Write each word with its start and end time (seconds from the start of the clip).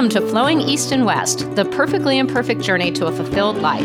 Welcome 0.00 0.22
to 0.22 0.30
Flowing 0.30 0.62
East 0.62 0.92
and 0.92 1.04
West, 1.04 1.40
the 1.56 1.66
perfectly 1.66 2.16
imperfect 2.16 2.62
journey 2.62 2.90
to 2.92 3.04
a 3.04 3.12
fulfilled 3.12 3.58
life. 3.58 3.82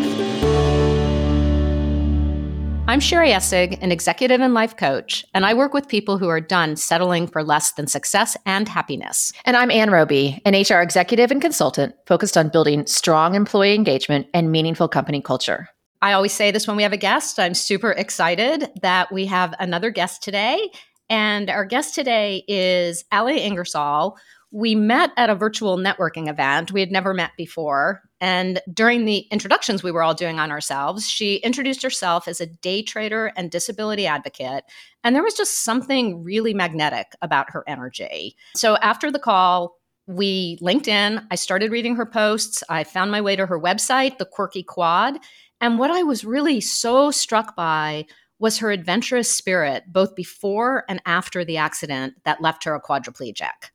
I'm 2.88 3.02
Sherry 3.02 3.32
Essig, 3.32 3.78
an 3.82 3.92
executive 3.92 4.40
and 4.40 4.54
life 4.54 4.78
coach, 4.78 5.26
and 5.34 5.46
I 5.46 5.54
work 5.54 5.74
with 5.74 5.90
people 5.90 6.18
who 6.18 6.30
are 6.30 6.40
done 6.40 6.78
settling 6.78 7.28
for 7.28 7.44
less 7.44 7.74
than 7.74 7.88
success 7.88 8.38
and 8.46 8.70
happiness. 8.70 9.34
And 9.44 9.58
I'm 9.58 9.70
Ann 9.70 9.90
Roby, 9.90 10.42
an 10.46 10.54
HR 10.54 10.82
executive 10.82 11.32
and 11.32 11.42
consultant 11.42 11.94
focused 12.06 12.38
on 12.38 12.48
building 12.48 12.88
strong 12.88 13.36
employee 13.36 13.76
engagement 13.76 14.28
and 14.34 14.54
meaningful 14.54 14.88
company 14.88 15.20
culture. 15.20 15.68
I 16.02 16.14
always 16.14 16.32
say 16.32 16.50
this 16.50 16.66
when 16.66 16.78
we 16.78 16.84
have 16.84 16.94
a 16.94 16.98
guest. 16.98 17.40
I'm 17.40 17.54
super 17.54 17.92
excited 17.92 18.72
that 18.84 19.12
we 19.12 19.26
have 19.26 19.54
another 19.60 19.90
guest 19.90 20.24
today. 20.24 20.72
And 21.10 21.50
our 21.50 21.66
guest 21.66 21.94
today 21.94 22.44
is 22.48 23.04
Allie 23.12 23.42
Ingersoll, 23.42 24.18
we 24.52 24.76
met 24.76 25.12
at 25.18 25.30
a 25.30 25.36
virtual 25.36 25.78
networking 25.78 26.30
event. 26.30 26.72
We 26.72 26.80
had 26.80 26.92
never 26.92 27.14
met 27.14 27.32
before. 27.38 28.02
And 28.22 28.62
during 28.74 29.06
the 29.06 29.20
introductions 29.32 29.84
we 29.84 29.92
were 29.92 30.04
all 30.04 30.14
doing 30.14 30.40
on 30.40 30.52
ourselves, 30.52 31.08
she 31.10 31.38
introduced 31.38 31.84
herself 31.84 32.28
as 32.28 32.40
a 32.40 32.46
day 32.46 32.82
trader 32.82 33.34
and 33.36 33.52
disability 33.52 34.08
advocate. 34.08 34.64
And 35.04 35.16
there 35.16 35.24
was 35.24 35.34
just 35.34 35.64
something 35.64 36.24
really 36.24 36.54
magnetic 36.54 37.08
about 37.22 37.52
her 37.52 37.64
energy. 37.68 38.36
So 38.56 38.78
after 38.78 39.12
the 39.12 39.20
call, 39.20 39.78
we 40.08 40.58
linked 40.62 40.88
in. 40.88 41.26
I 41.32 41.36
started 41.36 41.72
reading 41.72 41.96
her 41.96 42.06
posts. 42.06 42.64
I 42.70 42.84
found 42.84 43.12
my 43.12 43.22
way 43.22 43.36
to 43.36 43.46
her 43.46 43.60
website, 43.60 44.18
The 44.20 44.26
Quirky 44.26 44.64
Quad. 44.64 45.18
And 45.60 45.80
what 45.80 45.92
I 45.92 46.04
was 46.04 46.24
really 46.24 46.62
so 46.62 47.12
struck 47.12 47.56
by 47.56 48.06
was 48.38 48.58
her 48.60 48.72
adventurous 48.72 49.34
spirit, 49.36 49.84
both 49.88 50.16
before 50.16 50.84
and 50.90 51.02
after 51.06 51.46
the 51.46 51.58
accident 51.58 52.16
that 52.26 52.42
left 52.42 52.64
her 52.66 52.76
a 52.76 52.82
quadriplegic. 52.82 53.72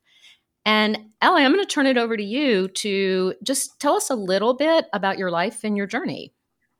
And 0.65 0.97
Ellie, 1.21 1.43
I'm 1.43 1.53
going 1.53 1.65
to 1.65 1.71
turn 1.71 1.87
it 1.87 1.97
over 1.97 2.15
to 2.15 2.23
you 2.23 2.67
to 2.67 3.33
just 3.43 3.79
tell 3.79 3.95
us 3.95 4.09
a 4.09 4.15
little 4.15 4.53
bit 4.53 4.85
about 4.93 5.17
your 5.17 5.31
life 5.31 5.63
and 5.63 5.75
your 5.75 5.87
journey. 5.87 6.33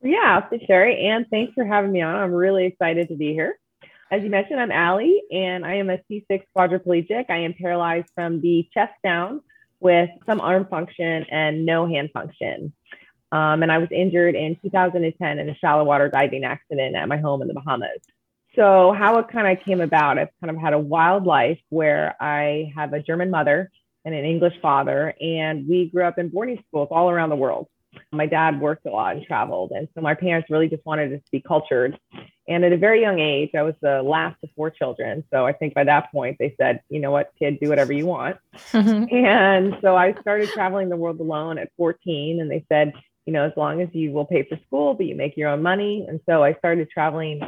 Yeah, 0.03 0.47
for 0.47 0.57
sure. 0.65 0.85
And 0.85 1.25
thanks 1.29 1.53
for 1.53 1.65
having 1.65 1.91
me 1.91 2.01
on. 2.01 2.15
I'm 2.15 2.33
really 2.33 2.65
excited 2.65 3.07
to 3.09 3.15
be 3.15 3.33
here. 3.33 3.59
As 4.11 4.23
you 4.23 4.29
mentioned, 4.29 4.59
I'm 4.59 4.71
Allie, 4.71 5.21
and 5.31 5.65
I 5.65 5.75
am 5.75 5.89
a 5.89 5.97
C6 6.09 6.43
quadriplegic. 6.57 7.25
I 7.29 7.37
am 7.37 7.53
paralyzed 7.53 8.09
from 8.13 8.41
the 8.41 8.67
chest 8.73 8.93
down 9.03 9.41
with 9.79 10.09
some 10.25 10.41
arm 10.41 10.67
function 10.69 11.25
and 11.31 11.65
no 11.65 11.87
hand 11.87 12.09
function. 12.13 12.73
Um, 13.31 13.63
and 13.63 13.71
I 13.71 13.77
was 13.77 13.87
injured 13.89 14.35
in 14.35 14.57
2010 14.61 15.39
in 15.39 15.49
a 15.49 15.55
shallow 15.55 15.85
water 15.85 16.09
diving 16.09 16.43
accident 16.43 16.95
at 16.95 17.07
my 17.07 17.17
home 17.17 17.41
in 17.41 17.47
the 17.47 17.53
Bahamas 17.53 18.01
so 18.55 18.93
how 18.93 19.17
it 19.19 19.27
kind 19.29 19.57
of 19.57 19.63
came 19.63 19.81
about, 19.81 20.17
I've 20.17 20.29
kind 20.41 20.55
of 20.55 20.61
had 20.61 20.73
a 20.73 20.79
wild 20.79 21.25
life 21.25 21.59
where 21.69 22.15
I 22.19 22.71
have 22.75 22.93
a 22.93 23.01
German 23.01 23.29
mother 23.29 23.71
and 24.03 24.15
an 24.15 24.25
English 24.25 24.55
father, 24.61 25.13
and 25.21 25.67
we 25.67 25.89
grew 25.89 26.03
up 26.03 26.17
in 26.17 26.29
boarding 26.29 26.63
schools 26.67 26.89
all 26.91 27.09
around 27.09 27.29
the 27.29 27.35
world. 27.35 27.67
My 28.11 28.25
dad 28.25 28.59
worked 28.59 28.85
a 28.85 28.89
lot 28.89 29.15
and 29.15 29.25
traveled, 29.25 29.71
and 29.71 29.87
so 29.93 30.01
my 30.01 30.15
parents 30.15 30.49
really 30.49 30.69
just 30.69 30.85
wanted 30.85 31.13
us 31.13 31.19
to 31.19 31.31
be 31.31 31.41
cultured. 31.41 31.99
And 32.47 32.65
at 32.65 32.73
a 32.73 32.77
very 32.77 33.01
young 33.01 33.19
age, 33.19 33.51
I 33.55 33.61
was 33.61 33.75
the 33.81 34.01
last 34.01 34.37
of 34.43 34.49
four 34.55 34.69
children. 34.69 35.23
So 35.31 35.45
I 35.45 35.53
think 35.53 35.73
by 35.73 35.83
that 35.83 36.11
point, 36.11 36.37
they 36.39 36.55
said, 36.59 36.81
you 36.89 36.99
know 36.99 37.11
what, 37.11 37.31
kid, 37.37 37.59
do 37.61 37.69
whatever 37.69 37.93
you 37.93 38.05
want. 38.05 38.37
Mm-hmm. 38.71 39.13
And 39.15 39.77
so 39.81 39.95
I 39.95 40.13
started 40.21 40.49
traveling 40.49 40.89
the 40.89 40.95
world 40.95 41.19
alone 41.19 41.57
at 41.57 41.69
14, 41.77 42.41
and 42.41 42.49
they 42.49 42.65
said, 42.69 42.93
you 43.25 43.33
know, 43.33 43.45
as 43.45 43.53
long 43.55 43.81
as 43.81 43.89
you 43.93 44.11
will 44.11 44.25
pay 44.25 44.43
for 44.43 44.57
school, 44.65 44.93
but 44.93 45.05
you 45.05 45.15
make 45.15 45.37
your 45.37 45.49
own 45.49 45.61
money. 45.61 46.05
And 46.07 46.19
so 46.27 46.43
I 46.43 46.53
started 46.55 46.89
traveling 46.89 47.41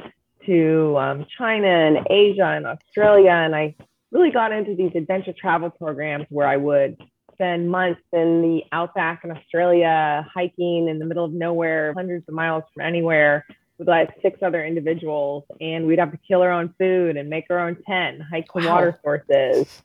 to 0.46 0.98
um, 0.98 1.26
China 1.38 1.68
and 1.68 2.08
Asia 2.10 2.46
and 2.46 2.66
Australia. 2.66 3.32
And 3.32 3.56
I 3.56 3.76
really 4.12 4.32
got 4.32 4.52
into 4.52 4.76
these 4.76 4.92
adventure 4.96 5.34
travel 5.34 5.70
programs 5.70 6.26
where 6.30 6.48
I 6.48 6.58
would 6.58 6.98
spend 7.34 7.70
months 7.70 8.02
in 8.12 8.42
the 8.42 8.62
outback 8.72 9.24
in 9.24 9.32
Australia, 9.32 10.26
hiking 10.34 10.88
in 10.88 11.00
the 11.00 11.06
middle 11.06 11.26
of 11.26 11.34
nowhere, 11.34 11.94
hundreds 11.94 12.28
of 12.28 12.36
miles 12.36 12.64
from 12.74 12.86
anywhere 12.86 13.46
with 13.78 13.88
like 13.88 14.10
six 14.22 14.40
other 14.44 14.64
individuals. 14.64 15.44
And 15.60 15.88
we'd 15.88 16.00
have 16.00 16.12
to 16.12 16.20
kill 16.28 16.42
our 16.42 16.52
own 16.52 16.74
food 16.80 17.18
and 17.18 17.30
make 17.30 17.46
our 17.50 17.60
own 17.60 17.78
tent, 17.88 18.22
hike 18.22 18.46
to 18.54 18.66
wow. 18.66 18.76
water 18.76 19.00
sources. 19.04 19.82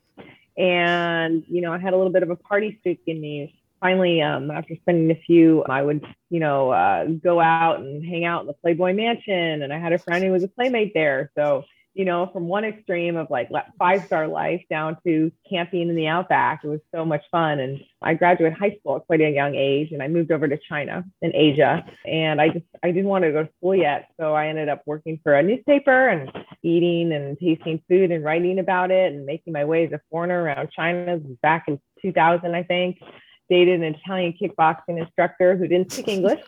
And, 0.59 1.45
you 1.49 1.61
know, 1.61 1.73
I 1.73 1.79
had 1.79 1.95
a 1.95 1.97
little 1.97 2.13
bit 2.13 2.23
of 2.23 2.31
a 2.31 2.37
party 2.37 2.77
streak 2.81 3.01
in 3.07 3.21
me 3.21 3.58
finally, 3.81 4.23
um, 4.23 4.51
after 4.51 4.75
spending 4.77 5.11
a 5.11 5.21
few, 5.21 5.65
I 5.65 5.83
would, 5.83 6.05
you 6.31 6.41
know, 6.41 6.71
uh, 6.71 7.07
go 7.07 7.41
out 7.41 7.81
and 7.81 8.05
hang 8.05 8.25
out 8.25 8.43
in 8.43 8.47
the 8.47 8.53
Playboy 8.55 8.93
Mansion. 8.95 9.63
And 9.63 9.73
I 9.73 9.79
had 9.79 9.93
a 9.93 9.99
friend 9.99 10.25
who 10.25 10.33
was 10.33 10.45
a 10.45 10.49
playmate 10.49 10.93
there. 10.95 11.31
So, 11.37 11.65
you 11.95 12.05
know, 12.05 12.31
from 12.33 12.47
one 12.47 12.65
extreme 12.65 13.17
of 13.17 13.29
like 13.29 13.51
five 13.77 14.05
star 14.05 14.29
life 14.29 14.63
down 14.71 14.97
to 15.05 15.33
camping 15.51 15.89
in 15.89 15.97
the 15.97 16.07
outback, 16.07 16.61
it 16.63 16.69
was 16.69 16.81
so 16.95 17.05
much 17.05 17.25
fun. 17.31 17.59
And 17.59 17.81
I 18.01 18.15
graduated 18.15 18.57
high 18.57 18.77
school 18.79 18.97
at 18.97 19.07
quite 19.07 19.21
a 19.21 19.31
young 19.31 19.57
age, 19.57 19.91
and 19.91 20.01
I 20.01 20.07
moved 20.07 20.31
over 20.31 20.47
to 20.47 20.59
China 20.69 21.05
in 21.23 21.35
Asia. 21.35 21.85
And 22.07 22.41
I 22.41 22.51
just 22.51 22.67
I 22.85 22.93
didn't 22.93 23.09
want 23.09 23.25
to 23.25 23.33
go 23.33 23.43
to 23.43 23.51
school 23.59 23.75
yet, 23.75 24.11
so 24.21 24.33
I 24.33 24.47
ended 24.47 24.69
up 24.69 24.83
working 24.87 25.19
for 25.25 25.35
a 25.35 25.43
newspaper 25.43 26.09
and 26.09 26.31
eating 26.63 27.13
and 27.13 27.37
tasting 27.39 27.83
food 27.89 28.13
and 28.13 28.25
writing 28.25 28.61
about 28.61 28.93
it 28.93 29.13
and 29.13 29.27
making 29.27 29.53
my 29.53 29.65
way 29.65 29.87
as 29.87 29.93
a 29.93 30.01
foreigner 30.09 30.41
around 30.41 30.71
China 30.71 31.19
back 31.43 31.65
in 31.67 31.81
2000, 32.01 32.55
I 32.55 32.63
think 32.63 32.99
dated 33.49 33.83
an 33.83 33.95
Italian 33.95 34.35
kickboxing 34.41 35.01
instructor 35.01 35.57
who 35.57 35.67
didn't 35.67 35.93
speak 35.93 36.09
English 36.09 36.41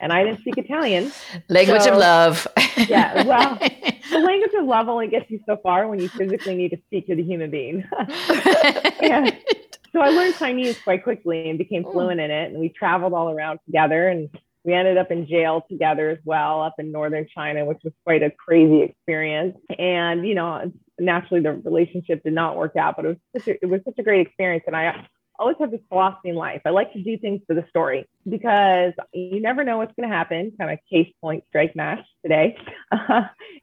and 0.00 0.12
I 0.12 0.24
didn't 0.24 0.40
speak 0.40 0.58
Italian. 0.58 1.12
Language 1.48 1.82
so, 1.82 1.92
of 1.92 1.98
love. 1.98 2.46
yeah. 2.88 3.24
Well, 3.24 3.58
the 4.10 4.18
language 4.18 4.52
of 4.58 4.64
love 4.64 4.88
only 4.88 5.08
gets 5.08 5.30
you 5.30 5.40
so 5.46 5.56
far 5.56 5.88
when 5.88 5.98
you 5.98 6.08
physically 6.08 6.54
need 6.54 6.70
to 6.70 6.78
speak 6.86 7.06
to 7.08 7.16
the 7.16 7.22
human 7.22 7.50
being. 7.50 7.84
and 9.00 9.36
so 9.92 10.00
I 10.00 10.10
learned 10.10 10.34
Chinese 10.36 10.78
quite 10.80 11.02
quickly 11.02 11.48
and 11.48 11.58
became 11.58 11.84
fluent 11.84 12.20
in 12.20 12.30
it. 12.30 12.52
And 12.52 12.60
we 12.60 12.68
traveled 12.68 13.12
all 13.12 13.30
around 13.30 13.60
together 13.66 14.08
and 14.08 14.28
we 14.64 14.74
ended 14.74 14.98
up 14.98 15.10
in 15.10 15.26
jail 15.26 15.64
together 15.68 16.10
as 16.10 16.18
well 16.24 16.62
up 16.62 16.74
in 16.78 16.90
northern 16.90 17.26
China, 17.32 17.64
which 17.64 17.78
was 17.84 17.92
quite 18.04 18.22
a 18.22 18.30
crazy 18.30 18.82
experience. 18.82 19.56
And, 19.78 20.26
you 20.26 20.34
know, 20.34 20.72
naturally 20.98 21.40
the 21.40 21.52
relationship 21.52 22.22
did 22.24 22.32
not 22.32 22.56
work 22.56 22.76
out, 22.76 22.96
but 22.96 23.04
it 23.04 23.08
was 23.08 23.16
such 23.36 23.48
a, 23.48 23.64
it 23.64 23.66
was 23.66 23.80
such 23.84 23.98
a 23.98 24.02
great 24.02 24.26
experience. 24.26 24.64
And 24.66 24.74
I 24.74 25.06
always 25.38 25.56
have 25.60 25.70
this 25.70 25.80
philosophy 25.88 26.30
in 26.30 26.36
life. 26.36 26.62
I 26.64 26.70
like 26.70 26.92
to 26.92 27.02
do 27.02 27.18
things 27.18 27.40
for 27.46 27.54
the 27.54 27.64
story 27.68 28.08
because 28.28 28.92
you 29.12 29.40
never 29.40 29.64
know 29.64 29.78
what's 29.78 29.92
going 29.96 30.08
to 30.08 30.14
happen. 30.14 30.52
Kind 30.58 30.70
of 30.70 30.78
case 30.90 31.12
point 31.20 31.44
strike 31.48 31.74
match 31.76 32.00
today. 32.22 32.56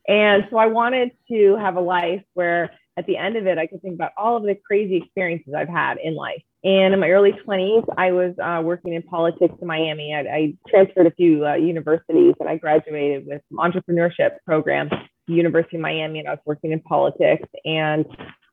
And 0.08 0.46
so 0.50 0.58
I 0.58 0.68
wanted 0.68 1.12
to 1.30 1.56
have 1.56 1.78
a 1.78 1.82
life 1.82 2.24
where 2.34 2.72
at 2.98 3.06
the 3.06 3.18
end 3.18 3.38
of 3.38 3.48
it, 3.48 3.58
I 3.58 3.68
could 3.68 3.82
think 3.82 3.96
about 3.96 4.12
all 4.18 4.38
of 4.38 4.44
the 4.44 4.56
crazy 4.56 4.98
experiences 4.98 5.54
I've 5.58 5.70
had 5.70 5.98
in 5.98 6.16
life. 6.16 6.44
And 6.64 6.94
in 6.94 7.00
my 7.00 7.10
early 7.10 7.32
20s, 7.32 7.86
I 7.98 8.12
was 8.12 8.36
uh, 8.42 8.62
working 8.64 8.94
in 8.94 9.02
politics 9.04 9.56
in 9.60 9.68
Miami. 9.68 10.14
I, 10.14 10.20
I 10.20 10.54
transferred 10.70 11.08
a 11.08 11.12
few 11.12 11.46
uh, 11.46 11.56
universities 11.56 12.36
and 12.40 12.48
I 12.48 12.58
graduated 12.58 13.26
with 13.28 13.42
entrepreneurship 13.54 14.38
program 14.46 14.90
University 15.28 15.78
of 15.78 15.82
Miami, 15.82 16.20
and 16.20 16.28
I 16.28 16.32
was 16.32 16.40
working 16.46 16.74
in 16.74 16.82
politics. 16.82 17.48
And 17.64 18.06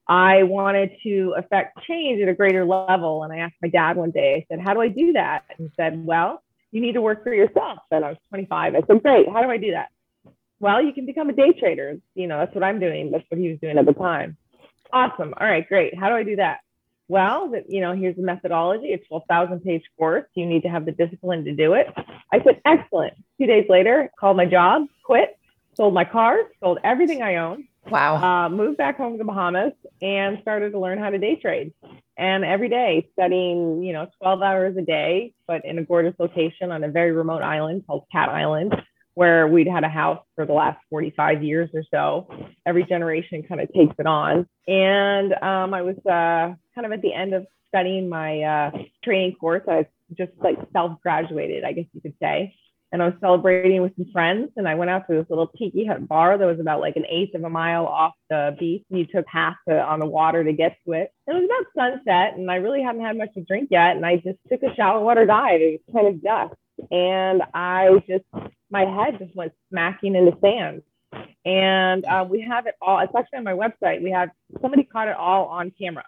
I 0.09 0.43
wanted 0.43 0.91
to 1.05 1.35
affect 1.37 1.79
change 1.87 2.21
at 2.21 2.29
a 2.29 2.35
greater 2.35 2.65
level. 2.65 3.23
And 3.23 3.33
I 3.33 3.39
asked 3.39 3.57
my 3.63 3.69
dad 3.69 3.97
one 3.97 4.11
day, 4.11 4.35
I 4.35 4.55
said, 4.55 4.61
How 4.61 4.75
do 4.75 4.81
I 4.81 4.89
do 4.89 5.13
that? 5.13 5.45
And 5.51 5.69
he 5.69 5.73
said, 5.77 6.05
Well, 6.05 6.43
you 6.73 6.81
need 6.81 6.93
to 6.93 7.01
work 7.01 7.23
for 7.25 7.35
yourself. 7.35 7.79
And 7.91 8.05
I 8.05 8.11
was 8.11 8.19
25. 8.31 8.75
I 8.75 8.83
said, 8.87 9.03
Great. 9.03 9.29
How 9.29 9.43
do 9.43 9.51
I 9.51 9.57
do 9.57 9.73
that? 9.73 9.89
Well, 10.59 10.83
you 10.83 10.93
can 10.93 11.07
become 11.07 11.31
a 11.31 11.33
day 11.33 11.53
trader. 11.53 11.99
You 12.15 12.27
know, 12.27 12.39
that's 12.39 12.55
what 12.55 12.65
I'm 12.65 12.81
doing. 12.81 13.11
That's 13.11 13.25
what 13.29 13.41
he 13.41 13.49
was 13.49 13.59
doing 13.61 13.79
at 13.79 13.87
the 13.87 13.95
time. 13.95 14.37
Awesome. 14.93 15.33
All 15.41 15.47
right, 15.47 15.67
great. 15.67 15.97
How 15.97 16.09
do 16.09 16.15
I 16.15 16.23
do 16.23 16.37
that? 16.37 16.59
Well, 17.09 17.53
you 17.69 17.81
know, 17.81 17.93
here's 17.93 18.15
the 18.15 18.23
methodology. 18.23 18.89
It's 18.89 19.05
a 19.07 19.09
12,000 19.09 19.61
page 19.65 19.83
course. 19.99 20.27
You 20.35 20.47
need 20.47 20.63
to 20.63 20.69
have 20.69 20.85
the 20.87 20.93
discipline 20.93 21.45
to 21.45 21.53
do 21.53 21.75
it. 21.75 21.89
I 22.33 22.43
said, 22.45 22.61
excellent. 22.65 23.15
Two 23.37 23.47
days 23.47 23.67
later, 23.69 24.11
called 24.19 24.37
my 24.37 24.47
job, 24.47 24.83
quit, 25.05 25.37
sold 25.75 25.93
my 25.93 26.05
cars, 26.05 26.47
sold 26.61 26.79
everything 26.85 27.21
I 27.21 27.37
owned, 27.37 27.65
Wow. 27.89 28.47
Uh, 28.47 28.49
moved 28.49 28.77
back 28.77 28.97
home 28.97 29.13
to 29.13 29.19
the 29.19 29.25
Bahamas 29.25 29.73
and 30.03 30.39
started 30.43 30.73
to 30.73 30.79
learn 30.79 30.99
how 30.99 31.11
to 31.11 31.19
day 31.19 31.37
trade. 31.37 31.73
And 32.17 32.45
every 32.45 32.69
day 32.69 33.09
studying, 33.15 33.83
you 33.83 33.93
know, 33.93 34.09
12 34.21 34.43
hours 34.43 34.77
a 34.77 34.83
day, 34.83 35.33
but 35.47 35.65
in 35.65 35.79
a 35.79 35.85
gorgeous 35.85 36.15
location 36.19 36.71
on 36.71 36.85
a 36.85 36.89
very 36.89 37.13
remote 37.13 37.43
island 37.43 37.85
called 37.87 38.05
Cat 38.13 38.29
Island, 38.29 38.75
where 39.15 39.49
we'd 39.49 39.67
had 39.67 39.85
a 39.85 39.89
house 39.89 40.23
for 40.35 40.45
the 40.45 40.53
last 40.53 40.79
45 40.91 41.43
years 41.43 41.71
or 41.73 41.83
so. 41.91 42.29
Every 42.67 42.85
generation 42.85 43.43
kind 43.43 43.61
of 43.61 43.73
takes 43.73 43.95
it 43.99 44.07
on. 44.07 44.47
And 44.69 45.33
um, 45.43 45.73
I 45.73 45.83
was 45.83 45.97
uh, 46.07 46.55
kind 46.75 46.85
of 46.85 46.93
at 46.93 47.01
the 47.01 47.15
end 47.15 47.33
of 47.33 47.47
studying 47.69 48.09
my 48.09 48.43
uh, 48.43 48.71
training 49.03 49.37
course. 49.37 49.63
I 49.67 49.87
just 50.17 50.33
like 50.43 50.59
self 50.73 51.01
graduated, 51.03 51.65
I 51.65 51.73
guess 51.73 51.87
you 51.93 52.01
could 52.03 52.15
say 52.21 52.55
and 52.93 53.03
I 53.03 53.07
was 53.07 53.15
celebrating 53.21 53.83
with 53.83 53.95
some 53.97 54.07
friends. 54.13 54.51
And 54.57 54.67
I 54.67 54.75
went 54.75 54.91
out 54.91 55.07
to 55.09 55.15
this 55.15 55.27
little 55.29 55.47
tiki 55.47 55.87
hut 55.87 56.07
bar 56.09 56.37
that 56.37 56.45
was 56.45 56.61
about 56.61 56.81
like 56.81 56.97
an 56.97 57.07
eighth 57.09 57.35
of 57.35 57.45
a 57.45 57.51
mile 57.51 57.87
off 57.87 58.15
the 58.29 58.57
beach. 58.59 58.85
And 58.91 58.99
you 58.99 59.07
took 59.07 59.27
half 59.29 59.55
to, 59.69 59.81
on 59.81 60.01
the 60.01 60.07
water 60.07 60.43
to 60.43 60.53
get 60.53 60.77
to 60.87 60.93
it. 60.93 61.13
It 61.27 61.33
was 61.33 61.45
about 61.45 61.95
sunset, 62.05 62.37
and 62.37 62.51
I 62.51 62.57
really 62.57 62.83
hadn't 62.83 63.03
had 63.03 63.17
much 63.17 63.33
to 63.35 63.43
drink 63.43 63.69
yet. 63.71 63.97
And 63.97 64.05
I 64.05 64.17
just 64.17 64.39
took 64.51 64.63
a 64.63 64.75
shallow 64.75 65.05
water 65.05 65.27
dive. 65.27 65.61
It 65.61 65.81
was 65.87 65.95
kind 65.95 66.09
of 66.09 66.23
dusk, 66.23 66.57
and 66.91 67.43
I 67.55 68.03
just 68.09 68.25
my 68.71 68.85
head 68.85 69.19
just 69.19 69.35
went 69.37 69.53
smacking 69.71 70.15
into 70.15 70.37
sand. 70.41 70.83
And 71.45 72.05
uh, 72.05 72.27
we 72.29 72.43
have 72.43 72.67
it 72.67 72.75
all. 72.83 72.99
It's 73.01 73.13
actually 73.17 73.39
on 73.39 73.45
my 73.45 73.53
website. 73.53 74.03
We 74.03 74.11
have 74.11 74.31
somebody 74.61 74.85
caught 74.85 75.09
it 75.09 75.17
all 75.17 75.47
on 75.47 75.73
camera, 75.81 76.05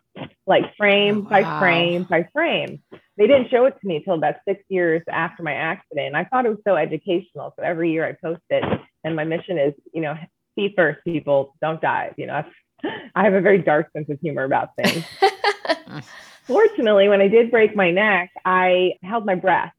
like 0.47 0.77
frame 0.77 1.19
oh, 1.19 1.31
wow. 1.31 1.43
by 1.43 1.61
frame 1.61 2.03
by 2.05 2.29
frame. 2.33 2.83
They 3.17 3.27
didn't 3.27 3.51
show 3.51 3.67
it 3.67 3.75
to 3.81 3.87
me 3.87 3.97
until 3.97 4.15
about 4.15 4.37
six 4.47 4.63
years 4.69 5.03
after 5.11 5.43
my 5.43 5.53
accident. 5.53 6.09
And 6.09 6.17
I 6.17 6.25
thought 6.25 6.47
it 6.47 6.51
was 6.51 6.59
so 6.67 6.77
educational. 6.77 7.53
So 7.57 7.63
every 7.63 7.93
year 7.93 8.07
I 8.07 8.13
post 8.13 8.43
it. 8.51 8.65
And 9.05 9.17
my 9.17 9.25
mission 9.25 9.59
is, 9.59 9.75
you 9.93 10.01
know, 10.01 10.17
see 10.55 10.73
first, 10.77 11.01
people, 11.05 11.55
don't 11.61 11.81
die. 11.81 12.13
You 12.17 12.27
know, 12.27 12.43
I 13.15 13.25
have 13.25 13.35
a 13.35 13.41
very 13.41 13.59
dark 13.59 13.89
sense 13.95 14.09
of 14.09 14.19
humor 14.21 14.45
about 14.45 14.71
things. 14.77 15.05
Fortunately, 16.47 17.09
when 17.09 17.21
I 17.21 17.29
did 17.29 17.51
break 17.51 17.77
my 17.77 17.91
neck, 17.91 18.31
I 18.45 18.93
held 19.03 19.25
my 19.27 19.37
breath 19.37 19.73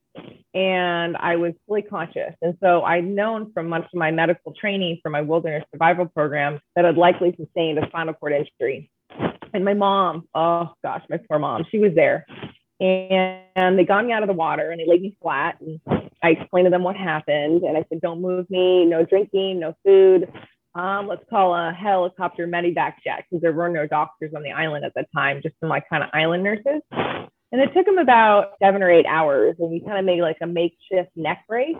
and 0.53 1.17
I 1.17 1.35
was 1.37 1.53
fully 1.67 1.81
conscious. 1.81 2.35
And 2.41 2.55
so 2.61 2.83
I'd 2.83 3.05
known 3.05 3.51
from 3.53 3.67
much 3.67 3.83
of 3.83 3.95
my 3.95 4.11
medical 4.11 4.53
training 4.53 4.99
from 5.01 5.11
my 5.11 5.21
wilderness 5.21 5.63
survival 5.71 6.05
program 6.05 6.59
that 6.75 6.85
I'd 6.85 6.97
likely 6.97 7.35
sustained 7.37 7.79
a 7.79 7.87
spinal 7.87 8.13
cord 8.13 8.33
injury. 8.33 8.91
And 9.53 9.65
my 9.65 9.73
mom, 9.73 10.27
oh 10.33 10.73
gosh, 10.83 11.03
my 11.09 11.19
poor 11.27 11.39
mom, 11.39 11.65
she 11.69 11.79
was 11.79 11.93
there. 11.95 12.25
And 12.83 13.79
they 13.79 13.85
got 13.85 14.05
me 14.05 14.11
out 14.11 14.23
of 14.23 14.27
the 14.27 14.33
water 14.33 14.71
and 14.71 14.79
they 14.79 14.85
laid 14.85 15.01
me 15.01 15.15
flat. 15.21 15.57
And 15.61 15.79
I 16.21 16.31
explained 16.31 16.65
to 16.65 16.69
them 16.69 16.83
what 16.83 16.97
happened. 16.97 17.63
And 17.63 17.77
I 17.77 17.85
said, 17.87 18.01
don't 18.01 18.21
move 18.21 18.49
me, 18.49 18.85
no 18.85 19.05
drinking, 19.05 19.59
no 19.59 19.75
food. 19.85 20.31
Um, 20.75 21.07
let's 21.07 21.23
call 21.29 21.53
a 21.53 21.71
helicopter 21.71 22.47
medevac 22.47 22.95
jet 23.03 23.25
because 23.29 23.41
there 23.41 23.53
were 23.53 23.69
no 23.69 23.87
doctors 23.87 24.33
on 24.35 24.43
the 24.43 24.51
island 24.51 24.83
at 24.83 24.93
the 24.95 25.05
time, 25.15 25.41
just 25.41 25.55
some 25.59 25.69
like 25.69 25.87
kind 25.89 26.03
of 26.03 26.09
island 26.13 26.43
nurses. 26.43 26.81
And 26.91 27.61
it 27.61 27.71
took 27.73 27.85
them 27.85 27.99
about 27.99 28.53
seven 28.61 28.81
or 28.81 28.89
eight 28.89 29.05
hours. 29.05 29.55
And 29.59 29.69
we 29.69 29.79
kind 29.79 29.99
of 29.99 30.05
made 30.05 30.21
like 30.21 30.37
a 30.41 30.47
makeshift 30.47 31.11
neck 31.15 31.45
brace 31.47 31.77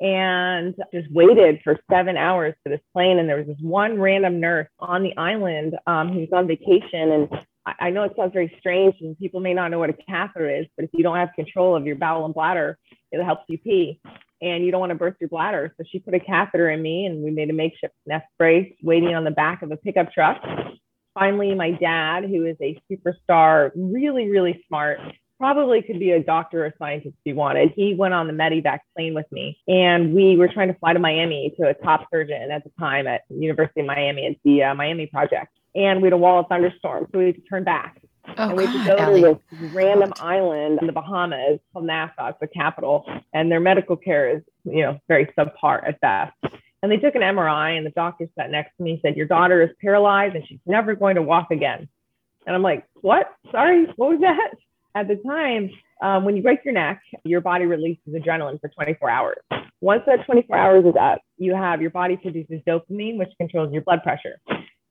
and 0.00 0.74
just 0.94 1.10
waited 1.10 1.60
for 1.64 1.80
seven 1.90 2.16
hours 2.16 2.54
for 2.62 2.68
this 2.68 2.80
plane. 2.92 3.18
And 3.18 3.28
there 3.28 3.38
was 3.38 3.46
this 3.46 3.56
one 3.60 3.98
random 3.98 4.38
nurse 4.38 4.68
on 4.78 5.02
the 5.02 5.16
island 5.16 5.74
um, 5.86 6.12
who 6.12 6.20
was 6.20 6.28
on 6.32 6.46
vacation. 6.46 7.10
And 7.10 7.28
I, 7.78 7.90
know 7.90 8.04
it 8.04 8.12
sounds 8.16 8.32
very 8.32 8.54
strange 8.58 8.96
and 9.00 9.18
people 9.18 9.40
may 9.40 9.54
not 9.54 9.70
know 9.70 9.78
what 9.78 9.90
a 9.90 9.94
catheter 9.94 10.48
is, 10.48 10.66
but 10.76 10.84
if 10.84 10.90
you 10.92 11.02
don't 11.02 11.16
have 11.16 11.30
control 11.34 11.76
of 11.76 11.86
your 11.86 11.96
bowel 11.96 12.24
and 12.24 12.34
bladder, 12.34 12.78
it 13.12 13.22
helps 13.22 13.44
you 13.48 13.58
pee 13.58 14.00
and 14.40 14.64
you 14.64 14.70
don't 14.70 14.80
want 14.80 14.90
to 14.90 14.96
burst 14.96 15.20
your 15.20 15.28
bladder. 15.28 15.74
So 15.76 15.84
she 15.90 15.98
put 15.98 16.14
a 16.14 16.20
catheter 16.20 16.70
in 16.70 16.80
me 16.80 17.06
and 17.06 17.22
we 17.22 17.30
made 17.30 17.50
a 17.50 17.52
makeshift 17.52 17.94
neck 18.06 18.28
brace 18.38 18.72
waiting 18.82 19.14
on 19.14 19.24
the 19.24 19.30
back 19.30 19.62
of 19.62 19.72
a 19.72 19.76
pickup 19.76 20.12
truck 20.12 20.42
finally, 21.18 21.54
my 21.54 21.72
dad, 21.72 22.24
who 22.24 22.44
is 22.46 22.56
a 22.60 22.80
superstar, 22.90 23.70
really, 23.74 24.28
really 24.28 24.64
smart, 24.68 25.00
probably 25.38 25.82
could 25.82 25.98
be 25.98 26.12
a 26.12 26.22
doctor 26.22 26.66
or 26.66 26.74
scientist 26.78 27.14
if 27.14 27.20
he 27.24 27.32
wanted. 27.32 27.72
He 27.74 27.94
went 27.94 28.14
on 28.14 28.26
the 28.26 28.32
medevac 28.32 28.80
plane 28.96 29.14
with 29.14 29.26
me, 29.30 29.58
and 29.66 30.14
we 30.14 30.36
were 30.36 30.48
trying 30.48 30.68
to 30.68 30.78
fly 30.78 30.92
to 30.92 30.98
Miami 30.98 31.54
to 31.58 31.68
a 31.68 31.74
top 31.74 32.06
surgeon 32.10 32.50
at 32.50 32.64
the 32.64 32.70
time 32.78 33.06
at 33.06 33.22
University 33.28 33.80
of 33.80 33.86
Miami 33.86 34.26
at 34.26 34.36
the 34.44 34.64
uh, 34.64 34.74
Miami 34.74 35.06
Project. 35.06 35.57
And 35.74 36.00
we 36.00 36.06
had 36.06 36.12
a 36.12 36.18
wall 36.18 36.40
of 36.40 36.46
thunderstorm, 36.48 37.06
so 37.12 37.18
we 37.18 37.26
had 37.26 37.34
to 37.36 37.40
turn 37.42 37.64
back. 37.64 38.00
Oh, 38.36 38.48
and 38.50 38.56
we 38.56 38.66
to 38.66 38.84
go 38.84 38.96
Ellie. 38.96 39.22
to 39.22 39.40
this 39.50 39.72
random 39.72 40.12
island 40.20 40.78
in 40.80 40.86
the 40.86 40.92
Bahamas 40.92 41.60
called 41.72 41.86
Nassau, 41.86 42.28
it's 42.28 42.38
the 42.40 42.46
capital, 42.46 43.06
and 43.32 43.50
their 43.50 43.60
medical 43.60 43.96
care 43.96 44.36
is, 44.36 44.42
you 44.64 44.82
know, 44.82 44.98
very 45.08 45.26
subpar 45.38 45.86
at 45.86 46.00
best. 46.00 46.34
And 46.82 46.92
they 46.92 46.98
took 46.98 47.14
an 47.14 47.22
MRI, 47.22 47.76
and 47.76 47.86
the 47.86 47.90
doctor 47.90 48.28
sat 48.38 48.50
next 48.50 48.76
to 48.76 48.82
me 48.82 48.92
and 48.92 49.00
said, 49.02 49.16
Your 49.16 49.26
daughter 49.26 49.62
is 49.62 49.70
paralyzed 49.80 50.36
and 50.36 50.46
she's 50.46 50.60
never 50.66 50.94
going 50.94 51.16
to 51.16 51.22
walk 51.22 51.50
again. 51.50 51.88
And 52.46 52.54
I'm 52.54 52.62
like, 52.62 52.84
What? 53.00 53.26
Sorry, 53.50 53.86
what 53.96 54.10
was 54.10 54.20
that? 54.20 54.50
At 54.94 55.08
the 55.08 55.16
time, 55.16 55.70
um, 56.00 56.24
when 56.24 56.36
you 56.36 56.42
break 56.42 56.64
your 56.64 56.74
neck, 56.74 57.02
your 57.24 57.40
body 57.40 57.66
releases 57.66 58.14
adrenaline 58.14 58.60
for 58.60 58.68
24 58.68 59.10
hours. 59.10 59.38
Once 59.80 60.02
that 60.06 60.24
24 60.26 60.56
hours 60.56 60.84
is 60.84 60.94
up, 61.00 61.20
you 61.36 61.54
have 61.54 61.80
your 61.80 61.90
body 61.90 62.16
produces 62.16 62.60
dopamine, 62.66 63.16
which 63.18 63.30
controls 63.38 63.72
your 63.72 63.82
blood 63.82 64.02
pressure. 64.02 64.40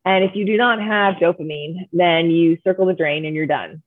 And 0.08 0.24
if 0.24 0.32
you 0.36 0.46
do 0.46 0.56
not 0.56 0.82
have 0.82 1.16
dopamine, 1.16 1.90
then 1.92 2.32
you 2.32 2.58
circle 2.64 2.86
the 2.86 2.94
drain 2.94 3.26
and 3.26 3.36
you're 3.36 3.46
done. 3.46 3.84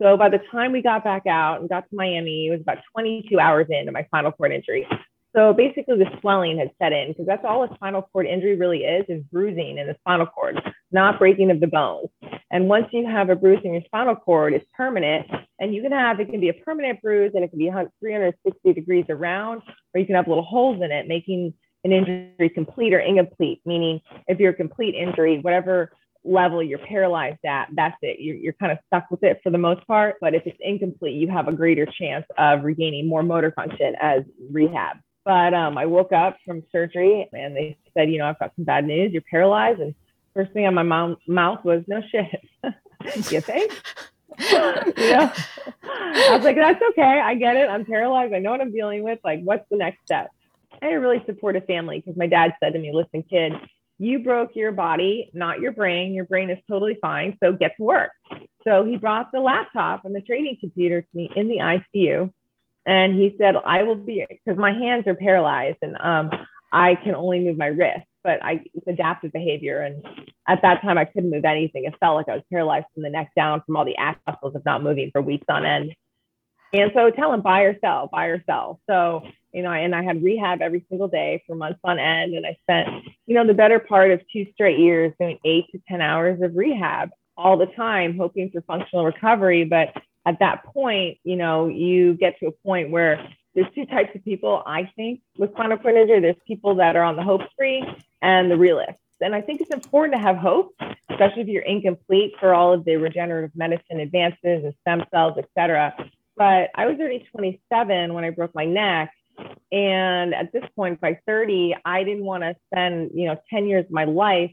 So 0.00 0.16
by 0.16 0.28
the 0.28 0.38
time 0.52 0.70
we 0.70 0.82
got 0.82 1.02
back 1.02 1.26
out 1.26 1.58
and 1.58 1.68
got 1.68 1.80
to 1.90 1.96
Miami, 1.96 2.46
it 2.46 2.50
was 2.52 2.60
about 2.60 2.78
22 2.92 3.40
hours 3.40 3.66
into 3.68 3.90
my 3.90 4.04
spinal 4.04 4.30
cord 4.30 4.52
injury. 4.52 4.86
So 5.34 5.52
basically, 5.52 5.98
the 5.98 6.16
swelling 6.20 6.58
had 6.58 6.70
set 6.80 6.92
in 6.92 7.08
because 7.08 7.26
that's 7.26 7.44
all 7.44 7.64
a 7.64 7.74
spinal 7.74 8.08
cord 8.12 8.26
injury 8.26 8.54
really 8.54 8.84
is: 8.84 9.04
is 9.08 9.24
bruising 9.32 9.78
in 9.78 9.88
the 9.88 9.96
spinal 9.98 10.26
cord, 10.26 10.62
not 10.92 11.18
breaking 11.18 11.50
of 11.50 11.58
the 11.58 11.66
bones. 11.66 12.08
And 12.52 12.68
once 12.68 12.86
you 12.92 13.04
have 13.08 13.28
a 13.28 13.34
bruise 13.34 13.60
in 13.64 13.72
your 13.72 13.82
spinal 13.84 14.14
cord, 14.14 14.52
it's 14.52 14.64
permanent. 14.76 15.26
And 15.58 15.74
you 15.74 15.82
can 15.82 15.90
have 15.90 16.20
it 16.20 16.30
can 16.30 16.38
be 16.38 16.50
a 16.50 16.54
permanent 16.54 17.02
bruise, 17.02 17.32
and 17.34 17.42
it 17.42 17.48
can 17.48 17.58
be 17.58 17.68
360 17.68 18.72
degrees 18.74 19.06
around, 19.08 19.62
or 19.92 20.00
you 20.00 20.06
can 20.06 20.14
have 20.14 20.28
little 20.28 20.44
holes 20.44 20.80
in 20.82 20.92
it, 20.92 21.08
making 21.08 21.52
an 21.84 21.92
injury 21.92 22.50
complete 22.50 22.92
or 22.92 23.00
incomplete. 23.00 23.60
Meaning, 23.64 24.00
if 24.26 24.38
you're 24.38 24.52
a 24.52 24.54
complete 24.54 24.94
injury, 24.94 25.38
whatever 25.38 25.92
level 26.24 26.62
you're 26.62 26.78
paralyzed 26.78 27.44
at, 27.44 27.68
that's 27.74 27.96
it. 28.02 28.20
You're, 28.20 28.36
you're 28.36 28.52
kind 28.54 28.72
of 28.72 28.78
stuck 28.86 29.10
with 29.10 29.22
it 29.22 29.40
for 29.42 29.50
the 29.50 29.58
most 29.58 29.86
part. 29.86 30.16
But 30.20 30.34
if 30.34 30.46
it's 30.46 30.58
incomplete, 30.60 31.14
you 31.14 31.28
have 31.28 31.48
a 31.48 31.52
greater 31.52 31.86
chance 31.86 32.26
of 32.36 32.64
regaining 32.64 33.06
more 33.08 33.22
motor 33.22 33.52
function 33.52 33.94
as 34.00 34.22
rehab. 34.50 34.98
But 35.24 35.52
um, 35.52 35.76
I 35.76 35.86
woke 35.86 36.12
up 36.12 36.38
from 36.44 36.62
surgery 36.72 37.28
and 37.32 37.54
they 37.54 37.76
said, 37.94 38.10
you 38.10 38.18
know, 38.18 38.26
I've 38.26 38.38
got 38.38 38.52
some 38.56 38.64
bad 38.64 38.86
news. 38.86 39.12
You're 39.12 39.22
paralyzed. 39.30 39.80
And 39.80 39.94
first 40.34 40.52
thing 40.52 40.66
on 40.66 40.74
my 40.74 40.82
mouth, 40.82 41.18
mouth 41.26 41.64
was, 41.64 41.82
no 41.86 42.00
shit. 42.10 42.40
you 43.30 43.40
think? 43.40 43.72
yeah. 44.38 45.34
I 45.82 46.30
was 46.32 46.44
like, 46.44 46.56
that's 46.56 46.82
okay. 46.90 47.20
I 47.20 47.34
get 47.34 47.56
it. 47.56 47.68
I'm 47.68 47.84
paralyzed. 47.84 48.32
I 48.32 48.38
know 48.38 48.52
what 48.52 48.60
I'm 48.60 48.72
dealing 48.72 49.02
with. 49.02 49.18
Like, 49.24 49.42
what's 49.42 49.68
the 49.70 49.76
next 49.76 49.98
step? 50.04 50.30
I 50.82 50.86
had 50.86 50.94
a 50.94 51.00
really 51.00 51.22
supportive 51.26 51.64
family 51.66 52.00
because 52.00 52.16
my 52.16 52.26
dad 52.26 52.54
said 52.62 52.72
to 52.72 52.78
me, 52.78 52.92
listen, 52.92 53.22
kid, 53.22 53.52
you 53.98 54.20
broke 54.20 54.54
your 54.54 54.72
body, 54.72 55.30
not 55.34 55.60
your 55.60 55.72
brain. 55.72 56.14
Your 56.14 56.24
brain 56.24 56.50
is 56.50 56.58
totally 56.68 56.96
fine. 57.00 57.36
So 57.42 57.52
get 57.52 57.76
to 57.78 57.82
work. 57.82 58.10
So 58.64 58.84
he 58.84 58.96
brought 58.96 59.32
the 59.32 59.40
laptop 59.40 60.04
and 60.04 60.14
the 60.14 60.20
training 60.20 60.58
computer 60.60 61.02
to 61.02 61.08
me 61.14 61.30
in 61.34 61.48
the 61.48 61.56
ICU 61.56 62.32
and 62.88 63.14
he 63.14 63.34
said 63.38 63.54
i 63.64 63.82
will 63.82 63.94
be 63.94 64.26
because 64.28 64.58
my 64.58 64.72
hands 64.72 65.06
are 65.06 65.14
paralyzed 65.14 65.78
and 65.82 65.96
um, 66.00 66.30
i 66.72 66.96
can 66.96 67.14
only 67.14 67.38
move 67.38 67.56
my 67.56 67.66
wrist 67.66 68.06
but 68.24 68.42
i 68.42 68.60
it's 68.74 68.86
adaptive 68.88 69.30
behavior 69.32 69.80
and 69.82 70.04
at 70.48 70.60
that 70.62 70.80
time 70.82 70.98
i 70.98 71.04
couldn't 71.04 71.30
move 71.30 71.44
anything 71.44 71.84
it 71.84 71.94
felt 72.00 72.16
like 72.16 72.28
i 72.28 72.34
was 72.34 72.44
paralyzed 72.50 72.86
from 72.94 73.02
the 73.02 73.10
neck 73.10 73.30
down 73.36 73.62
from 73.64 73.76
all 73.76 73.84
the 73.84 73.96
ass 73.96 74.16
muscles 74.26 74.54
of 74.54 74.64
not 74.64 74.82
moving 74.82 75.10
for 75.12 75.22
weeks 75.22 75.46
on 75.48 75.64
end 75.64 75.94
and 76.72 76.90
so 76.94 77.10
tell 77.10 77.32
him 77.32 77.42
buy 77.42 77.60
or 77.60 77.78
sell 77.80 78.08
buy 78.10 78.26
or 78.26 78.42
sell 78.46 78.80
so 78.88 79.22
you 79.52 79.62
know 79.62 79.70
and 79.70 79.94
i 79.94 80.02
had 80.02 80.22
rehab 80.22 80.60
every 80.60 80.84
single 80.88 81.08
day 81.08 81.42
for 81.46 81.54
months 81.54 81.80
on 81.84 81.98
end 81.98 82.34
and 82.34 82.46
i 82.46 82.56
spent 82.62 83.04
you 83.26 83.34
know 83.34 83.46
the 83.46 83.54
better 83.54 83.78
part 83.78 84.10
of 84.10 84.20
two 84.32 84.46
straight 84.52 84.78
years 84.78 85.12
doing 85.20 85.38
eight 85.44 85.66
to 85.72 85.80
ten 85.88 86.00
hours 86.00 86.40
of 86.42 86.54
rehab 86.54 87.10
all 87.36 87.56
the 87.56 87.66
time 87.66 88.16
hoping 88.16 88.50
for 88.50 88.60
functional 88.62 89.04
recovery 89.04 89.64
but 89.64 89.94
at 90.28 90.40
that 90.40 90.62
point, 90.64 91.18
you 91.24 91.36
know, 91.36 91.68
you 91.68 92.12
get 92.14 92.38
to 92.40 92.46
a 92.48 92.52
point 92.52 92.90
where 92.90 93.26
there's 93.54 93.66
two 93.74 93.86
types 93.86 94.10
of 94.14 94.22
people, 94.24 94.62
I 94.66 94.90
think, 94.94 95.20
with 95.38 95.52
spinal 95.52 95.78
cord 95.78 95.96
injury. 95.96 96.20
There's 96.20 96.36
people 96.46 96.74
that 96.76 96.96
are 96.96 97.02
on 97.02 97.16
the 97.16 97.22
hope 97.22 97.40
spree 97.50 97.82
and 98.20 98.50
the 98.50 98.56
realists. 98.56 99.00
And 99.22 99.34
I 99.34 99.40
think 99.40 99.62
it's 99.62 99.70
important 99.70 100.16
to 100.16 100.22
have 100.22 100.36
hope, 100.36 100.74
especially 101.10 101.42
if 101.42 101.48
you're 101.48 101.62
incomplete 101.62 102.34
for 102.38 102.54
all 102.54 102.74
of 102.74 102.84
the 102.84 102.96
regenerative 102.96 103.56
medicine 103.56 104.00
advances 104.00 104.64
and 104.64 104.74
stem 104.82 105.04
cells, 105.10 105.34
et 105.38 105.48
cetera. 105.56 105.94
But 106.36 106.70
I 106.74 106.86
was 106.86 106.98
already 107.00 107.26
27 107.34 108.12
when 108.12 108.24
I 108.24 108.30
broke 108.30 108.54
my 108.54 108.66
neck. 108.66 109.12
And 109.70 110.34
at 110.34 110.52
this 110.52 110.64
point, 110.74 111.00
by 111.00 111.20
30, 111.26 111.76
I 111.84 112.04
didn't 112.04 112.24
want 112.24 112.42
to 112.42 112.54
spend, 112.66 113.10
you 113.14 113.26
know, 113.26 113.36
10 113.50 113.66
years 113.66 113.84
of 113.84 113.90
my 113.90 114.04
life 114.04 114.50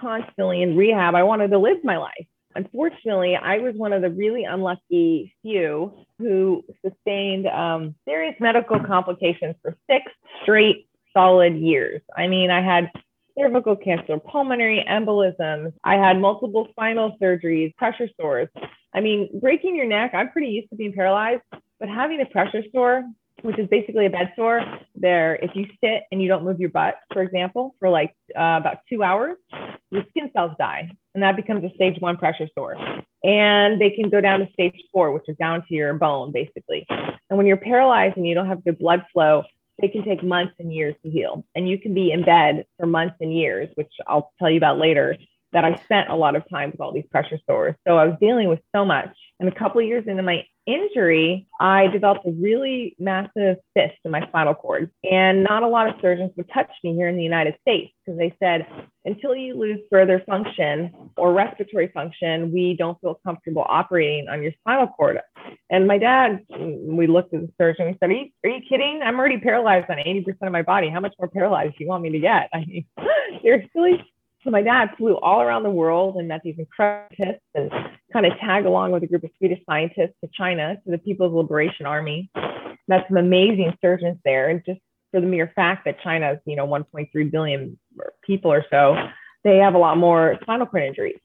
constantly 0.00 0.62
in 0.62 0.76
rehab. 0.76 1.14
I 1.14 1.22
wanted 1.22 1.50
to 1.50 1.58
live 1.58 1.78
my 1.84 1.96
life. 1.96 2.26
Unfortunately, 2.54 3.34
I 3.34 3.58
was 3.58 3.74
one 3.74 3.92
of 3.92 4.02
the 4.02 4.10
really 4.10 4.44
unlucky 4.44 5.34
few 5.42 5.92
who 6.18 6.64
sustained 6.84 7.46
um, 7.46 7.94
serious 8.06 8.34
medical 8.40 8.78
complications 8.78 9.56
for 9.62 9.76
six 9.90 10.04
straight 10.42 10.86
solid 11.14 11.56
years. 11.56 12.02
I 12.16 12.26
mean, 12.26 12.50
I 12.50 12.60
had 12.60 12.90
cervical 13.38 13.76
cancer, 13.76 14.18
pulmonary 14.18 14.84
embolisms. 14.88 15.72
I 15.84 15.94
had 15.94 16.20
multiple 16.20 16.68
spinal 16.70 17.16
surgeries, 17.20 17.74
pressure 17.76 18.08
sores. 18.20 18.48
I 18.94 19.00
mean, 19.00 19.40
breaking 19.40 19.76
your 19.76 19.86
neck, 19.86 20.12
I'm 20.14 20.30
pretty 20.30 20.48
used 20.48 20.68
to 20.70 20.76
being 20.76 20.92
paralyzed, 20.92 21.42
but 21.80 21.88
having 21.88 22.20
a 22.20 22.26
pressure 22.26 22.62
sore, 22.72 23.04
which 23.42 23.58
is 23.58 23.68
basically 23.68 24.06
a 24.06 24.10
bed 24.10 24.32
sore, 24.36 24.62
there, 24.94 25.36
if 25.36 25.50
you 25.54 25.66
sit 25.82 26.04
and 26.10 26.22
you 26.22 26.28
don't 26.28 26.44
move 26.44 26.60
your 26.60 26.70
butt, 26.70 26.96
for 27.12 27.22
example, 27.22 27.74
for 27.78 27.88
like 27.88 28.14
uh, 28.36 28.58
about 28.60 28.78
two 28.88 29.02
hours, 29.02 29.36
your 29.90 30.04
skin 30.10 30.30
cells 30.34 30.52
die 30.58 30.90
and 31.14 31.22
that 31.22 31.36
becomes 31.36 31.64
a 31.64 31.74
stage 31.74 32.00
one 32.00 32.16
pressure 32.16 32.48
sore. 32.56 32.76
And 33.24 33.80
they 33.80 33.90
can 33.90 34.08
go 34.08 34.20
down 34.20 34.40
to 34.40 34.48
stage 34.52 34.80
four, 34.92 35.12
which 35.12 35.28
is 35.28 35.36
down 35.36 35.64
to 35.68 35.74
your 35.74 35.94
bone, 35.94 36.32
basically. 36.32 36.86
And 36.88 37.36
when 37.36 37.46
you're 37.46 37.56
paralyzed 37.56 38.16
and 38.16 38.26
you 38.26 38.34
don't 38.34 38.48
have 38.48 38.64
good 38.64 38.78
blood 38.78 39.04
flow, 39.12 39.44
they 39.80 39.88
can 39.88 40.04
take 40.04 40.22
months 40.22 40.54
and 40.58 40.72
years 40.72 40.94
to 41.04 41.10
heal. 41.10 41.44
And 41.54 41.68
you 41.68 41.78
can 41.78 41.94
be 41.94 42.10
in 42.12 42.24
bed 42.24 42.64
for 42.78 42.86
months 42.86 43.16
and 43.20 43.32
years, 43.34 43.68
which 43.74 43.92
I'll 44.06 44.32
tell 44.38 44.50
you 44.50 44.56
about 44.56 44.78
later, 44.78 45.16
that 45.52 45.64
I 45.64 45.80
spent 45.84 46.08
a 46.08 46.16
lot 46.16 46.36
of 46.36 46.48
time 46.48 46.70
with 46.70 46.80
all 46.80 46.92
these 46.92 47.06
pressure 47.10 47.38
sores. 47.46 47.74
So 47.86 47.98
I 47.98 48.06
was 48.06 48.16
dealing 48.20 48.48
with 48.48 48.60
so 48.74 48.84
much. 48.84 49.10
And 49.38 49.48
a 49.48 49.54
couple 49.54 49.80
of 49.80 49.86
years 49.86 50.04
into 50.06 50.22
my 50.22 50.44
injury, 50.66 51.48
I 51.60 51.88
developed 51.88 52.26
a 52.26 52.30
really 52.30 52.94
massive 52.98 53.56
cyst 53.76 53.96
in 54.04 54.10
my 54.10 54.26
spinal 54.28 54.54
cord. 54.54 54.90
And 55.10 55.42
not 55.42 55.62
a 55.62 55.68
lot 55.68 55.88
of 55.88 55.96
surgeons 56.00 56.30
would 56.36 56.48
touch 56.52 56.70
me 56.84 56.94
here 56.94 57.08
in 57.08 57.16
the 57.16 57.22
United 57.22 57.56
States 57.60 57.92
because 58.04 58.18
they 58.18 58.34
said, 58.38 58.66
until 59.04 59.34
you 59.34 59.58
lose 59.58 59.80
further 59.90 60.22
function 60.26 60.92
or 61.16 61.32
respiratory 61.32 61.88
function, 61.88 62.52
we 62.52 62.76
don't 62.78 63.00
feel 63.00 63.18
comfortable 63.26 63.66
operating 63.68 64.28
on 64.28 64.42
your 64.42 64.52
spinal 64.60 64.86
cord. 64.86 65.18
And 65.70 65.88
my 65.88 65.98
dad, 65.98 66.44
mm, 66.52 66.96
we 66.96 67.06
looked 67.06 67.34
at 67.34 67.40
the 67.40 67.52
surgeon. 67.58 67.86
We 67.86 67.96
said, 67.98 68.10
are 68.10 68.12
you, 68.12 68.30
are 68.44 68.50
you 68.50 68.62
kidding? 68.68 69.00
I'm 69.04 69.18
already 69.18 69.38
paralyzed 69.38 69.90
on 69.90 69.96
80% 69.96 70.26
of 70.42 70.52
my 70.52 70.62
body. 70.62 70.88
How 70.88 71.00
much 71.00 71.14
more 71.18 71.28
paralyzed 71.28 71.76
do 71.78 71.84
you 71.84 71.88
want 71.88 72.02
me 72.02 72.10
to 72.10 72.20
get? 72.20 72.48
I 72.54 72.64
mean, 72.64 72.84
seriously? 73.42 74.04
So 74.44 74.50
my 74.50 74.62
dad 74.62 74.90
flew 74.96 75.16
all 75.18 75.40
around 75.40 75.62
the 75.62 75.70
world 75.70 76.16
and 76.16 76.26
met 76.26 76.40
these 76.42 76.56
incredible 76.58 77.38
and 77.54 77.70
kind 78.12 78.26
of 78.26 78.32
tagged 78.40 78.66
along 78.66 78.90
with 78.90 79.02
a 79.04 79.06
group 79.06 79.22
of 79.22 79.30
Swedish 79.38 79.60
scientists 79.68 80.14
to 80.22 80.30
China, 80.36 80.76
to 80.84 80.90
the 80.90 80.98
People's 80.98 81.32
Liberation 81.32 81.86
Army. 81.86 82.30
Met 82.88 83.06
some 83.08 83.16
amazing 83.16 83.72
surgeons 83.80 84.18
there. 84.24 84.48
And 84.48 84.62
just 84.66 84.80
for 85.12 85.20
the 85.20 85.26
mere 85.26 85.52
fact 85.54 85.84
that 85.84 86.00
China 86.02 86.32
is, 86.32 86.38
you 86.44 86.56
know, 86.56 86.66
1.3 86.66 87.30
billion 87.30 87.78
people 88.26 88.52
or 88.52 88.64
so, 88.70 88.96
they 89.44 89.58
have 89.58 89.74
a 89.74 89.78
lot 89.78 89.96
more 89.96 90.38
spinal 90.42 90.66
cord 90.66 90.82
injuries. 90.82 91.20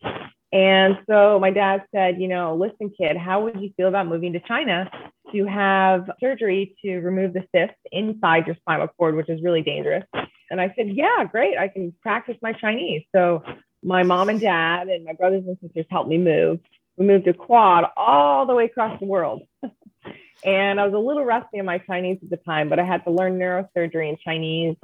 And 0.51 0.97
so 1.09 1.39
my 1.39 1.51
dad 1.51 1.83
said, 1.93 2.21
you 2.21 2.27
know, 2.27 2.55
listen, 2.55 2.91
kid, 2.95 3.17
how 3.17 3.43
would 3.43 3.59
you 3.59 3.71
feel 3.75 3.87
about 3.87 4.07
moving 4.07 4.33
to 4.33 4.39
China 4.41 4.89
to 5.31 5.45
have 5.45 6.09
surgery 6.19 6.75
to 6.83 6.99
remove 6.99 7.33
the 7.33 7.45
cyst 7.53 7.77
inside 7.91 8.47
your 8.47 8.55
spinal 8.55 8.87
cord, 8.87 9.15
which 9.15 9.29
is 9.29 9.41
really 9.41 9.61
dangerous? 9.61 10.03
And 10.49 10.61
I 10.61 10.73
said, 10.75 10.89
yeah, 10.89 11.25
great. 11.29 11.57
I 11.57 11.67
can 11.67 11.93
practice 12.01 12.37
my 12.41 12.53
Chinese. 12.53 13.03
So 13.13 13.43
my 13.83 14.03
mom 14.03 14.29
and 14.29 14.39
dad 14.39 14.87
and 14.87 15.05
my 15.05 15.13
brothers 15.13 15.43
and 15.45 15.57
sisters 15.61 15.85
helped 15.89 16.09
me 16.09 16.17
move. 16.17 16.59
We 16.97 17.05
moved 17.05 17.25
to 17.25 17.33
quad 17.33 17.85
all 17.95 18.45
the 18.45 18.55
way 18.55 18.65
across 18.65 18.99
the 18.99 19.05
world. 19.05 19.43
and 20.43 20.79
I 20.79 20.85
was 20.85 20.93
a 20.93 20.97
little 20.97 21.25
rusty 21.25 21.57
in 21.57 21.65
my 21.65 21.77
Chinese 21.79 22.19
at 22.23 22.29
the 22.29 22.37
time, 22.37 22.69
but 22.69 22.79
I 22.79 22.85
had 22.85 23.03
to 23.03 23.11
learn 23.11 23.37
neurosurgery 23.37 24.09
in 24.09 24.17
Chinese 24.23 24.75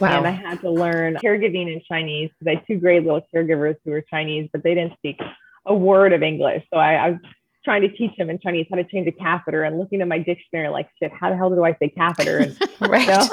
Wow. 0.00 0.18
And 0.18 0.26
I 0.26 0.30
had 0.30 0.60
to 0.60 0.70
learn 0.70 1.16
caregiving 1.16 1.72
in 1.72 1.82
Chinese 1.88 2.30
because 2.38 2.52
I 2.52 2.58
had 2.58 2.66
two 2.66 2.78
great 2.78 3.02
little 3.04 3.22
caregivers 3.34 3.76
who 3.84 3.90
were 3.90 4.02
Chinese, 4.02 4.48
but 4.52 4.62
they 4.62 4.74
didn't 4.74 4.94
speak 4.94 5.18
a 5.66 5.74
word 5.74 6.12
of 6.12 6.22
English. 6.22 6.64
So 6.72 6.78
I, 6.78 6.94
I 6.94 7.10
was 7.10 7.20
trying 7.64 7.82
to 7.82 7.88
teach 7.88 8.12
him 8.16 8.30
in 8.30 8.38
Chinese 8.38 8.66
how 8.70 8.76
to 8.76 8.84
change 8.84 9.06
a 9.08 9.12
catheter 9.12 9.64
and 9.64 9.78
looking 9.78 10.00
at 10.00 10.08
my 10.08 10.18
dictionary 10.18 10.68
like, 10.68 10.88
shit, 11.02 11.12
how 11.12 11.30
the 11.30 11.36
hell 11.36 11.50
do 11.50 11.64
I 11.64 11.76
say 11.80 11.88
catheter? 11.88 12.38
And, 12.38 12.58
right. 12.80 13.02
You 13.02 13.06
know? 13.08 13.28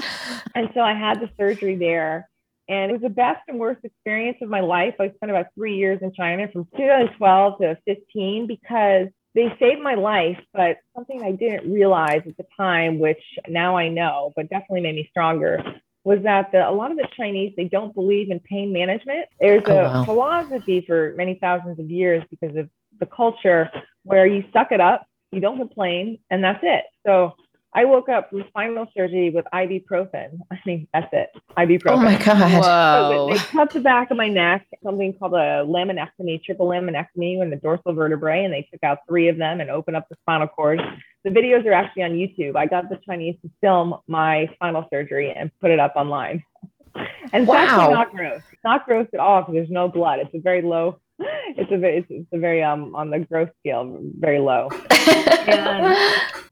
and 0.56 0.70
so 0.74 0.82
I 0.82 0.94
had 0.94 1.20
the 1.20 1.30
surgery 1.38 1.76
there. 1.76 2.28
And 2.68 2.90
it 2.90 2.94
was 2.94 3.04
the 3.04 3.10
best 3.10 3.42
and 3.48 3.60
worst 3.60 3.82
experience 3.84 4.38
of 4.42 4.50
my 4.50 4.62
life. 4.62 4.96
I 5.00 5.12
spent 5.16 5.30
about 5.30 5.48
three 5.54 5.76
years 5.76 6.00
in 6.02 6.12
China 6.14 6.48
from 6.52 6.68
2012 6.76 7.60
to 7.60 7.78
15 7.86 8.48
because 8.48 9.08
they 9.36 9.54
saved 9.60 9.82
my 9.82 9.96
life, 9.96 10.40
but 10.54 10.78
something 10.96 11.22
I 11.22 11.34
didn't 11.34 11.72
realize 11.72 12.22
at 12.26 12.38
the 12.38 12.46
time, 12.58 12.98
which 13.00 13.22
now 13.48 13.78
I 13.78 13.90
know, 13.90 14.32
but 14.36 14.50
definitely 14.50 14.82
made 14.82 14.96
me 14.96 15.08
stronger, 15.12 15.62
was 16.06 16.20
that 16.24 16.52
the, 16.52 16.68
a 16.68 16.72
lot 16.72 16.92
of 16.92 16.98
the 16.98 17.08
Chinese 17.18 17.54
they 17.58 17.66
don't 17.66 17.94
believe 17.94 18.32
in 18.32 18.40
pain 18.40 18.72
management. 18.72 19.28
There's 19.40 19.64
oh, 19.68 19.78
a 19.78 19.84
wow. 19.84 20.06
philosophy 20.06 20.84
for 20.88 21.14
many 21.18 21.38
thousands 21.42 21.80
of 21.80 21.92
years 21.92 22.24
because 22.30 22.56
of 22.56 22.70
the 23.00 23.06
culture 23.06 23.70
where 24.04 24.26
you 24.26 24.44
suck 24.54 24.72
it 24.72 24.82
up, 24.82 25.06
you 25.32 25.42
don't 25.42 25.58
complain, 25.58 26.20
and 26.30 26.44
that's 26.44 26.60
it. 26.64 26.86
So 27.06 27.36
I 27.76 27.84
woke 27.84 28.08
up 28.08 28.30
from 28.30 28.46
spinal 28.48 28.88
surgery 28.96 29.32
with 29.32 29.44
ibuprofen. 29.54 30.40
I 30.52 30.60
mean, 30.66 30.88
that's 30.94 31.10
it. 31.12 31.30
Ibuprofen. 31.58 31.92
Oh 31.92 31.98
my 31.98 32.18
God. 32.18 32.64
Whoa. 32.64 33.28
So 33.28 33.34
they 33.34 33.40
cut 33.52 33.72
the 33.72 33.82
back 33.82 34.12
of 34.12 34.18
my 34.18 34.30
neck, 34.30 34.66
something 34.82 35.14
called 35.14 35.34
a 35.34 35.66
laminectomy, 35.68 36.42
triple 36.42 36.68
laminectomy 36.68 37.42
in 37.42 37.50
the 37.50 37.58
dorsal 37.58 37.94
vertebrae, 37.94 38.46
and 38.46 38.54
they 38.54 38.68
took 38.72 38.82
out 38.84 39.00
three 39.10 39.28
of 39.28 39.38
them 39.38 39.60
and 39.60 39.70
opened 39.70 39.98
up 39.98 40.08
the 40.08 40.16
spinal 40.22 40.48
cord. 40.48 40.80
The 41.26 41.32
videos 41.32 41.66
are 41.66 41.74
actually 41.74 42.04
on 42.04 42.12
YouTube. 42.12 42.56
I 42.56 42.66
got 42.66 42.88
the 42.88 43.00
Chinese 43.06 43.36
to 43.42 43.52
film 43.60 43.96
my 44.08 44.50
spinal 44.54 44.88
surgery 44.90 45.34
and 45.36 45.52
put 45.60 45.70
it 45.70 45.80
up 45.80 45.94
online. 45.98 46.44
And 47.34 47.44
it's 47.44 47.50
wow. 47.50 47.56
actually 47.58 47.94
not 47.94 48.12
gross. 48.12 48.42
It's 48.54 48.64
not 48.64 48.86
gross 48.86 49.08
at 49.14 49.20
all 49.20 49.42
because 49.42 49.54
there's 49.54 49.70
no 49.70 49.90
blood. 49.90 50.20
It's 50.20 50.34
a 50.34 50.40
very 50.40 50.62
low 50.62 51.02
it's 51.20 51.72
a 51.72 51.78
very, 51.78 52.06
it's, 52.10 52.28
a 52.34 52.38
very 52.38 52.64
um 52.64 52.96
on 52.96 53.10
the 53.10 53.20
growth 53.20 53.50
scale 53.60 54.00
very 54.20 54.40
low. 54.40 54.70
and 54.92 55.96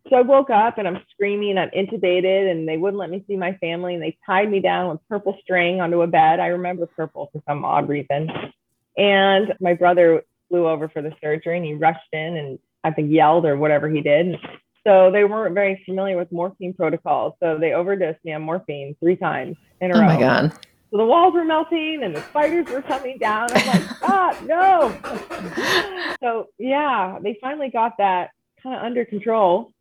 so 0.10 0.18
I 0.18 0.22
woke 0.22 0.50
up 0.50 0.78
and 0.78 0.88
I'm 0.88 1.02
screaming, 1.12 1.58
I'm 1.58 1.70
intubated, 1.72 2.50
and 2.52 2.68
they 2.68 2.78
wouldn't 2.78 3.00
let 3.00 3.10
me 3.10 3.24
see 3.28 3.36
my 3.36 3.54
family, 3.58 3.94
and 3.94 4.04
they 4.04 4.18
tied 4.26 4.50
me 4.50 4.60
down 4.60 4.90
with 4.90 5.00
purple 5.10 5.38
string 5.42 5.82
onto 5.82 6.02
a 6.02 6.08
bed. 6.08 6.40
I 6.40 6.48
remember 6.48 6.86
purple 6.86 7.30
for 7.32 7.42
some 7.48 7.66
odd 7.66 7.90
reason. 7.90 8.30
And 8.96 9.54
my 9.60 9.74
brother 9.74 10.24
flew 10.50 10.68
over 10.68 10.88
for 10.88 11.02
the 11.02 11.14
surgery, 11.22 11.58
and 11.58 11.66
he 11.66 11.74
rushed 11.74 12.14
in 12.14 12.38
and 12.38 12.60
I 12.84 12.92
think 12.92 13.12
yelled 13.12 13.46
or 13.46 13.58
whatever 13.58 13.90
he 13.90 14.02
did. 14.02 14.38
So 14.86 15.10
they 15.12 15.24
weren't 15.24 15.56
very 15.56 15.82
familiar 15.86 16.18
with 16.18 16.32
morphine 16.32 16.74
protocols. 16.74 17.34
So 17.42 17.58
they 17.58 17.74
overdosed 17.74 18.20
me 18.26 18.34
on 18.34 18.42
morphine 18.42 18.96
three 19.00 19.16
times 19.16 19.56
in 19.80 19.92
a 19.92 19.96
oh 19.96 20.00
row. 20.00 20.06
Oh 20.06 20.08
my 20.08 20.20
God. 20.20 20.58
So 20.94 20.98
the 20.98 21.06
walls 21.06 21.34
were 21.34 21.44
melting 21.44 22.02
and 22.04 22.16
the 22.16 22.22
spiders 22.22 22.68
were 22.68 22.84
coming 22.84 23.18
down. 23.18 23.48
I'm 23.52 23.66
like, 23.66 23.82
ah, 24.04 24.40
no. 24.46 26.16
so 26.22 26.50
yeah, 26.60 27.18
they 27.20 27.36
finally 27.42 27.72
got 27.72 27.94
that 27.98 28.30
kind 28.62 28.76
of 28.76 28.84
under 28.84 29.04
control. 29.04 29.72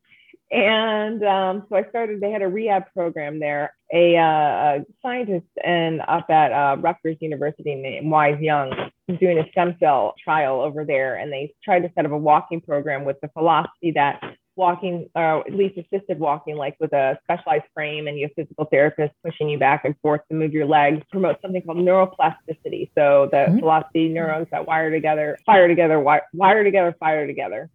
And 0.51 1.23
um, 1.23 1.67
so 1.69 1.77
I 1.77 1.85
started, 1.91 2.23
they 2.23 2.31
had 2.31 2.41
a 2.41 2.49
rehab 2.49 2.85
program 2.95 3.41
there. 3.41 3.75
A, 3.93 4.17
uh, 4.17 4.23
a 4.23 4.85
scientist 5.03 5.47
and 5.63 6.01
up 6.01 6.31
at 6.31 6.51
uh, 6.51 6.77
Rutgers 6.81 7.19
University 7.21 7.75
named 7.75 8.11
Wise 8.11 8.41
Young 8.41 8.71
was 9.07 9.19
doing 9.19 9.39
a 9.39 9.51
stem 9.51 9.77
cell 9.81 10.15
trial 10.25 10.63
over 10.63 10.87
there. 10.87 11.17
And 11.17 11.31
they 11.31 11.53
tried 11.63 11.81
to 11.81 11.91
set 11.95 12.07
up 12.07 12.13
a 12.13 12.17
walking 12.17 12.63
program 12.63 13.05
with 13.05 13.21
the 13.21 13.29
philosophy 13.29 13.93
that 13.97 14.23
walking, 14.57 15.09
or 15.15 15.39
uh, 15.39 15.41
at 15.41 15.55
least 15.55 15.79
assisted 15.79 16.19
walking, 16.19 16.57
like 16.57 16.77
with 16.81 16.93
a 16.93 17.19
specialized 17.25 17.65
frame, 17.75 18.07
and 18.07 18.19
you 18.19 18.27
have 18.27 18.35
physical 18.35 18.67
therapists 18.73 19.13
pushing 19.25 19.49
you 19.49 19.59
back 19.59 19.85
and 19.85 19.95
forth 20.03 20.21
to 20.29 20.35
move 20.35 20.53
your 20.53 20.67
legs, 20.67 21.03
promote 21.11 21.41
something 21.43 21.63
called 21.63 21.79
neuroplasticity. 21.79 22.91
So 22.95 23.29
the 23.31 23.39
mm-hmm. 23.39 23.59
philosophy 23.59 24.09
neurons 24.09 24.49
that 24.51 24.67
wire 24.67 24.91
together, 24.91 25.39
fire 25.47 25.69
together, 25.69 25.99
wire, 26.01 26.23
wire 26.33 26.65
together, 26.65 26.95
fire 26.99 27.27
together. 27.27 27.71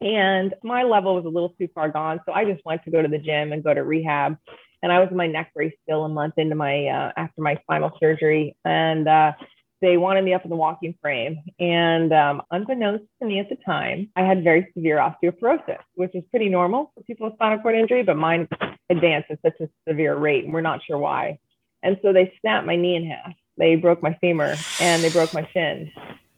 And 0.00 0.54
my 0.62 0.82
level 0.82 1.14
was 1.14 1.24
a 1.24 1.28
little 1.28 1.54
too 1.58 1.68
far 1.74 1.88
gone, 1.88 2.20
so 2.26 2.32
I 2.32 2.44
just 2.44 2.64
went 2.64 2.84
to 2.84 2.90
go 2.90 3.00
to 3.00 3.08
the 3.08 3.18
gym 3.18 3.52
and 3.52 3.64
go 3.64 3.72
to 3.72 3.82
rehab. 3.82 4.36
And 4.82 4.92
I 4.92 5.00
was 5.00 5.08
in 5.10 5.16
my 5.16 5.26
neck 5.26 5.52
brace 5.54 5.72
still 5.82 6.04
a 6.04 6.08
month 6.08 6.34
into 6.36 6.54
my 6.54 6.86
uh, 6.86 7.12
after 7.16 7.40
my 7.40 7.56
spinal 7.62 7.92
surgery, 7.98 8.56
and 8.64 9.08
uh, 9.08 9.32
they 9.80 9.96
wanted 9.96 10.24
me 10.24 10.34
up 10.34 10.44
in 10.44 10.50
the 10.50 10.56
walking 10.56 10.94
frame. 11.00 11.38
And 11.58 12.12
um, 12.12 12.42
unbeknownst 12.50 13.04
to 13.20 13.28
me 13.28 13.40
at 13.40 13.48
the 13.48 13.56
time, 13.56 14.10
I 14.16 14.22
had 14.22 14.42
very 14.42 14.70
severe 14.74 14.98
osteoporosis, 14.98 15.78
which 15.94 16.14
is 16.14 16.24
pretty 16.30 16.48
normal 16.48 16.92
for 16.94 17.02
people 17.02 17.26
with 17.26 17.34
spinal 17.34 17.58
cord 17.58 17.76
injury, 17.76 18.02
but 18.02 18.16
mine 18.16 18.48
advanced 18.90 19.30
at 19.30 19.40
such 19.42 19.60
a 19.60 19.68
severe 19.88 20.16
rate, 20.16 20.44
and 20.44 20.52
we're 20.52 20.60
not 20.60 20.80
sure 20.86 20.98
why. 20.98 21.38
And 21.82 21.98
so 22.02 22.12
they 22.12 22.32
snapped 22.40 22.66
my 22.66 22.76
knee 22.76 22.96
in 22.96 23.06
half. 23.06 23.32
They 23.58 23.76
broke 23.76 24.02
my 24.02 24.16
femur 24.20 24.56
and 24.80 25.02
they 25.02 25.10
broke 25.10 25.32
my 25.32 25.48
shin. 25.52 25.90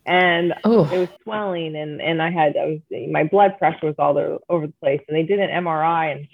And 0.07 0.55
it 0.91 0.99
was 0.99 1.09
swelling, 1.23 1.77
and, 1.77 2.01
and 2.01 2.23
I 2.23 2.31
had 2.31 2.57
I 2.57 2.65
was 2.65 3.09
my 3.11 3.25
blood 3.25 3.59
pressure 3.59 3.87
was 3.87 3.95
all 3.99 4.17
over 4.49 4.67
the 4.67 4.73
place. 4.81 5.03
And 5.07 5.15
they 5.15 5.23
did 5.23 5.39
an 5.39 5.51
MRI, 5.65 6.13
and 6.13 6.29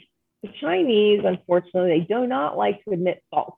the 0.45 0.51
Chinese, 0.61 1.23
unfortunately, 1.25 1.99
they 1.99 2.07
do 2.07 2.27
not 2.27 2.57
like 2.57 2.85
to 2.85 2.93
admit 2.93 3.25
fault 3.31 3.57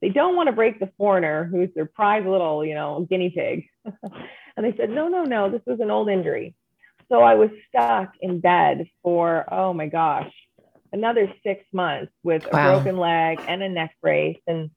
they 0.00 0.08
don't 0.08 0.36
want 0.36 0.48
to 0.48 0.52
break 0.52 0.80
the 0.80 0.90
foreigner 0.96 1.44
who's 1.44 1.68
their 1.74 1.86
prize 1.86 2.24
little, 2.26 2.64
you 2.64 2.74
know, 2.74 3.06
guinea 3.08 3.30
pig. 3.30 3.66
and 4.56 4.64
they 4.64 4.74
said, 4.76 4.90
no, 4.90 5.08
no, 5.08 5.24
no, 5.24 5.50
this 5.50 5.62
was 5.66 5.80
an 5.80 5.90
old 5.90 6.08
injury. 6.08 6.54
So 7.10 7.22
I 7.22 7.34
was 7.34 7.50
stuck 7.68 8.12
in 8.20 8.40
bed 8.40 8.86
for, 9.02 9.44
oh 9.52 9.72
my 9.72 9.86
gosh, 9.86 10.32
another 10.92 11.32
six 11.44 11.64
months 11.72 12.12
with 12.22 12.46
wow. 12.52 12.70
a 12.70 12.74
broken 12.74 12.98
leg 12.98 13.40
and 13.46 13.62
a 13.62 13.68
neck 13.68 13.96
brace. 14.00 14.38
And, 14.46 14.70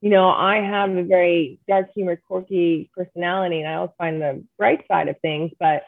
you 0.00 0.10
know, 0.10 0.30
I 0.30 0.56
have 0.56 0.90
a 0.90 1.02
very 1.02 1.58
dark 1.68 1.88
humor, 1.94 2.20
quirky 2.28 2.90
personality, 2.96 3.60
and 3.60 3.68
I 3.68 3.74
always 3.74 3.92
find 3.98 4.22
the 4.22 4.44
bright 4.58 4.84
side 4.86 5.08
of 5.08 5.16
things. 5.20 5.50
But, 5.58 5.82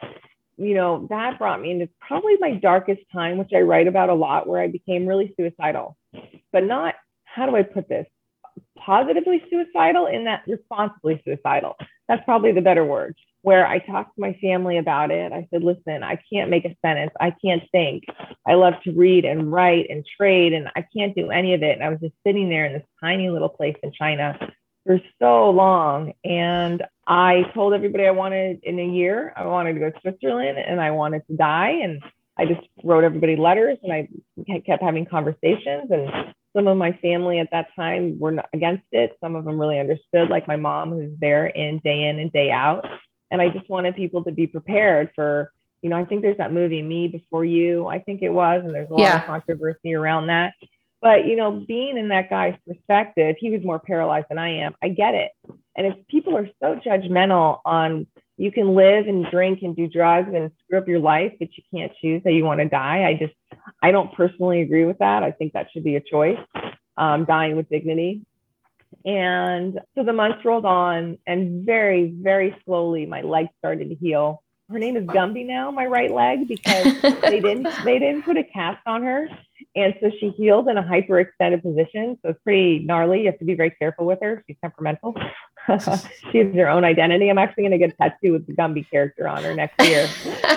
you 0.57 0.73
know, 0.73 1.07
that 1.09 1.39
brought 1.39 1.61
me 1.61 1.71
into 1.71 1.89
probably 1.99 2.35
my 2.39 2.55
darkest 2.55 3.01
time, 3.11 3.37
which 3.37 3.51
I 3.55 3.61
write 3.61 3.87
about 3.87 4.09
a 4.09 4.13
lot, 4.13 4.47
where 4.47 4.61
I 4.61 4.67
became 4.67 5.05
really 5.05 5.33
suicidal, 5.39 5.97
but 6.51 6.65
not, 6.65 6.95
how 7.23 7.45
do 7.45 7.55
I 7.55 7.63
put 7.63 7.87
this? 7.89 8.05
Positively 8.77 9.43
suicidal 9.49 10.07
in 10.07 10.25
that 10.25 10.43
responsibly 10.47 11.21
suicidal. 11.25 11.75
That's 12.07 12.23
probably 12.25 12.51
the 12.51 12.61
better 12.61 12.85
word. 12.85 13.15
Where 13.41 13.67
I 13.67 13.79
talked 13.79 14.15
to 14.15 14.21
my 14.21 14.33
family 14.41 14.77
about 14.77 15.11
it. 15.11 15.31
I 15.31 15.47
said, 15.51 15.63
listen, 15.63 16.03
I 16.03 16.19
can't 16.31 16.49
make 16.49 16.65
a 16.65 16.75
sentence. 16.83 17.11
I 17.19 17.31
can't 17.43 17.61
think. 17.71 18.05
I 18.47 18.55
love 18.55 18.73
to 18.85 18.91
read 18.91 19.23
and 19.23 19.51
write 19.51 19.87
and 19.89 20.03
trade, 20.17 20.53
and 20.53 20.69
I 20.75 20.85
can't 20.95 21.15
do 21.15 21.29
any 21.29 21.53
of 21.53 21.61
it. 21.61 21.73
And 21.73 21.83
I 21.83 21.89
was 21.89 21.99
just 21.99 22.15
sitting 22.25 22.49
there 22.49 22.65
in 22.65 22.73
this 22.73 22.85
tiny 23.01 23.29
little 23.29 23.49
place 23.49 23.75
in 23.83 23.91
China 23.91 24.37
for 24.85 24.99
so 25.19 25.49
long. 25.49 26.13
And 26.23 26.83
I 27.07 27.43
told 27.53 27.73
everybody 27.73 28.07
I 28.07 28.11
wanted 28.11 28.61
in 28.63 28.79
a 28.79 28.85
year, 28.85 29.33
I 29.35 29.45
wanted 29.45 29.73
to 29.73 29.79
go 29.79 29.89
to 29.89 29.99
Switzerland 30.01 30.57
and 30.57 30.79
I 30.79 30.91
wanted 30.91 31.23
to 31.27 31.35
die. 31.35 31.81
And 31.83 32.01
I 32.37 32.45
just 32.45 32.61
wrote 32.83 33.03
everybody 33.03 33.35
letters 33.35 33.77
and 33.83 33.91
I 33.91 34.07
kept 34.65 34.83
having 34.83 35.05
conversations. 35.05 35.89
And 35.89 36.33
some 36.55 36.67
of 36.67 36.77
my 36.77 36.93
family 37.01 37.39
at 37.39 37.49
that 37.51 37.67
time 37.75 38.17
were 38.17 38.41
against 38.53 38.85
it. 38.91 39.17
Some 39.21 39.35
of 39.35 39.45
them 39.45 39.59
really 39.59 39.79
understood, 39.79 40.29
like 40.29 40.47
my 40.47 40.55
mom, 40.55 40.91
who's 40.91 41.11
there 41.19 41.47
in 41.47 41.79
day 41.79 42.07
in 42.07 42.19
and 42.19 42.31
day 42.31 42.49
out. 42.49 42.87
And 43.29 43.41
I 43.41 43.49
just 43.49 43.69
wanted 43.69 43.95
people 43.95 44.23
to 44.23 44.31
be 44.31 44.47
prepared 44.47 45.11
for, 45.15 45.51
you 45.81 45.89
know, 45.89 45.97
I 45.97 46.05
think 46.05 46.21
there's 46.21 46.37
that 46.37 46.53
movie, 46.53 46.81
Me 46.81 47.07
Before 47.07 47.43
You, 47.43 47.87
I 47.87 47.99
think 47.99 48.21
it 48.21 48.29
was, 48.29 48.61
and 48.63 48.73
there's 48.73 48.89
a 48.89 48.93
lot 48.93 49.01
yeah. 49.01 49.19
of 49.19 49.25
controversy 49.25 49.93
around 49.93 50.27
that. 50.27 50.53
But, 51.01 51.27
you 51.27 51.35
know, 51.35 51.51
being 51.51 51.97
in 51.97 52.07
that 52.09 52.29
guy's 52.29 52.55
perspective, 52.67 53.35
he 53.39 53.51
was 53.51 53.63
more 53.63 53.79
paralyzed 53.79 54.27
than 54.29 54.39
I 54.39 54.59
am. 54.59 54.75
I 54.81 54.89
get 54.89 55.13
it. 55.13 55.31
And 55.75 55.87
if 55.87 56.07
people 56.07 56.37
are 56.37 56.49
so 56.61 56.79
judgmental 56.83 57.59
on 57.65 58.07
you 58.37 58.51
can 58.51 58.75
live 58.75 59.07
and 59.07 59.25
drink 59.31 59.59
and 59.61 59.75
do 59.75 59.87
drugs 59.87 60.29
and 60.33 60.51
screw 60.63 60.77
up 60.77 60.87
your 60.87 60.99
life, 60.99 61.33
but 61.39 61.49
you 61.55 61.63
can't 61.73 61.91
choose 62.01 62.21
that 62.23 62.33
you 62.33 62.43
want 62.43 62.59
to 62.59 62.67
die. 62.67 63.05
I 63.07 63.13
just, 63.13 63.33
I 63.81 63.91
don't 63.91 64.13
personally 64.13 64.61
agree 64.61 64.85
with 64.85 64.97
that. 64.99 65.23
I 65.23 65.31
think 65.31 65.53
that 65.53 65.67
should 65.71 65.83
be 65.83 65.95
a 65.95 66.01
choice, 66.01 66.39
um, 66.97 67.25
dying 67.25 67.55
with 67.55 67.69
dignity. 67.69 68.25
And 69.05 69.79
so 69.95 70.03
the 70.03 70.13
months 70.13 70.43
rolled 70.43 70.65
on, 70.65 71.17
and 71.27 71.65
very, 71.65 72.13
very 72.15 72.55
slowly, 72.65 73.05
my 73.05 73.21
leg 73.21 73.47
started 73.59 73.89
to 73.89 73.95
heal. 73.95 74.41
Her 74.69 74.79
name 74.79 74.97
is 74.97 75.03
Gumby 75.03 75.45
now, 75.45 75.69
my 75.69 75.85
right 75.85 76.11
leg, 76.11 76.47
because 76.47 77.01
they 77.21 77.39
didn't 77.39 77.67
they 77.83 77.99
didn't 77.99 78.23
put 78.23 78.37
a 78.37 78.43
cast 78.43 78.81
on 78.87 79.03
her, 79.03 79.27
and 79.75 79.93
so 80.01 80.09
she 80.19 80.29
healed 80.29 80.67
in 80.69 80.77
a 80.77 80.83
hyperextended 80.83 81.61
position. 81.61 82.17
So 82.23 82.29
it's 82.29 82.39
pretty 82.43 82.79
gnarly. 82.79 83.21
You 83.21 83.25
have 83.27 83.39
to 83.39 83.45
be 83.45 83.53
very 83.53 83.69
careful 83.71 84.07
with 84.07 84.19
her. 84.23 84.43
She's 84.47 84.57
temperamental. 84.61 85.15
she 86.31 86.39
has 86.39 86.53
her 86.53 86.69
own 86.69 86.83
identity. 86.83 87.29
I'm 87.29 87.37
actually 87.37 87.63
going 87.63 87.71
to 87.71 87.77
get 87.77 87.91
a 87.91 87.97
tattoo 87.97 88.33
with 88.33 88.45
the 88.47 88.53
Gumby 88.53 88.89
character 88.89 89.27
on 89.27 89.43
her 89.43 89.53
next 89.53 89.81
year 89.87 90.07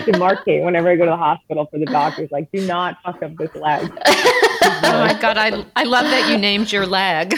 to 0.04 0.18
mark 0.18 0.46
it 0.46 0.62
whenever 0.62 0.90
I 0.90 0.96
go 0.96 1.04
to 1.04 1.10
the 1.10 1.16
hospital 1.16 1.66
for 1.70 1.78
the 1.78 1.86
doctors. 1.86 2.30
Like, 2.30 2.50
do 2.52 2.66
not 2.66 2.98
fuck 3.02 3.22
up 3.22 3.36
this 3.36 3.54
leg. 3.54 3.90
oh 4.06 4.80
my 4.82 5.18
god, 5.20 5.38
I 5.38 5.64
I 5.76 5.84
love 5.84 6.04
that 6.06 6.30
you 6.30 6.36
named 6.36 6.70
your 6.72 6.86
leg. 6.86 7.34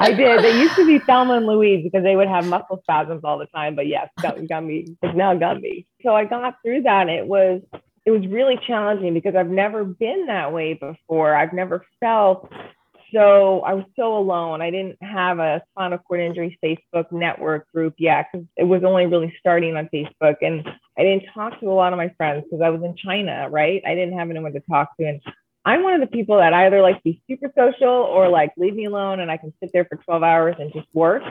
I 0.00 0.12
did. 0.12 0.42
They 0.42 0.58
used 0.58 0.74
to 0.76 0.86
be 0.86 0.98
Thelma 0.98 1.34
and 1.34 1.46
Louise 1.46 1.84
because 1.84 2.02
they 2.02 2.16
would 2.16 2.28
have 2.28 2.46
muscle 2.46 2.80
spasms 2.82 3.22
all 3.24 3.38
the 3.38 3.46
time. 3.46 3.74
But 3.74 3.86
yes, 3.86 4.08
Gumby. 4.20 4.96
It's 5.02 5.16
now 5.16 5.34
Gumby. 5.34 5.86
So 6.02 6.14
I 6.14 6.24
got 6.24 6.56
through 6.62 6.82
that. 6.82 7.08
it 7.08 7.26
was 7.26 7.62
it 8.04 8.10
was 8.10 8.26
really 8.26 8.58
challenging 8.66 9.14
because 9.14 9.34
I've 9.34 9.48
never 9.48 9.84
been 9.84 10.26
that 10.26 10.52
way 10.52 10.74
before. 10.74 11.34
I've 11.34 11.52
never 11.52 11.86
felt 12.00 12.50
so 13.14 13.60
I 13.60 13.74
was 13.74 13.84
so 13.96 14.18
alone. 14.18 14.60
I 14.60 14.70
didn't 14.70 14.98
have 15.00 15.38
a 15.38 15.62
spinal 15.70 15.98
cord 15.98 16.20
injury 16.20 16.58
Facebook 16.62 17.12
network 17.12 17.70
group 17.72 17.94
yet 17.98 18.26
because 18.32 18.46
it 18.56 18.64
was 18.64 18.82
only 18.84 19.06
really 19.06 19.34
starting 19.38 19.76
on 19.76 19.88
Facebook. 19.94 20.36
And 20.42 20.66
I 20.98 21.02
didn't 21.02 21.24
talk 21.32 21.58
to 21.60 21.70
a 21.70 21.72
lot 21.72 21.92
of 21.92 21.96
my 21.96 22.12
friends 22.16 22.44
because 22.44 22.60
I 22.60 22.70
was 22.70 22.82
in 22.82 22.96
China, 22.96 23.48
right? 23.48 23.82
I 23.86 23.94
didn't 23.94 24.18
have 24.18 24.30
anyone 24.30 24.52
to 24.52 24.60
talk 24.68 24.96
to. 24.98 25.06
And 25.06 25.20
I'm 25.64 25.82
one 25.82 25.94
of 25.94 26.00
the 26.00 26.14
people 26.14 26.38
that 26.38 26.52
either 26.52 26.82
like 26.82 27.02
be 27.02 27.22
super 27.30 27.50
social 27.56 27.88
or 27.88 28.28
like 28.28 28.52
leave 28.56 28.74
me 28.74 28.86
alone 28.86 29.20
and 29.20 29.30
I 29.30 29.36
can 29.36 29.52
sit 29.60 29.70
there 29.72 29.86
for 29.86 29.96
12 29.96 30.22
hours 30.22 30.56
and 30.58 30.72
just 30.72 30.88
work. 30.92 31.22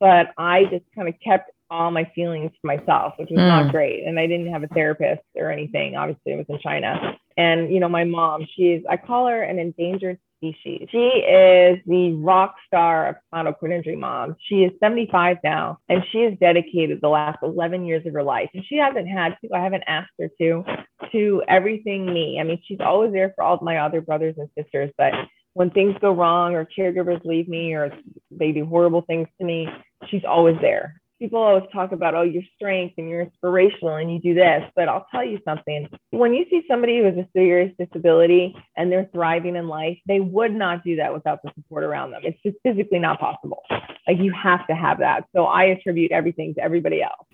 But 0.00 0.32
I 0.36 0.64
just 0.64 0.84
kind 0.94 1.08
of 1.08 1.14
kept 1.22 1.50
all 1.70 1.90
my 1.90 2.10
feelings 2.14 2.50
to 2.52 2.66
myself, 2.66 3.14
which 3.18 3.30
was 3.30 3.38
mm. 3.40 3.48
not 3.48 3.70
great. 3.70 4.04
And 4.04 4.18
I 4.18 4.26
didn't 4.26 4.52
have 4.52 4.62
a 4.62 4.68
therapist 4.68 5.22
or 5.34 5.50
anything. 5.50 5.96
Obviously, 5.96 6.34
I 6.34 6.36
was 6.36 6.46
in 6.48 6.58
China. 6.60 7.18
And, 7.36 7.72
you 7.72 7.80
know, 7.80 7.88
my 7.88 8.04
mom, 8.04 8.46
she's, 8.54 8.82
I 8.88 8.96
call 8.96 9.26
her 9.26 9.42
an 9.42 9.58
endangered 9.58 10.18
species. 10.36 10.88
She 10.90 10.98
is 10.98 11.78
the 11.86 12.12
rock 12.18 12.54
star 12.66 13.08
of 13.08 13.16
spinal 13.26 13.52
cord 13.52 13.72
injury 13.72 13.96
mom. 13.96 14.36
She 14.48 14.56
is 14.56 14.72
75 14.80 15.38
now, 15.42 15.78
and 15.88 16.02
she 16.10 16.22
has 16.22 16.34
dedicated 16.40 17.00
the 17.00 17.08
last 17.08 17.38
11 17.42 17.84
years 17.84 18.06
of 18.06 18.12
her 18.12 18.22
life. 18.22 18.50
And 18.54 18.64
she 18.66 18.76
hasn't 18.76 19.08
had 19.08 19.36
to, 19.42 19.54
I 19.54 19.60
haven't 19.60 19.84
asked 19.86 20.12
her 20.20 20.28
to, 20.40 20.64
to 21.12 21.42
everything 21.48 22.06
me. 22.06 22.38
I 22.40 22.44
mean, 22.44 22.60
she's 22.66 22.80
always 22.80 23.12
there 23.12 23.32
for 23.34 23.44
all 23.44 23.58
my 23.62 23.78
other 23.78 24.00
brothers 24.00 24.34
and 24.38 24.48
sisters, 24.56 24.90
but 24.96 25.12
when 25.54 25.70
things 25.70 25.96
go 26.00 26.12
wrong 26.12 26.54
or 26.54 26.66
caregivers 26.66 27.24
leave 27.24 27.48
me 27.48 27.72
or 27.72 27.90
they 28.30 28.52
do 28.52 28.66
horrible 28.66 29.02
things 29.02 29.28
to 29.38 29.46
me, 29.46 29.68
she's 30.08 30.24
always 30.24 30.56
there 30.60 31.00
people 31.18 31.38
always 31.38 31.64
talk 31.72 31.92
about, 31.92 32.14
oh, 32.14 32.22
your 32.22 32.42
strength 32.54 32.94
and 32.98 33.08
you're 33.08 33.22
inspirational 33.22 33.96
and 33.96 34.12
you 34.12 34.20
do 34.20 34.34
this. 34.34 34.62
But 34.74 34.88
I'll 34.88 35.06
tell 35.10 35.24
you 35.24 35.38
something 35.44 35.88
when 36.10 36.34
you 36.34 36.44
see 36.50 36.62
somebody 36.68 36.98
who 36.98 37.04
has 37.04 37.16
a 37.16 37.26
serious 37.34 37.72
disability 37.78 38.54
and 38.76 38.90
they're 38.90 39.08
thriving 39.12 39.56
in 39.56 39.68
life, 39.68 39.98
they 40.06 40.20
would 40.20 40.54
not 40.54 40.84
do 40.84 40.96
that 40.96 41.12
without 41.12 41.42
the 41.42 41.50
support 41.54 41.84
around 41.84 42.10
them. 42.10 42.22
It's 42.24 42.40
just 42.42 42.56
physically 42.62 42.98
not 42.98 43.18
possible. 43.20 43.62
Like 43.70 44.18
you 44.18 44.32
have 44.32 44.66
to 44.68 44.74
have 44.74 44.98
that. 44.98 45.24
So 45.34 45.44
I 45.44 45.64
attribute 45.64 46.12
everything 46.12 46.54
to 46.54 46.62
everybody 46.62 47.02
else. 47.02 47.26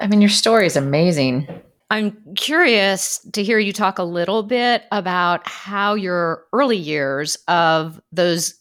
I 0.00 0.06
mean, 0.06 0.20
your 0.20 0.30
story 0.30 0.66
is 0.66 0.76
amazing. 0.76 1.46
I'm 1.90 2.16
curious 2.36 3.18
to 3.32 3.42
hear 3.42 3.58
you 3.58 3.72
talk 3.72 3.98
a 3.98 4.02
little 4.02 4.42
bit 4.42 4.84
about 4.90 5.46
how 5.46 5.94
your 5.94 6.44
early 6.54 6.78
years 6.78 7.36
of 7.48 8.00
those 8.12 8.54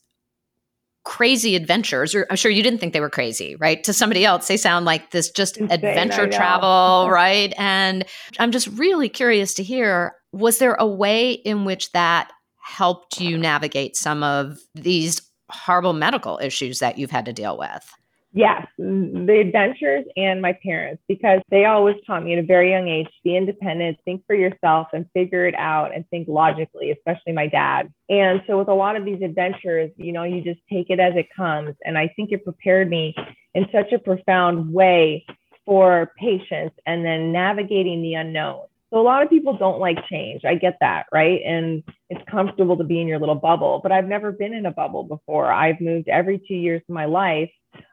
crazy 1.03 1.55
adventures 1.55 2.13
or 2.13 2.27
i'm 2.29 2.35
sure 2.35 2.51
you 2.51 2.61
didn't 2.61 2.79
think 2.79 2.93
they 2.93 2.99
were 2.99 3.09
crazy 3.09 3.55
right? 3.55 3.83
To 3.83 3.93
somebody 3.93 4.23
else 4.23 4.47
they 4.47 4.57
sound 4.57 4.85
like 4.85 5.11
this 5.11 5.31
just 5.31 5.57
Insane, 5.57 5.79
adventure 5.79 6.27
travel 6.27 7.09
right? 7.11 7.53
And 7.57 8.05
i'm 8.39 8.51
just 8.51 8.67
really 8.67 9.09
curious 9.09 9.53
to 9.55 9.63
hear 9.63 10.13
was 10.31 10.59
there 10.59 10.75
a 10.75 10.85
way 10.85 11.31
in 11.31 11.65
which 11.65 11.91
that 11.91 12.31
helped 12.63 13.19
you 13.19 13.37
navigate 13.37 13.95
some 13.95 14.23
of 14.23 14.57
these 14.75 15.21
horrible 15.49 15.93
medical 15.93 16.39
issues 16.41 16.79
that 16.79 16.97
you've 16.97 17.11
had 17.11 17.25
to 17.25 17.33
deal 17.33 17.57
with 17.57 17.91
Yes, 18.33 18.65
the 18.77 19.43
adventures 19.45 20.05
and 20.15 20.41
my 20.41 20.53
parents, 20.63 21.03
because 21.09 21.41
they 21.49 21.65
always 21.65 21.97
taught 22.07 22.23
me 22.23 22.31
at 22.31 22.39
a 22.39 22.45
very 22.45 22.71
young 22.71 22.87
age 22.87 23.07
to 23.07 23.23
be 23.25 23.35
independent, 23.35 23.97
think 24.05 24.23
for 24.25 24.35
yourself, 24.35 24.87
and 24.93 25.05
figure 25.13 25.45
it 25.47 25.55
out 25.55 25.93
and 25.93 26.07
think 26.09 26.29
logically, 26.29 26.91
especially 26.91 27.33
my 27.33 27.47
dad. 27.47 27.91
And 28.09 28.41
so, 28.47 28.57
with 28.57 28.69
a 28.69 28.73
lot 28.73 28.95
of 28.95 29.03
these 29.03 29.21
adventures, 29.21 29.91
you 29.97 30.13
know, 30.13 30.23
you 30.23 30.41
just 30.41 30.61
take 30.71 30.89
it 30.89 30.99
as 30.99 31.13
it 31.17 31.27
comes. 31.35 31.75
And 31.83 31.97
I 31.97 32.07
think 32.15 32.31
it 32.31 32.45
prepared 32.45 32.89
me 32.89 33.13
in 33.53 33.65
such 33.69 33.91
a 33.91 33.99
profound 33.99 34.73
way 34.73 35.25
for 35.65 36.13
patience 36.17 36.73
and 36.85 37.03
then 37.05 37.33
navigating 37.33 38.01
the 38.01 38.13
unknown. 38.13 38.63
So 38.91 38.99
a 38.99 39.01
lot 39.01 39.23
of 39.23 39.29
people 39.29 39.57
don't 39.57 39.79
like 39.79 39.97
change. 40.09 40.41
I 40.45 40.55
get 40.55 40.77
that, 40.81 41.05
right? 41.13 41.39
And 41.45 41.81
it's 42.09 42.21
comfortable 42.29 42.77
to 42.77 42.83
be 42.83 42.99
in 42.99 43.07
your 43.07 43.19
little 43.19 43.35
bubble, 43.35 43.79
but 43.81 43.91
I've 43.91 44.07
never 44.07 44.31
been 44.31 44.53
in 44.53 44.65
a 44.65 44.71
bubble 44.71 45.05
before. 45.05 45.51
I've 45.51 45.79
moved 45.79 46.09
every 46.09 46.41
two 46.45 46.55
years 46.55 46.81
of 46.87 46.93
my 46.93 47.05
life 47.05 47.49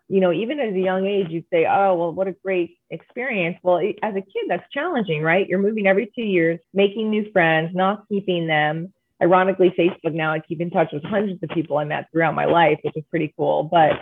you 0.08 0.20
know, 0.20 0.32
even 0.32 0.58
at 0.58 0.72
a 0.72 0.78
young 0.78 1.06
age, 1.06 1.26
you'd 1.28 1.44
say, 1.52 1.66
oh, 1.66 1.94
well, 1.94 2.12
what 2.12 2.28
a 2.28 2.32
great 2.44 2.78
experience. 2.90 3.58
Well, 3.62 3.78
as 3.78 4.14
a 4.14 4.22
kid, 4.22 4.46
that's 4.48 4.64
challenging, 4.72 5.22
right? 5.22 5.46
You're 5.46 5.58
moving 5.58 5.86
every 5.86 6.10
two 6.14 6.22
years, 6.22 6.58
making 6.72 7.10
new 7.10 7.30
friends, 7.30 7.72
not 7.74 8.08
keeping 8.08 8.46
them. 8.46 8.92
Ironically, 9.22 9.74
Facebook 9.78 10.14
now, 10.14 10.32
I 10.32 10.40
keep 10.40 10.60
in 10.60 10.70
touch 10.70 10.88
with 10.92 11.04
hundreds 11.04 11.42
of 11.42 11.50
people 11.50 11.76
I 11.76 11.84
met 11.84 12.06
throughout 12.10 12.34
my 12.34 12.46
life, 12.46 12.78
which 12.82 12.96
is 12.96 13.04
pretty 13.10 13.34
cool. 13.36 13.64
But 13.64 13.92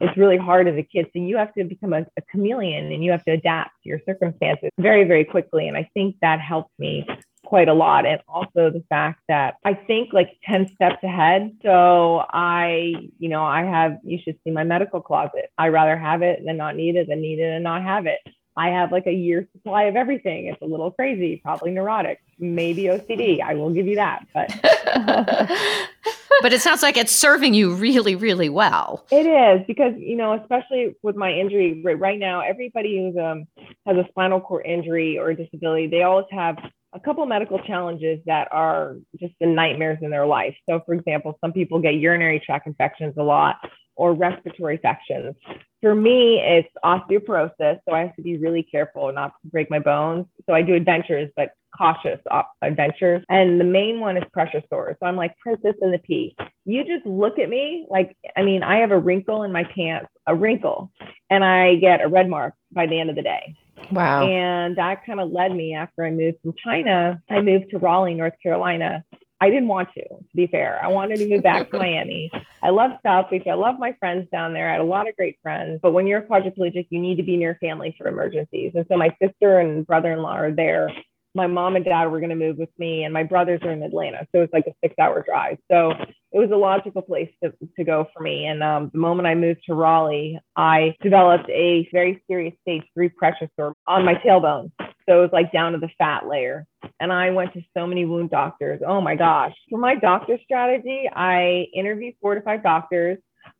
it's 0.00 0.16
really 0.16 0.36
hard 0.36 0.68
as 0.68 0.76
a 0.76 0.82
kid. 0.82 1.06
So 1.12 1.20
you 1.20 1.36
have 1.36 1.52
to 1.54 1.64
become 1.64 1.92
a, 1.92 2.06
a 2.16 2.22
chameleon 2.30 2.92
and 2.92 3.04
you 3.04 3.10
have 3.10 3.24
to 3.24 3.32
adapt 3.32 3.70
to 3.82 3.88
your 3.88 4.00
circumstances 4.06 4.70
very, 4.78 5.04
very 5.04 5.24
quickly. 5.24 5.68
And 5.68 5.76
I 5.76 5.88
think 5.94 6.16
that 6.20 6.40
helped 6.40 6.72
me 6.78 7.06
quite 7.44 7.68
a 7.68 7.74
lot. 7.74 8.04
And 8.04 8.20
also 8.28 8.70
the 8.70 8.84
fact 8.88 9.20
that 9.28 9.56
I 9.64 9.74
think 9.74 10.12
like 10.12 10.30
10 10.44 10.68
steps 10.74 11.02
ahead. 11.02 11.56
So 11.62 12.24
I, 12.30 12.94
you 13.18 13.28
know, 13.28 13.44
I 13.44 13.62
have, 13.62 13.98
you 14.02 14.18
should 14.22 14.38
see 14.44 14.50
my 14.50 14.64
medical 14.64 15.00
closet. 15.00 15.50
I 15.56 15.68
rather 15.68 15.96
have 15.96 16.22
it 16.22 16.44
than 16.44 16.56
not 16.56 16.76
need 16.76 16.96
it 16.96 17.08
than 17.08 17.20
need 17.20 17.38
it 17.38 17.52
and 17.52 17.64
not 17.64 17.82
have 17.82 18.06
it. 18.06 18.18
I 18.56 18.70
have 18.70 18.90
like 18.90 19.06
a 19.06 19.12
year 19.12 19.46
supply 19.52 19.84
of 19.84 19.96
everything. 19.96 20.46
It's 20.46 20.62
a 20.62 20.66
little 20.66 20.90
crazy, 20.90 21.40
probably 21.42 21.72
neurotic, 21.72 22.20
maybe 22.38 22.84
OCD. 22.84 23.40
I 23.40 23.54
will 23.54 23.70
give 23.70 23.86
you 23.86 23.96
that. 23.96 24.26
But 24.34 24.48
but 26.42 26.52
it 26.52 26.60
sounds 26.60 26.82
like 26.82 26.96
it's 26.96 27.12
serving 27.12 27.54
you 27.54 27.74
really, 27.74 28.14
really 28.14 28.48
well. 28.48 29.06
It 29.10 29.26
is 29.26 29.66
because 29.66 29.94
you 29.96 30.16
know, 30.16 30.34
especially 30.34 30.94
with 31.02 31.16
my 31.16 31.32
injury 31.32 31.82
right, 31.84 31.98
right 31.98 32.18
now, 32.18 32.40
everybody 32.40 32.98
who's 32.98 33.16
um 33.16 33.46
has 33.86 33.96
a 33.96 34.06
spinal 34.10 34.40
cord 34.40 34.66
injury 34.66 35.18
or 35.18 35.32
disability, 35.34 35.86
they 35.86 36.02
always 36.02 36.26
have 36.30 36.56
a 36.92 37.00
couple 37.00 37.26
medical 37.26 37.58
challenges 37.60 38.20
that 38.26 38.48
are 38.50 38.96
just 39.20 39.34
the 39.40 39.46
nightmares 39.46 39.98
in 40.00 40.10
their 40.10 40.26
life. 40.26 40.56
So, 40.68 40.80
for 40.86 40.94
example, 40.94 41.38
some 41.42 41.52
people 41.52 41.80
get 41.80 41.94
urinary 41.94 42.40
tract 42.40 42.66
infections 42.66 43.14
a 43.18 43.22
lot 43.22 43.56
or 43.96 44.14
respiratory 44.14 44.74
infections. 44.74 45.34
For 45.82 45.94
me, 45.94 46.40
it's 46.40 46.68
osteoporosis. 46.84 47.80
So 47.88 47.94
I 47.94 48.00
have 48.00 48.16
to 48.16 48.22
be 48.22 48.36
really 48.38 48.62
careful 48.62 49.12
not 49.12 49.32
to 49.42 49.48
break 49.48 49.70
my 49.70 49.78
bones. 49.78 50.26
So 50.46 50.54
I 50.54 50.62
do 50.62 50.74
adventures, 50.74 51.30
but 51.36 51.50
cautious 51.76 52.20
adventures. 52.62 53.22
And 53.28 53.60
the 53.60 53.64
main 53.64 54.00
one 54.00 54.16
is 54.16 54.24
pressure 54.32 54.62
sores. 54.68 54.96
So 55.00 55.06
I'm 55.06 55.16
like 55.16 55.36
Princess 55.38 55.74
and 55.80 55.92
the 55.92 55.98
Pea. 55.98 56.36
You 56.64 56.84
just 56.84 57.06
look 57.06 57.38
at 57.38 57.48
me 57.48 57.86
like, 57.90 58.16
I 58.36 58.42
mean, 58.42 58.62
I 58.62 58.78
have 58.78 58.90
a 58.90 58.98
wrinkle 58.98 59.42
in 59.42 59.52
my 59.52 59.64
pants, 59.64 60.08
a 60.26 60.34
wrinkle, 60.34 60.90
and 61.30 61.44
I 61.44 61.76
get 61.76 62.00
a 62.00 62.08
red 62.08 62.28
mark 62.28 62.54
by 62.72 62.86
the 62.86 62.98
end 62.98 63.10
of 63.10 63.16
the 63.16 63.22
day. 63.22 63.54
Wow. 63.90 64.26
And 64.26 64.76
that 64.76 65.04
kind 65.04 65.20
of 65.20 65.30
led 65.30 65.54
me 65.54 65.74
after 65.74 66.04
I 66.04 66.10
moved 66.10 66.38
from 66.42 66.54
China. 66.62 67.20
I 67.30 67.40
moved 67.40 67.70
to 67.70 67.78
Raleigh, 67.78 68.14
North 68.14 68.34
Carolina. 68.42 69.04
I 69.38 69.50
didn't 69.50 69.68
want 69.68 69.90
to, 69.94 70.02
to 70.02 70.24
be 70.34 70.46
fair. 70.46 70.80
I 70.82 70.88
wanted 70.88 71.18
to 71.18 71.28
move 71.28 71.42
back 71.42 71.70
to 71.70 71.78
Miami. 71.78 72.30
I 72.62 72.70
love 72.70 72.92
South 73.02 73.30
Beach. 73.30 73.46
I 73.46 73.54
love 73.54 73.78
my 73.78 73.92
friends 74.00 74.28
down 74.32 74.54
there. 74.54 74.68
I 74.68 74.72
had 74.72 74.80
a 74.80 74.84
lot 74.84 75.08
of 75.08 75.16
great 75.16 75.38
friends. 75.42 75.78
But 75.82 75.92
when 75.92 76.06
you're 76.06 76.20
a 76.20 76.26
quadriplegic, 76.26 76.86
you 76.88 76.98
need 76.98 77.16
to 77.16 77.22
be 77.22 77.36
near 77.36 77.58
family 77.60 77.94
for 77.98 78.08
emergencies. 78.08 78.72
And 78.74 78.86
so 78.88 78.96
my 78.96 79.14
sister 79.22 79.58
and 79.58 79.86
brother 79.86 80.12
in 80.12 80.20
law 80.20 80.36
are 80.36 80.52
there 80.52 80.90
my 81.36 81.46
mom 81.46 81.76
and 81.76 81.84
dad 81.84 82.06
were 82.06 82.18
going 82.18 82.30
to 82.30 82.36
move 82.36 82.56
with 82.56 82.70
me 82.78 83.04
and 83.04 83.12
my 83.12 83.22
brothers 83.22 83.60
are 83.62 83.70
in 83.70 83.82
atlanta 83.82 84.26
so 84.32 84.40
it's 84.40 84.52
like 84.52 84.66
a 84.66 84.74
six 84.82 84.94
hour 84.98 85.22
drive. 85.26 85.58
So 85.70 85.90
it 85.90 86.38
was 86.38 86.50
a 86.50 86.56
logical 86.56 87.02
place 87.02 87.30
to, 87.42 87.52
to 87.76 87.84
go 87.84 88.08
for 88.14 88.22
me. 88.22 88.46
And 88.46 88.62
um, 88.62 88.90
the 88.92 88.98
moment 88.98 89.28
i 89.28 89.34
moved 89.34 89.60
to 89.66 89.74
raleigh 89.74 90.40
i 90.56 90.94
developed 91.02 91.48
a 91.50 91.88
very 91.92 92.22
serious 92.28 92.54
stage 92.62 92.82
three 92.94 93.10
pressure 93.10 93.48
sore 93.56 93.74
on 93.86 94.04
my 94.04 94.14
tailbone. 94.14 94.72
So 95.08 95.18
it 95.18 95.22
was 95.22 95.30
like 95.32 95.52
down 95.52 95.72
to 95.72 95.78
the 95.78 95.90
fat 95.98 96.26
layer. 96.26 96.66
And 96.98 97.12
i 97.12 97.30
went 97.30 97.52
to 97.52 97.62
so 97.76 97.86
many 97.86 98.06
wound 98.06 98.30
doctors. 98.30 98.80
Oh 98.86 99.00
my 99.00 99.14
gosh. 99.14 99.54
For 99.70 99.78
my 99.78 99.94
doctor 99.94 100.38
strategy 100.42 101.08
i 101.14 101.66
interviewed 101.74 102.14
four 102.20 102.34
to 102.34 102.40
five 102.40 102.62
doctors. 102.62 103.18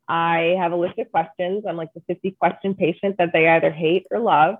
I 0.09 0.55
have 0.59 0.71
a 0.71 0.75
list 0.75 0.97
of 0.99 1.11
questions. 1.11 1.63
I'm 1.67 1.77
like 1.77 1.89
the 1.93 2.01
50 2.07 2.31
question 2.39 2.73
patient 2.73 3.17
that 3.19 3.31
they 3.33 3.47
either 3.47 3.71
hate 3.71 4.05
or 4.09 4.19
love 4.19 4.55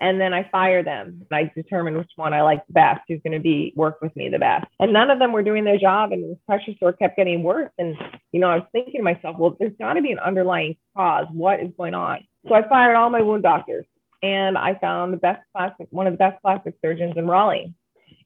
and 0.00 0.20
then 0.20 0.32
I 0.32 0.48
fire 0.50 0.82
them. 0.82 1.26
And 1.30 1.38
I 1.38 1.52
determine 1.54 1.96
which 1.96 2.10
one 2.16 2.32
I 2.32 2.42
like 2.42 2.66
the 2.66 2.72
best, 2.72 3.02
who's 3.06 3.20
going 3.22 3.34
to 3.34 3.40
be 3.40 3.72
work 3.76 4.00
with 4.00 4.14
me 4.16 4.28
the 4.28 4.38
best. 4.38 4.66
And 4.80 4.92
none 4.92 5.10
of 5.10 5.18
them 5.18 5.32
were 5.32 5.42
doing 5.42 5.64
their 5.64 5.78
job, 5.78 6.12
and 6.12 6.22
the 6.22 6.38
pressure 6.46 6.72
sore 6.78 6.92
kept 6.92 7.16
getting 7.16 7.42
worse. 7.42 7.70
And 7.78 7.96
you 8.32 8.40
know, 8.40 8.48
I 8.48 8.56
was 8.56 8.66
thinking 8.72 9.00
to 9.00 9.02
myself, 9.02 9.36
well, 9.38 9.56
there's 9.60 9.76
got 9.78 9.94
to 9.94 10.02
be 10.02 10.12
an 10.12 10.18
underlying 10.18 10.76
cause. 10.96 11.26
What 11.32 11.60
is 11.60 11.70
going 11.76 11.94
on? 11.94 12.20
So 12.48 12.54
I 12.54 12.66
fired 12.68 12.96
all 12.96 13.10
my 13.10 13.22
wound 13.22 13.42
doctors, 13.42 13.84
and 14.22 14.56
I 14.56 14.74
found 14.74 15.12
the 15.12 15.18
best 15.18 15.42
plastic, 15.54 15.88
one 15.90 16.06
of 16.06 16.14
the 16.14 16.18
best 16.18 16.40
plastic 16.42 16.74
surgeons 16.82 17.14
in 17.16 17.26
Raleigh. 17.26 17.74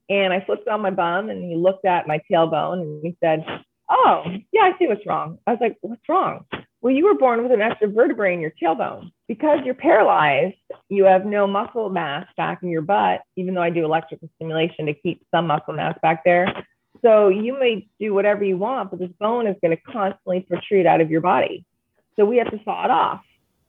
And 0.09 0.33
I 0.33 0.45
flipped 0.45 0.69
on 0.69 0.83
my 0.83 0.91
bum, 0.91 1.31
and 1.31 1.43
he 1.43 1.57
looked 1.57 1.85
at 1.85 2.07
my 2.07 2.21
tailbone, 2.31 2.83
and 2.83 3.03
he 3.03 3.17
said, 3.23 3.45
"Oh, 3.89 4.25
yeah, 4.53 4.63
I 4.63 4.79
see 4.79 4.87
what's 4.87 5.07
wrong." 5.07 5.39
I 5.47 5.53
was 5.53 5.61
like, 5.61 5.77
"What's 5.81 6.09
wrong?" 6.09 6.45
Well, 6.85 6.93
you 6.93 7.07
were 7.07 7.15
born 7.15 7.43
with 7.43 7.51
an 7.51 7.63
extra 7.63 7.89
vertebrae 7.89 8.35
in 8.35 8.41
your 8.41 8.53
tailbone. 8.63 9.11
Because 9.27 9.61
you're 9.65 9.75
paralyzed, 9.75 10.57
you 10.91 11.05
have 11.05 11.25
no 11.25 11.47
muscle 11.47 11.89
mass 11.89 12.27
back 12.37 12.63
in 12.63 12.69
your 12.69 12.83
butt, 12.83 13.23
even 13.37 13.55
though 13.55 13.63
I 13.63 13.71
do 13.71 13.87
electrical 13.87 14.29
stimulation 14.37 14.85
to 14.85 14.93
keep 14.93 15.25
some 15.31 15.47
muscle 15.47 15.73
mass 15.73 15.97
back 16.03 16.25
there. 16.25 16.67
So 17.01 17.29
you 17.29 17.59
may 17.59 17.89
do 17.99 18.13
whatever 18.13 18.45
you 18.45 18.59
want, 18.59 18.91
but 18.91 18.99
this 18.99 19.11
bone 19.19 19.47
is 19.47 19.57
going 19.63 19.75
to 19.75 19.83
constantly 19.83 20.41
protrude 20.41 20.85
out 20.85 21.01
of 21.01 21.11
your 21.11 21.23
body. 21.23 21.65
So 22.17 22.27
we 22.27 22.37
have 22.37 22.51
to 22.51 22.61
saw 22.65 22.85
it 22.85 22.91
off. 22.91 23.23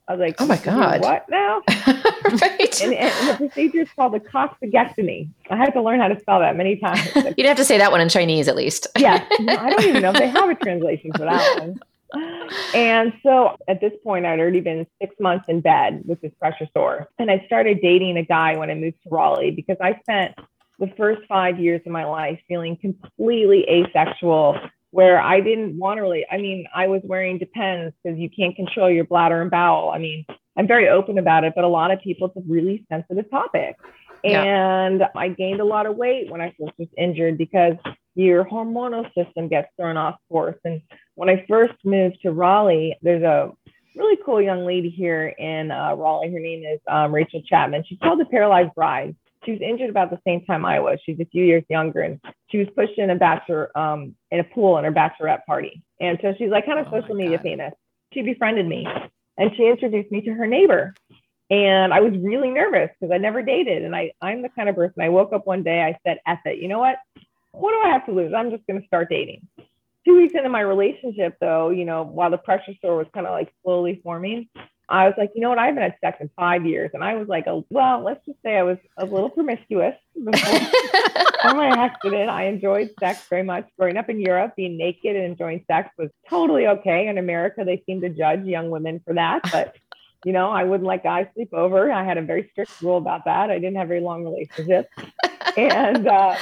I 0.08 0.14
was 0.14 0.20
like, 0.20 0.36
oh 0.40 0.46
my 0.46 0.58
God. 0.58 1.02
What 1.02 1.26
now? 1.30 1.62
right. 1.68 2.82
And, 2.82 2.94
and, 2.94 3.30
the 3.30 3.36
procedure 3.38 3.82
is 3.82 3.90
called 3.96 4.14
a 4.14 4.20
coccygectomy. 4.20 5.30
I 5.50 5.56
had 5.56 5.72
to 5.72 5.82
learn 5.82 6.00
how 6.00 6.08
to 6.08 6.20
spell 6.20 6.40
that 6.42 6.56
many 6.56 6.76
times. 6.78 7.10
You'd 7.38 7.48
have 7.48 7.58
to 7.58 7.66
say 7.66 7.80
that 7.80 7.92
one 7.92 8.02
in 8.02 8.10
Chinese 8.10 8.48
at 8.48 8.56
least. 8.56 8.88
yeah. 8.98 9.26
I 9.32 9.70
don't 9.70 9.84
even 9.84 10.02
know 10.04 10.12
if 10.12 10.18
they 10.18 10.28
have 10.28 10.50
a 10.50 10.56
translation 10.56 11.12
for 11.14 11.26
that 11.26 11.60
one 11.60 11.80
and 12.74 13.14
so 13.24 13.58
at 13.68 13.82
this 13.82 13.94
point, 14.04 14.26
I'd 14.26 14.40
already 14.40 14.62
been 14.62 14.86
six 15.02 15.16
months 15.20 15.46
in 15.48 15.62
bed 15.62 16.04
with 16.06 16.22
this 16.22 16.32
pressure 16.40 16.68
sore. 16.74 17.10
And 17.18 17.32
I 17.32 17.44
started 17.46 17.80
dating 17.82 18.18
a 18.18 18.24
guy 18.24 18.58
when 18.58 18.70
I 18.70 18.76
moved 18.76 18.98
to 19.04 19.10
Raleigh 19.10 19.52
because 19.52 19.78
I 19.82 20.00
spent 20.00 20.36
the 20.80 20.92
first 20.98 21.22
five 21.28 21.60
years 21.60 21.82
of 21.86 21.92
my 21.92 22.06
life 22.06 22.40
feeling 22.48 22.78
completely 22.78 23.66
asexual, 23.70 24.60
where 24.96 25.20
I 25.20 25.42
didn't 25.42 25.78
want 25.78 25.98
to 25.98 26.04
really, 26.04 26.26
I 26.32 26.38
mean, 26.38 26.68
I 26.74 26.88
was 26.88 27.02
wearing 27.04 27.38
Depends 27.38 27.94
because 28.02 28.18
you 28.18 28.30
can't 28.30 28.56
control 28.56 28.90
your 28.90 29.04
bladder 29.04 29.42
and 29.42 29.52
bowel. 29.52 29.90
I 29.90 29.98
mean, 29.98 30.26
I'm 30.58 30.68
very 30.68 30.88
open 30.88 31.18
about 31.18 31.44
it, 31.44 31.52
but 31.54 31.66
a 31.66 31.68
lot 31.68 31.92
of 31.92 32.00
people, 32.00 32.28
it's 32.28 32.38
a 32.38 32.50
really 32.50 32.86
sensitive 32.90 33.30
topic. 33.30 33.76
Yeah. 34.24 34.42
And 34.42 35.04
I 35.14 35.28
gained 35.28 35.60
a 35.60 35.66
lot 35.66 35.86
of 35.86 35.98
weight 35.98 36.32
when 36.32 36.40
I 36.40 36.56
first 36.58 36.80
was 36.80 36.88
injured 36.98 37.38
because 37.38 37.76
your 38.16 38.46
hormonal 38.46 39.04
system 39.14 39.50
gets 39.50 39.68
thrown 39.76 39.98
off 39.98 40.16
course. 40.32 40.56
And 40.64 40.82
when 41.16 41.30
I 41.30 41.46
first 41.46 41.74
moved 41.84 42.22
to 42.22 42.32
Raleigh, 42.32 42.96
there's 43.02 43.24
a 43.24 43.52
really 43.98 44.18
cool 44.26 44.42
young 44.42 44.66
lady 44.66 44.90
here 44.90 45.28
in 45.28 45.72
uh, 45.72 45.94
Raleigh. 45.96 46.32
Her 46.32 46.40
name 46.40 46.64
is 46.64 46.80
um, 46.88 47.14
Rachel 47.14 47.42
Chapman. 47.46 47.84
She's 47.86 48.00
called 48.02 48.22
the 48.22 48.26
Paralyzed 48.26 48.74
Bride. 48.74 49.14
She 49.46 49.52
was 49.52 49.62
injured 49.62 49.90
about 49.90 50.10
the 50.10 50.20
same 50.26 50.44
time 50.46 50.66
I 50.66 50.80
was. 50.80 51.00
She's 51.06 51.20
a 51.20 51.26
few 51.26 51.44
years 51.44 51.64
younger, 51.70 52.02
and 52.02 52.20
she 52.50 52.58
was 52.58 52.68
pushed 52.76 52.98
in 52.98 53.10
a 53.10 53.16
bachelor 53.16 53.76
um, 53.78 54.16
in 54.32 54.40
a 54.40 54.44
pool 54.44 54.78
in 54.78 54.86
her 54.86 54.92
bachelorette 54.92 55.46
party. 55.46 55.84
And 56.00 56.18
so 56.22 56.34
she's 56.38 56.50
like 56.50 56.66
kind 56.66 56.80
of 56.80 56.88
oh 56.88 57.00
social 57.00 57.16
media 57.16 57.38
God. 57.38 57.44
famous. 57.44 57.74
She 58.14 58.22
befriended 58.22 58.68
me, 58.68 58.88
and 59.38 59.52
she 59.56 59.68
introduced 59.68 60.12
me 60.12 60.22
to 60.22 60.34
her 60.34 60.48
neighbor. 60.48 60.94
And 61.52 61.94
I 61.94 62.00
was 62.02 62.14
really 62.18 62.50
nervous 62.50 62.90
because 63.00 63.14
I 63.14 63.20
never 63.20 63.44
dated, 63.44 63.84
and 63.84 63.96
I 63.96 64.12
I'm 64.22 64.42
the 64.42 64.50
kind 64.50 64.68
of 64.68 64.76
person. 64.76 65.02
I 65.02 65.10
woke 65.10 65.32
up 65.32 65.46
one 65.46 65.64
day, 65.64 65.84
I 65.84 65.98
said, 66.06 66.20
"F 66.26 66.40
it, 66.46 66.60
you 66.60 66.68
know 66.68 66.80
what? 66.80 66.98
what 67.58 67.72
do 67.72 67.88
I 67.88 67.94
have 67.94 68.06
to 68.06 68.12
lose? 68.12 68.34
I'm 68.36 68.52
just 68.52 68.66
going 68.68 68.82
to 68.82 68.88
start 68.88 69.10
dating. 69.10 69.48
Two 70.06 70.18
weeks 70.18 70.34
into 70.36 70.50
my 70.50 70.62
relationship, 70.62 71.36
though, 71.40 71.70
you 71.70 71.86
know, 71.86 72.04
while 72.04 72.30
the 72.30 72.38
pressure 72.38 72.74
sore 72.82 72.98
was 72.98 73.08
kind 73.14 73.26
of 73.26 73.32
like 73.32 73.52
slowly 73.64 74.00
forming, 74.04 74.48
I 74.88 75.06
was 75.06 75.16
like, 75.18 75.32
you 75.34 75.42
know 75.42 75.50
what? 75.50 75.58
I 75.58 75.66
haven't 75.66 75.82
had 75.82 75.96
sex 76.00 76.18
in 76.22 76.30
five 76.36 76.66
years. 76.66 76.92
And 76.94 77.04
I 77.04 77.16
was 77.16 77.28
like, 77.28 77.48
oh, 77.48 77.66
well, 77.70 78.04
let's 78.04 78.24
just 78.26 78.38
say 78.44 78.58
I 78.58 78.64
was 78.64 78.78
a 78.98 79.06
little 79.06 79.30
promiscuous 79.30 79.96
before, 80.14 81.54
my 81.54 81.68
accident. 81.68 82.30
I 82.30 82.46
enjoyed 82.46 82.92
sex 83.00 83.28
very 83.30 83.44
much. 83.44 83.68
Growing 83.80 83.98
up 83.98 84.10
in 84.10 84.20
Europe, 84.20 84.54
being 84.56 84.78
naked 84.78 85.16
and 85.16 85.26
enjoying 85.26 85.66
sex 85.68 85.90
was 85.98 86.10
totally 86.30 86.68
okay. 86.68 87.08
In 87.08 87.18
America, 87.18 87.64
they 87.66 87.82
seem 87.86 88.02
to 88.02 88.10
judge 88.10 88.44
young 88.46 88.70
women 88.70 89.02
for 89.06 89.16
that. 89.16 89.42
But, 89.52 89.76
you 90.24 90.34
know, 90.34 90.52
I 90.52 90.64
wouldn't 90.64 90.88
let 90.88 91.04
guys 91.04 91.28
sleep 91.34 91.54
over. 91.54 91.92
I 91.92 92.04
had 92.04 92.18
a 92.18 92.22
very 92.22 92.50
strict 92.52 92.82
rule 92.82 92.98
about 92.98 93.26
that. 93.26 93.50
I 93.50 93.56
didn't 93.56 93.78
have 93.78 93.88
very 93.88 94.02
long 94.02 94.24
relationships. 94.24 94.90
And, 95.58 96.06
uh, 96.06 96.36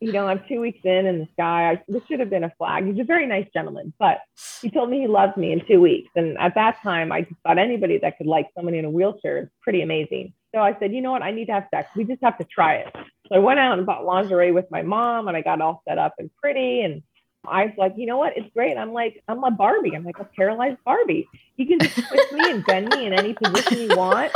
you 0.00 0.12
know, 0.12 0.26
I'm 0.26 0.42
two 0.48 0.60
weeks 0.60 0.80
in, 0.84 1.06
and 1.06 1.22
this 1.22 1.34
guy, 1.38 1.70
I, 1.70 1.82
this 1.88 2.02
should 2.08 2.20
have 2.20 2.28
been 2.30 2.44
a 2.44 2.52
flag. 2.58 2.86
He's 2.86 3.00
a 3.00 3.04
very 3.04 3.26
nice 3.26 3.46
gentleman, 3.54 3.92
but 3.98 4.18
he 4.60 4.70
told 4.70 4.90
me 4.90 5.00
he 5.00 5.06
loves 5.06 5.36
me 5.36 5.52
in 5.52 5.66
two 5.66 5.80
weeks. 5.80 6.10
And 6.14 6.36
at 6.38 6.54
that 6.54 6.82
time, 6.82 7.12
I 7.12 7.22
just 7.22 7.40
thought 7.42 7.58
anybody 7.58 7.98
that 7.98 8.18
could 8.18 8.26
like 8.26 8.48
somebody 8.54 8.78
in 8.78 8.84
a 8.84 8.90
wheelchair 8.90 9.38
is 9.38 9.48
pretty 9.62 9.82
amazing. 9.82 10.34
So 10.54 10.60
I 10.60 10.76
said, 10.78 10.92
you 10.92 11.00
know 11.00 11.12
what? 11.12 11.22
I 11.22 11.30
need 11.30 11.46
to 11.46 11.52
have 11.52 11.66
sex. 11.74 11.88
We 11.96 12.04
just 12.04 12.22
have 12.22 12.38
to 12.38 12.44
try 12.44 12.76
it. 12.76 12.88
So 12.94 13.34
I 13.34 13.38
went 13.38 13.58
out 13.58 13.78
and 13.78 13.86
bought 13.86 14.04
lingerie 14.04 14.52
with 14.52 14.70
my 14.70 14.82
mom, 14.82 15.28
and 15.28 15.36
I 15.36 15.42
got 15.42 15.60
all 15.60 15.82
set 15.88 15.98
up 15.98 16.14
and 16.18 16.30
pretty. 16.42 16.82
And 16.82 17.02
I 17.48 17.66
was 17.66 17.74
like, 17.76 17.94
you 17.96 18.06
know 18.06 18.16
what? 18.18 18.36
It's 18.36 18.48
great. 18.52 18.76
I'm 18.76 18.92
like, 18.92 19.22
I'm 19.28 19.42
a 19.44 19.50
Barbie. 19.50 19.94
I'm 19.94 20.04
like 20.04 20.18
a 20.18 20.24
paralyzed 20.24 20.78
Barbie. 20.84 21.28
You 21.56 21.66
can 21.66 21.78
just 21.78 21.94
twist 21.94 22.32
me 22.32 22.50
and 22.50 22.64
bend 22.64 22.88
me 22.90 23.06
in 23.06 23.12
any 23.12 23.32
position 23.32 23.78
you 23.78 23.96
want. 23.96 24.32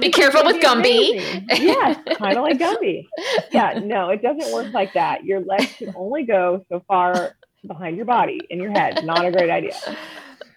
Be 0.00 0.10
careful 0.10 0.44
with 0.44 0.62
Gumby. 0.62 1.44
yes, 1.48 1.98
kind 2.16 2.36
of 2.36 2.44
like 2.44 2.58
Gumby. 2.58 3.06
Yeah, 3.50 3.80
no, 3.82 4.10
it 4.10 4.22
doesn't 4.22 4.52
work 4.52 4.72
like 4.72 4.92
that. 4.94 5.24
Your 5.24 5.40
legs 5.40 5.72
can 5.76 5.92
only 5.96 6.24
go 6.24 6.64
so 6.68 6.82
far 6.86 7.34
behind 7.66 7.96
your 7.96 8.06
body 8.06 8.40
in 8.50 8.60
your 8.60 8.70
head. 8.70 9.04
Not 9.04 9.24
a 9.24 9.32
great 9.32 9.50
idea. 9.50 9.74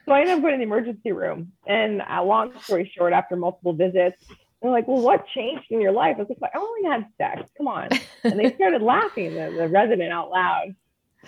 So 0.06 0.12
I 0.12 0.22
ended 0.22 0.36
up 0.36 0.42
going 0.42 0.54
to 0.54 0.58
the 0.58 0.64
emergency 0.64 1.12
room. 1.12 1.52
And 1.66 2.02
uh, 2.02 2.24
long 2.24 2.54
story 2.62 2.92
short, 2.96 3.14
after 3.14 3.36
multiple 3.36 3.74
visits, 3.74 4.24
they're 4.62 4.72
like, 4.72 4.88
well, 4.88 5.02
what 5.02 5.26
changed 5.34 5.66
in 5.72 5.82
your 5.82 5.92
life? 5.92 6.16
I 6.18 6.24
was 6.24 6.38
like, 6.40 6.52
I 6.54 6.60
only 6.60 6.90
had 6.90 7.06
sex. 7.18 7.50
Come 7.58 7.68
on. 7.68 7.90
And 8.24 8.40
they 8.40 8.54
started 8.56 8.82
laughing, 8.82 9.34
the, 9.34 9.54
the 9.58 9.68
resident 9.68 10.12
out 10.12 10.30
loud 10.30 10.76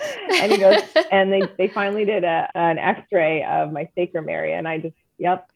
and 0.41 0.51
he 0.51 0.57
goes, 0.57 0.81
and 1.11 1.31
they, 1.31 1.41
they 1.57 1.67
finally 1.67 2.05
did 2.05 2.23
a, 2.23 2.49
an 2.55 2.77
x-ray 2.77 3.43
of 3.43 3.71
my 3.71 3.89
sacrum 3.95 4.29
area. 4.29 4.57
And 4.57 4.67
I 4.67 4.79
just, 4.79 4.95
yep, 5.17 5.49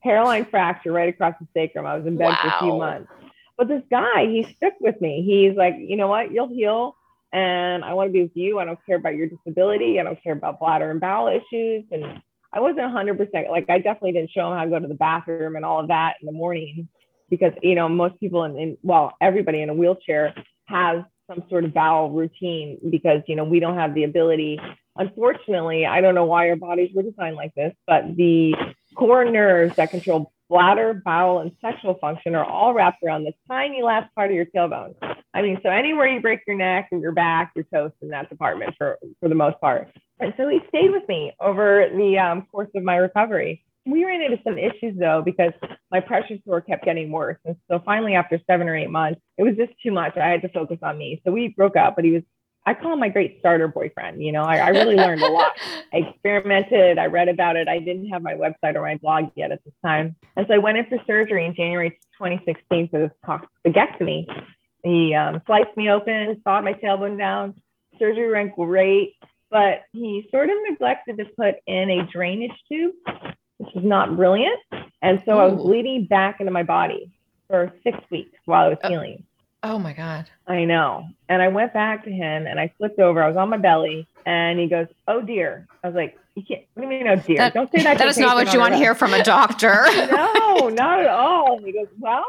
hairline 0.00 0.44
fracture 0.44 0.92
right 0.92 1.08
across 1.08 1.34
the 1.40 1.46
sacrum. 1.54 1.86
I 1.86 1.96
was 1.96 2.06
in 2.06 2.16
bed 2.16 2.28
wow. 2.28 2.38
for 2.42 2.48
a 2.48 2.58
few 2.60 2.78
months. 2.78 3.10
But 3.56 3.68
this 3.68 3.82
guy, 3.90 4.26
he 4.26 4.54
stuck 4.56 4.74
with 4.80 5.00
me. 5.00 5.22
He's 5.22 5.56
like, 5.56 5.74
you 5.78 5.96
know 5.96 6.08
what? 6.08 6.32
You'll 6.32 6.48
heal. 6.48 6.96
And 7.32 7.84
I 7.84 7.94
want 7.94 8.08
to 8.08 8.12
be 8.12 8.22
with 8.22 8.36
you. 8.36 8.58
I 8.58 8.64
don't 8.64 8.78
care 8.84 8.96
about 8.96 9.14
your 9.14 9.28
disability. 9.28 9.98
I 9.98 10.02
don't 10.02 10.22
care 10.22 10.32
about 10.32 10.58
bladder 10.58 10.90
and 10.90 11.00
bowel 11.00 11.28
issues. 11.28 11.84
And 11.90 12.22
I 12.52 12.60
wasn't 12.60 12.80
100% 12.80 13.50
like, 13.50 13.70
I 13.70 13.78
definitely 13.78 14.12
didn't 14.12 14.30
show 14.30 14.50
him 14.50 14.58
how 14.58 14.64
to 14.64 14.70
go 14.70 14.78
to 14.78 14.88
the 14.88 14.94
bathroom 14.94 15.56
and 15.56 15.64
all 15.64 15.80
of 15.80 15.88
that 15.88 16.16
in 16.20 16.26
the 16.26 16.32
morning 16.32 16.88
because, 17.30 17.52
you 17.62 17.74
know, 17.74 17.88
most 17.88 18.20
people 18.20 18.44
in, 18.44 18.58
in 18.58 18.78
well, 18.82 19.16
everybody 19.20 19.62
in 19.62 19.70
a 19.70 19.74
wheelchair 19.74 20.34
has 20.66 21.02
some 21.28 21.42
sort 21.48 21.64
of 21.64 21.72
bowel 21.72 22.10
routine 22.10 22.78
because 22.90 23.22
you 23.26 23.36
know 23.36 23.44
we 23.44 23.60
don't 23.60 23.76
have 23.76 23.94
the 23.94 24.04
ability 24.04 24.58
unfortunately 24.96 25.86
i 25.86 26.00
don't 26.00 26.14
know 26.14 26.24
why 26.24 26.48
our 26.48 26.56
bodies 26.56 26.90
were 26.94 27.02
designed 27.02 27.36
like 27.36 27.54
this 27.54 27.72
but 27.86 28.16
the 28.16 28.54
core 28.94 29.24
nerves 29.24 29.74
that 29.76 29.90
control 29.90 30.32
bladder 30.52 31.00
bowel 31.02 31.38
and 31.38 31.52
sexual 31.62 31.94
function 31.94 32.34
are 32.34 32.44
all 32.44 32.74
wrapped 32.74 33.02
around 33.02 33.24
the 33.24 33.32
tiny 33.48 33.82
last 33.82 34.14
part 34.14 34.30
of 34.30 34.36
your 34.36 34.44
tailbone. 34.44 34.94
I 35.32 35.40
mean 35.40 35.58
so 35.62 35.70
anywhere 35.70 36.06
you 36.06 36.20
break 36.20 36.40
your 36.46 36.56
neck 36.56 36.88
or 36.92 36.98
your 36.98 37.12
back 37.12 37.52
you're 37.56 37.64
toast 37.72 37.94
in 38.02 38.08
that 38.08 38.28
department 38.28 38.74
for 38.76 38.98
for 39.18 39.30
the 39.30 39.34
most 39.34 39.58
part. 39.62 39.88
And 40.20 40.34
so 40.36 40.48
he 40.48 40.60
stayed 40.68 40.90
with 40.90 41.08
me 41.08 41.32
over 41.40 41.88
the 41.96 42.18
um, 42.18 42.46
course 42.52 42.68
of 42.74 42.82
my 42.82 42.96
recovery 42.96 43.64
we 43.84 44.04
ran 44.04 44.22
into 44.22 44.38
some 44.44 44.58
issues 44.58 44.96
though 44.98 45.22
because 45.24 45.52
my 45.90 46.00
pressure 46.00 46.36
sore 46.46 46.60
kept 46.60 46.84
getting 46.84 47.10
worse. 47.10 47.38
And 47.44 47.56
so 47.70 47.80
finally, 47.84 48.14
after 48.14 48.40
seven 48.46 48.68
or 48.68 48.76
eight 48.76 48.90
months, 48.90 49.20
it 49.38 49.42
was 49.42 49.56
just 49.56 49.72
too 49.82 49.90
much. 49.90 50.16
I 50.16 50.28
had 50.28 50.42
to 50.42 50.48
focus 50.48 50.78
on 50.82 50.98
me. 50.98 51.20
So 51.24 51.32
we 51.32 51.48
broke 51.48 51.76
up, 51.76 51.96
but 51.96 52.04
he 52.04 52.12
was, 52.12 52.22
I 52.64 52.74
call 52.74 52.92
him 52.92 53.00
my 53.00 53.08
great 53.08 53.38
starter 53.40 53.66
boyfriend. 53.66 54.22
You 54.22 54.30
know, 54.30 54.44
I, 54.44 54.58
I 54.58 54.68
really 54.68 54.94
learned 54.94 55.22
a 55.22 55.28
lot. 55.28 55.52
I 55.92 55.96
experimented, 56.08 56.98
I 56.98 57.06
read 57.06 57.28
about 57.28 57.56
it. 57.56 57.66
I 57.66 57.80
didn't 57.80 58.08
have 58.10 58.22
my 58.22 58.34
website 58.34 58.76
or 58.76 58.82
my 58.82 58.98
blog 58.98 59.30
yet 59.34 59.50
at 59.50 59.64
this 59.64 59.74
time. 59.84 60.14
And 60.36 60.46
so 60.46 60.54
I 60.54 60.58
went 60.58 60.78
in 60.78 60.86
for 60.86 60.98
surgery 61.06 61.44
in 61.44 61.54
January 61.54 61.98
2016 62.18 62.88
for 62.88 63.00
this 63.00 63.10
coccygectomy. 63.26 64.26
He 64.84 65.14
um, 65.14 65.42
sliced 65.46 65.76
me 65.76 65.90
open, 65.90 66.40
sawed 66.44 66.64
my 66.64 66.74
tailbone 66.74 67.18
down. 67.18 67.54
Surgery 67.98 68.30
went 68.32 68.54
great, 68.54 69.16
but 69.50 69.82
he 69.92 70.28
sort 70.30 70.48
of 70.48 70.56
neglected 70.68 71.18
to 71.18 71.24
put 71.36 71.56
in 71.66 71.90
a 71.90 72.06
drainage 72.06 72.52
tube 72.68 72.94
which 73.62 73.76
is 73.76 73.84
not 73.84 74.16
brilliant. 74.16 74.58
And 75.02 75.22
so 75.24 75.36
Ooh. 75.36 75.40
I 75.40 75.46
was 75.46 75.62
bleeding 75.62 76.06
back 76.06 76.40
into 76.40 76.52
my 76.52 76.62
body 76.62 77.12
for 77.48 77.72
six 77.82 77.98
weeks 78.10 78.38
while 78.44 78.66
I 78.66 78.68
was 78.68 78.78
uh, 78.82 78.88
healing. 78.88 79.24
Oh 79.62 79.78
my 79.78 79.92
God. 79.92 80.28
I 80.46 80.64
know. 80.64 81.06
And 81.28 81.40
I 81.40 81.48
went 81.48 81.72
back 81.72 82.04
to 82.04 82.10
him 82.10 82.46
and 82.46 82.58
I 82.58 82.72
flipped 82.78 82.98
over. 82.98 83.22
I 83.22 83.28
was 83.28 83.36
on 83.36 83.50
my 83.50 83.58
belly 83.58 84.06
and 84.26 84.58
he 84.58 84.66
goes, 84.66 84.88
Oh 85.06 85.20
dear. 85.20 85.68
I 85.84 85.88
was 85.88 85.94
like, 85.94 86.18
you 86.34 86.42
can't, 86.42 86.62
what 86.74 86.82
do 86.82 86.88
you 86.88 86.98
mean, 86.98 87.08
oh 87.08 87.16
dear? 87.16 87.36
That, 87.36 87.54
Don't 87.54 87.70
say 87.70 87.82
that. 87.82 87.98
That 87.98 88.08
is 88.08 88.18
not 88.18 88.36
what 88.36 88.52
you 88.52 88.58
want 88.58 88.72
to 88.72 88.78
hear 88.78 88.94
from 88.94 89.12
a 89.14 89.22
doctor. 89.22 89.84
no, 90.10 90.68
not 90.68 91.00
at 91.00 91.08
all. 91.08 91.58
And 91.58 91.66
he 91.66 91.72
goes, 91.72 91.88
Well, 91.98 92.24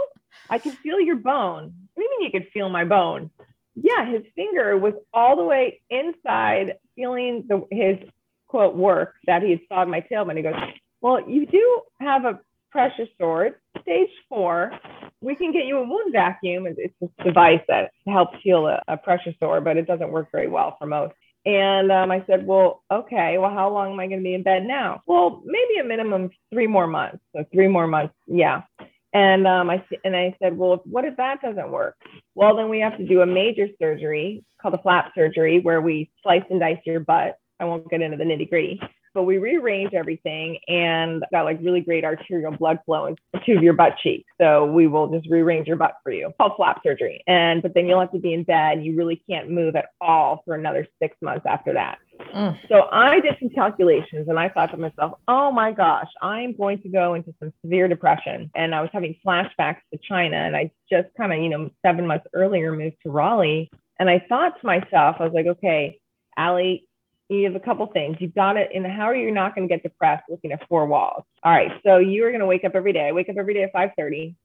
I 0.49 0.59
can 0.59 0.73
feel 0.73 0.99
your 0.99 1.15
bone. 1.15 1.73
What 1.93 2.01
do 2.01 2.03
you 2.03 2.19
mean 2.19 2.31
you 2.31 2.39
could 2.39 2.51
feel 2.51 2.69
my 2.69 2.85
bone? 2.85 3.31
Yeah, 3.75 4.05
his 4.11 4.21
finger 4.35 4.77
was 4.77 4.93
all 5.13 5.35
the 5.35 5.43
way 5.43 5.81
inside, 5.89 6.75
feeling 6.95 7.45
the, 7.47 7.65
his 7.71 7.97
quote 8.47 8.75
work 8.75 9.15
that 9.25 9.41
he 9.41 9.51
had 9.51 9.61
sawed 9.67 9.87
my 9.87 10.01
tailbone. 10.01 10.37
He 10.37 10.43
goes, 10.43 10.53
well, 11.03 11.29
you 11.29 11.45
do 11.45 11.81
have 11.99 12.25
a 12.25 12.39
pressure 12.71 13.05
sore, 13.19 13.59
stage 13.81 14.09
four, 14.29 14.71
we 15.21 15.35
can 15.35 15.51
get 15.51 15.65
you 15.65 15.77
a 15.77 15.87
wound 15.87 16.11
vacuum. 16.11 16.65
It's 16.65 16.93
a 17.01 17.23
device 17.23 17.61
that 17.67 17.91
helps 18.07 18.37
heal 18.41 18.67
a, 18.67 18.81
a 18.87 18.97
pressure 18.97 19.33
sore, 19.39 19.61
but 19.61 19.77
it 19.77 19.85
doesn't 19.85 20.11
work 20.11 20.29
very 20.31 20.47
well 20.47 20.75
for 20.79 20.87
most. 20.87 21.13
And 21.45 21.91
um, 21.91 22.09
I 22.09 22.23
said, 22.25 22.47
well, 22.47 22.83
okay, 22.89 23.37
well, 23.37 23.51
how 23.51 23.69
long 23.69 23.91
am 23.91 23.99
I 23.99 24.07
going 24.07 24.19
to 24.19 24.23
be 24.23 24.33
in 24.33 24.43
bed 24.43 24.63
now? 24.65 25.03
Well, 25.05 25.43
maybe 25.45 25.79
a 25.79 25.83
minimum 25.83 26.31
three 26.53 26.67
more 26.67 26.87
months. 26.87 27.19
So 27.35 27.45
three 27.53 27.67
more 27.67 27.85
months, 27.85 28.13
yeah. 28.25 28.63
And 29.13 29.45
um, 29.45 29.69
I 29.69 29.85
and 30.03 30.15
I 30.15 30.35
said, 30.41 30.57
well, 30.57 30.81
what 30.85 31.05
if 31.05 31.17
that 31.17 31.41
doesn't 31.41 31.69
work? 31.69 31.97
Well, 32.33 32.55
then 32.55 32.69
we 32.69 32.79
have 32.79 32.97
to 32.97 33.05
do 33.05 33.21
a 33.21 33.25
major 33.25 33.67
surgery 33.77 34.43
called 34.59 34.73
a 34.73 34.81
flap 34.81 35.11
surgery, 35.13 35.59
where 35.59 35.81
we 35.81 36.09
slice 36.23 36.43
and 36.49 36.59
dice 36.59 36.79
your 36.85 37.01
butt. 37.01 37.37
I 37.59 37.65
won't 37.65 37.89
get 37.89 38.01
into 38.01 38.17
the 38.17 38.23
nitty 38.23 38.49
gritty, 38.49 38.79
but 39.13 39.23
we 39.23 39.37
rearranged 39.37 39.93
everything 39.93 40.57
and 40.67 41.23
got 41.31 41.45
like 41.45 41.59
really 41.61 41.81
great 41.81 42.03
arterial 42.03 42.51
blood 42.51 42.79
flow 42.85 43.07
into 43.07 43.61
your 43.61 43.73
butt 43.73 43.95
cheeks. 44.01 44.29
So 44.39 44.65
we 44.65 44.87
will 44.87 45.07
just 45.07 45.29
rearrange 45.29 45.67
your 45.67 45.77
butt 45.77 45.95
for 46.03 46.11
you. 46.11 46.27
It's 46.27 46.37
called 46.37 46.53
flap 46.57 46.81
surgery. 46.83 47.23
And 47.27 47.61
but 47.61 47.73
then 47.73 47.87
you'll 47.87 47.99
have 47.99 48.11
to 48.11 48.19
be 48.19 48.33
in 48.33 48.43
bed. 48.43 48.77
And 48.77 48.85
You 48.85 48.95
really 48.95 49.21
can't 49.29 49.49
move 49.49 49.75
at 49.75 49.89
all 50.01 50.41
for 50.45 50.55
another 50.55 50.87
six 51.01 51.15
months 51.21 51.45
after 51.47 51.73
that. 51.73 51.99
Mm. 52.33 52.57
So 52.69 52.87
I 52.91 53.19
did 53.19 53.35
some 53.39 53.49
calculations 53.49 54.27
and 54.27 54.39
I 54.39 54.49
thought 54.49 54.71
to 54.71 54.77
myself, 54.77 55.19
oh 55.27 55.51
my 55.51 55.71
gosh, 55.71 56.09
I'm 56.21 56.55
going 56.55 56.81
to 56.81 56.89
go 56.89 57.13
into 57.13 57.33
some 57.39 57.53
severe 57.63 57.87
depression. 57.87 58.51
And 58.55 58.73
I 58.73 58.81
was 58.81 58.89
having 58.93 59.15
flashbacks 59.25 59.81
to 59.91 59.99
China. 60.07 60.37
And 60.37 60.55
I 60.55 60.71
just 60.89 61.09
kind 61.17 61.33
of, 61.33 61.39
you 61.39 61.49
know, 61.49 61.69
seven 61.85 62.07
months 62.07 62.25
earlier 62.33 62.75
moved 62.75 62.97
to 63.03 63.11
Raleigh. 63.11 63.69
And 63.99 64.09
I 64.09 64.23
thought 64.27 64.59
to 64.59 64.65
myself, 64.65 65.17
I 65.19 65.23
was 65.23 65.33
like, 65.33 65.45
okay, 65.45 65.99
Allie, 66.37 66.87
you 67.39 67.45
have 67.45 67.55
a 67.55 67.59
couple 67.59 67.85
things. 67.87 68.17
You've 68.19 68.35
got 68.35 68.57
it 68.57 68.71
in 68.71 68.83
how 68.85 69.05
are 69.05 69.15
you 69.15 69.31
not 69.31 69.55
going 69.55 69.67
to 69.67 69.73
get 69.73 69.83
depressed 69.83 70.23
looking 70.29 70.51
at 70.51 70.67
four 70.67 70.85
walls? 70.85 71.23
All 71.43 71.51
right. 71.51 71.71
So 71.85 71.97
you 71.97 72.25
are 72.25 72.29
going 72.29 72.41
to 72.41 72.45
wake 72.45 72.63
up 72.63 72.75
every 72.75 72.93
day. 72.93 73.07
I 73.07 73.11
wake 73.11 73.29
up 73.29 73.35
every 73.37 73.53
day 73.53 73.63
at 73.63 73.73
5:30. 73.73 74.35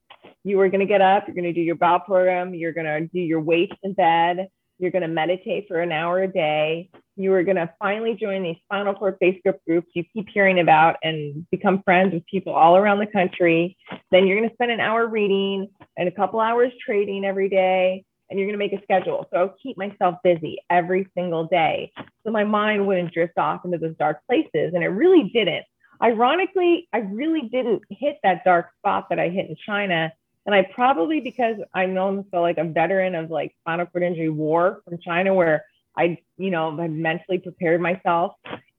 You 0.43 0.59
are 0.61 0.69
going 0.69 0.79
to 0.79 0.85
get 0.85 1.01
up, 1.01 1.27
you're 1.27 1.35
going 1.35 1.43
to 1.43 1.53
do 1.53 1.61
your 1.61 1.75
bowel 1.75 1.99
program, 1.99 2.53
you're 2.53 2.73
going 2.73 2.85
to 2.85 3.07
do 3.07 3.19
your 3.19 3.41
weights 3.41 3.75
in 3.83 3.93
bed, 3.93 4.47
you're 4.77 4.91
going 4.91 5.01
to 5.01 5.07
meditate 5.07 5.67
for 5.67 5.81
an 5.81 5.91
hour 5.91 6.23
a 6.23 6.27
day. 6.27 6.89
You 7.17 7.33
are 7.33 7.43
going 7.43 7.57
to 7.57 7.69
finally 7.79 8.15
join 8.15 8.43
these 8.43 8.55
spinal 8.63 8.93
cord 8.93 9.17
Facebook 9.21 9.59
groups 9.67 9.89
you 9.93 10.05
keep 10.13 10.29
hearing 10.29 10.59
about 10.59 10.95
and 11.03 11.45
become 11.51 11.83
friends 11.83 12.13
with 12.13 12.25
people 12.25 12.53
all 12.53 12.77
around 12.77 12.99
the 12.99 13.07
country. 13.07 13.77
Then 14.11 14.25
you're 14.25 14.37
going 14.37 14.49
to 14.49 14.55
spend 14.55 14.71
an 14.71 14.79
hour 14.79 15.05
reading 15.05 15.67
and 15.97 16.07
a 16.07 16.11
couple 16.11 16.39
hours 16.39 16.71
trading 16.85 17.25
every 17.25 17.49
day 17.49 18.05
and 18.29 18.39
you're 18.39 18.47
going 18.47 18.59
to 18.59 18.65
make 18.65 18.73
a 18.73 18.83
schedule. 18.83 19.27
So 19.31 19.37
I'll 19.37 19.55
keep 19.61 19.77
myself 19.77 20.15
busy 20.23 20.59
every 20.69 21.07
single 21.15 21.45
day. 21.45 21.91
So 22.23 22.31
my 22.31 22.43
mind 22.43 22.85
wouldn't 22.85 23.13
drift 23.13 23.37
off 23.37 23.65
into 23.65 23.77
those 23.77 23.95
dark 23.97 24.25
places. 24.27 24.73
And 24.73 24.83
it 24.83 24.89
really 24.89 25.29
didn't. 25.33 25.65
Ironically, 26.01 26.87
I 26.93 26.99
really 26.99 27.41
didn't 27.41 27.83
hit 27.89 28.19
that 28.23 28.43
dark 28.45 28.69
spot 28.77 29.07
that 29.09 29.19
I 29.19 29.29
hit 29.29 29.49
in 29.49 29.55
China. 29.65 30.13
And 30.45 30.55
I 30.55 30.63
probably, 30.73 31.19
because 31.19 31.57
I'm 31.73 31.93
known 31.93 32.25
for 32.31 32.39
like 32.39 32.57
a 32.57 32.63
veteran 32.63 33.15
of 33.15 33.29
like 33.29 33.55
spinal 33.61 33.85
cord 33.87 34.03
injury 34.03 34.29
war 34.29 34.81
from 34.85 34.97
China, 34.99 35.33
where 35.33 35.65
I, 35.97 36.19
you 36.37 36.49
know, 36.49 36.75
had 36.77 36.91
mentally 36.91 37.39
prepared 37.39 37.81
myself 37.81 38.33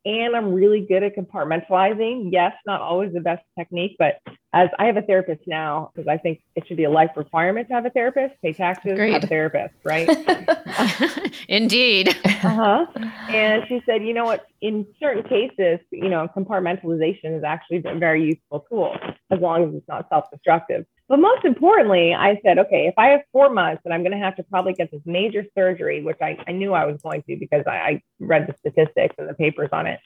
and 0.05 0.35
I'm 0.35 0.53
really 0.53 0.81
good 0.81 1.03
at 1.03 1.17
compartmentalizing. 1.17 2.31
Yes, 2.33 2.53
not 2.67 2.81
always 2.81 3.13
the 3.13 3.21
best 3.21 3.43
technique, 3.59 3.97
but 3.99 4.21
as 4.53 4.69
I 4.79 4.87
have 4.87 4.97
a 4.97 5.03
therapist 5.03 5.43
now, 5.47 5.93
because 5.95 6.09
I 6.09 6.17
think 6.17 6.43
it 6.57 6.67
should 6.67 6.77
be 6.77 6.85
a 6.85 6.91
life 6.91 7.11
requirement 7.17 7.69
to 7.69 7.75
have 7.75 7.87
a 7.87 7.91
therapist, 7.91 8.35
pay 8.43 8.53
taxes, 8.53 8.93
Agreed. 8.93 9.13
have 9.13 9.25
a 9.25 9.27
therapist, 9.29 9.75
right? 9.85 10.09
Indeed. 11.49 12.09
uh-huh. 12.25 12.87
And 13.29 13.65
she 13.69 13.81
said, 13.87 14.05
you 14.05 14.13
know 14.13 14.25
what, 14.25 14.47
in 14.61 14.87
certain 14.99 15.23
cases, 15.23 15.79
you 15.93 16.09
know, 16.09 16.29
compartmentalization 16.37 17.37
is 17.39 17.45
actually 17.45 17.83
a 17.87 17.95
very 17.95 18.25
useful 18.25 18.67
tool 18.69 18.97
as 19.31 19.39
long 19.39 19.69
as 19.69 19.75
it's 19.75 19.89
not 19.89 20.09
self-destructive. 20.09 20.85
But 21.09 21.19
most 21.19 21.45
importantly, 21.45 22.15
I 22.15 22.41
said, 22.45 22.59
okay, 22.59 22.87
if 22.87 22.95
I 22.97 23.09
have 23.09 23.23
four 23.33 23.51
months 23.51 23.83
and 23.85 23.95
I'm 23.95 24.03
going 24.03 24.13
to 24.13 24.19
have 24.19 24.37
to 24.37 24.45
probably 24.45 24.75
get 24.75 24.91
this 24.91 25.03
major 25.05 25.45
surgery, 25.57 26.03
which 26.03 26.19
I, 26.21 26.39
I 26.47 26.53
knew 26.53 26.73
I 26.73 26.87
was 26.87 27.01
going 27.03 27.23
to 27.23 27.37
because 27.37 27.65
I, 27.67 27.71
I 27.71 28.03
read 28.21 28.47
the 28.47 28.55
statistics 28.61 29.15
and 29.19 29.29
the 29.29 29.35
papers 29.35 29.71
on 29.73 29.87
it. 29.87 30.01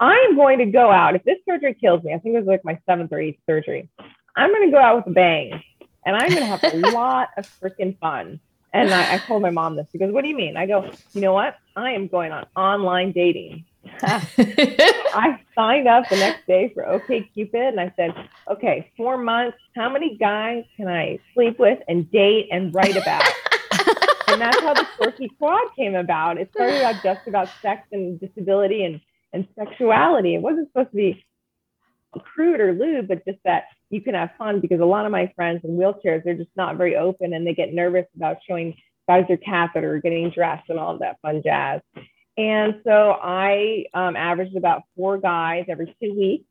I 0.00 0.26
am 0.28 0.34
going 0.34 0.58
to 0.58 0.66
go 0.66 0.90
out. 0.90 1.14
If 1.14 1.24
this 1.24 1.36
surgery 1.46 1.74
kills 1.74 2.02
me, 2.02 2.14
I 2.14 2.18
think 2.18 2.34
it 2.34 2.38
was 2.38 2.46
like 2.46 2.64
my 2.64 2.78
seventh 2.86 3.12
or 3.12 3.20
eighth 3.20 3.38
surgery. 3.46 3.88
I'm 4.34 4.50
going 4.50 4.66
to 4.66 4.72
go 4.72 4.78
out 4.78 4.96
with 4.96 5.06
a 5.08 5.10
bang 5.10 5.62
and 6.06 6.16
I'm 6.16 6.30
going 6.30 6.40
to 6.40 6.46
have 6.46 6.64
a 6.64 6.76
lot 6.90 7.28
of 7.36 7.46
freaking 7.60 7.98
fun. 7.98 8.40
And 8.72 8.94
I, 8.94 9.14
I 9.14 9.18
told 9.18 9.42
my 9.42 9.50
mom 9.50 9.76
this 9.76 9.86
because 9.92 10.10
what 10.12 10.22
do 10.22 10.28
you 10.28 10.36
mean? 10.36 10.56
I 10.56 10.66
go, 10.66 10.90
you 11.12 11.20
know 11.20 11.34
what? 11.34 11.56
I 11.76 11.90
am 11.92 12.06
going 12.06 12.32
on 12.32 12.46
online 12.56 13.12
dating. 13.12 13.64
I 14.02 15.40
signed 15.54 15.88
up 15.88 16.08
the 16.08 16.16
next 16.16 16.46
day 16.46 16.70
for 16.72 16.84
OKCupid 16.84 17.68
and 17.68 17.80
I 17.80 17.92
said, 17.96 18.14
okay, 18.48 18.90
four 18.96 19.18
months, 19.18 19.58
how 19.74 19.90
many 19.90 20.16
guys 20.16 20.64
can 20.76 20.88
I 20.88 21.18
sleep 21.34 21.58
with 21.58 21.78
and 21.88 22.10
date 22.10 22.48
and 22.52 22.72
write 22.74 22.96
about? 22.96 23.24
and 24.28 24.40
that's 24.40 24.60
how 24.60 24.72
the 24.72 24.86
quirky 24.96 25.28
quad 25.38 25.74
came 25.76 25.94
about. 25.94 26.38
It 26.38 26.50
started 26.52 26.82
out 26.82 27.02
just 27.02 27.26
about 27.26 27.48
sex 27.60 27.86
and 27.92 28.20
disability 28.20 28.84
and, 28.84 29.00
and 29.32 29.46
sexuality. 29.58 30.34
It 30.34 30.42
wasn't 30.42 30.68
supposed 30.68 30.90
to 30.90 30.96
be 30.96 31.24
crude 32.18 32.60
or 32.60 32.72
lewd, 32.72 33.08
but 33.08 33.24
just 33.24 33.38
that 33.44 33.64
you 33.90 34.00
can 34.00 34.14
have 34.14 34.30
fun 34.38 34.60
because 34.60 34.80
a 34.80 34.84
lot 34.84 35.06
of 35.06 35.12
my 35.12 35.32
friends 35.36 35.60
in 35.64 35.76
wheelchairs, 35.76 36.24
they're 36.24 36.34
just 36.34 36.50
not 36.56 36.76
very 36.76 36.96
open 36.96 37.32
and 37.32 37.46
they 37.46 37.54
get 37.54 37.72
nervous 37.72 38.06
about 38.16 38.38
showing 38.48 38.74
guys 39.08 39.24
their 39.28 39.36
catheter, 39.36 40.00
getting 40.00 40.30
dressed 40.30 40.68
and 40.68 40.78
all 40.78 40.94
of 40.94 41.00
that 41.00 41.18
fun 41.22 41.42
jazz. 41.44 41.80
And 42.36 42.80
so 42.84 43.16
I 43.20 43.84
um, 43.92 44.16
averaged 44.16 44.56
about 44.56 44.82
four 44.96 45.18
guys 45.18 45.66
every 45.68 45.94
two 46.02 46.14
weeks 46.14 46.44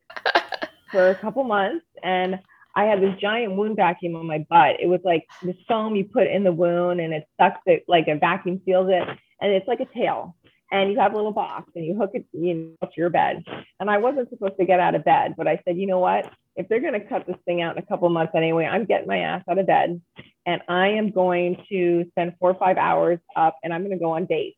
for 0.92 1.10
a 1.10 1.15
couple 1.15 1.44
months. 1.44 1.86
And 2.04 2.39
I 2.76 2.86
had 2.86 3.02
this 3.02 3.15
giant 3.20 3.56
wound 3.56 3.76
vacuum 3.76 4.15
on 4.15 4.28
my 4.28 4.46
butt. 4.50 4.80
It 4.80 4.88
was 4.88 5.02
like 5.04 5.26
the 5.42 5.56
foam 5.68 5.96
you 5.96 6.06
put 6.06 6.28
in 6.28 6.44
the 6.44 6.52
wound 6.52 7.00
and 7.00 7.13
it 7.13 7.28
sucks 7.39 7.62
it 7.65 7.86
like 7.88 8.08
a 8.08 8.15
vacuum 8.15 8.62
seals 8.65 8.89
it. 8.89 9.08
And 9.42 9.54
it's 9.54 9.68
like 9.68 9.80
a 9.80 9.86
tail. 9.86 10.36
And 10.71 10.91
you 10.91 10.99
have 10.99 11.13
a 11.13 11.15
little 11.15 11.32
box 11.32 11.71
and 11.75 11.86
you 11.86 11.95
hook 11.95 12.12
it 12.13 12.25
you 12.32 12.53
know, 12.53 12.88
to 12.88 12.93
your 12.95 13.10
bed. 13.10 13.43
And 13.79 13.89
I 13.89 13.97
wasn't 13.97 14.29
supposed 14.29 14.58
to 14.60 14.65
get 14.65 14.79
out 14.79 14.95
of 14.95 15.03
bed, 15.03 15.34
but 15.36 15.47
I 15.47 15.62
said, 15.65 15.77
you 15.77 15.88
know 15.88 15.99
what? 15.99 16.32
If 16.55 16.67
they're 16.67 16.82
going 16.82 16.93
to 16.93 16.99
cut 16.99 17.25
this 17.25 17.38
thing 17.45 17.62
out 17.62 17.75
in 17.75 17.84
a 17.84 17.86
couple 17.86 18.08
months 18.10 18.34
anyway, 18.36 18.65
I'm 18.65 18.86
getting 18.86 19.08
my 19.08 19.19
ass 19.19 19.43
out 19.49 19.58
of 19.58 19.65
bed 19.65 20.01
and 20.45 20.62
I 20.67 20.89
am 20.89 21.12
going 21.12 21.63
to 21.69 22.05
spend 22.12 22.36
four 22.39 22.51
or 22.51 22.55
five 22.55 22.77
hours 22.77 23.19
up 23.36 23.58
and 23.63 23.73
I'm 23.73 23.82
going 23.82 23.97
to 23.97 24.03
go 24.03 24.12
on 24.12 24.25
dates. 24.25 24.58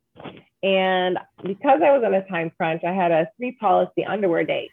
And 0.63 1.17
because 1.43 1.81
I 1.83 1.91
was 1.91 2.03
on 2.05 2.13
a 2.13 2.27
time 2.27 2.51
crunch, 2.55 2.83
I 2.83 2.93
had 2.93 3.11
a 3.11 3.29
three 3.37 3.53
policy 3.53 4.05
underwear 4.05 4.43
date. 4.43 4.71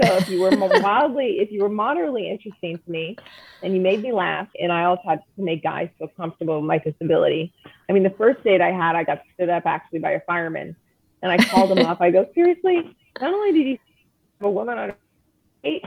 So 0.00 0.16
if 0.16 0.28
you 0.28 0.40
were 0.40 0.50
mildly, 0.80 1.38
if 1.40 1.50
you 1.50 1.62
were 1.62 1.68
moderately 1.68 2.30
interesting 2.30 2.78
to 2.78 2.90
me 2.90 3.16
and 3.62 3.74
you 3.74 3.80
made 3.80 4.02
me 4.02 4.12
laugh, 4.12 4.48
and 4.58 4.72
I 4.72 4.84
also 4.84 5.02
had 5.06 5.22
to 5.36 5.42
make 5.42 5.62
guys 5.62 5.88
feel 5.98 6.08
comfortable 6.16 6.60
with 6.60 6.66
my 6.66 6.78
disability. 6.78 7.52
I 7.88 7.92
mean, 7.92 8.02
the 8.02 8.10
first 8.10 8.42
date 8.44 8.60
I 8.60 8.70
had, 8.70 8.96
I 8.96 9.04
got 9.04 9.22
stood 9.34 9.48
up 9.48 9.64
actually 9.66 10.00
by 10.00 10.12
a 10.12 10.20
fireman. 10.20 10.76
And 11.22 11.30
I 11.30 11.36
called 11.36 11.70
him 11.70 11.86
up. 11.86 12.00
I 12.00 12.10
go, 12.10 12.28
seriously, 12.34 12.96
not 13.20 13.32
only 13.32 13.52
did 13.52 13.66
you 13.66 13.78
have 14.40 14.48
a 14.48 14.50
woman 14.50 14.76
on 14.76 14.90
a 14.90 14.96
date, 15.62 15.84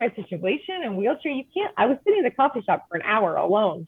my 0.00 0.12
situation 0.14 0.82
and 0.82 0.96
wheelchair, 0.96 1.32
you 1.32 1.44
can't. 1.54 1.72
I 1.76 1.86
was 1.86 1.96
sitting 2.04 2.18
in 2.18 2.24
the 2.24 2.30
coffee 2.30 2.62
shop 2.62 2.86
for 2.88 2.96
an 2.96 3.02
hour 3.02 3.36
alone 3.36 3.86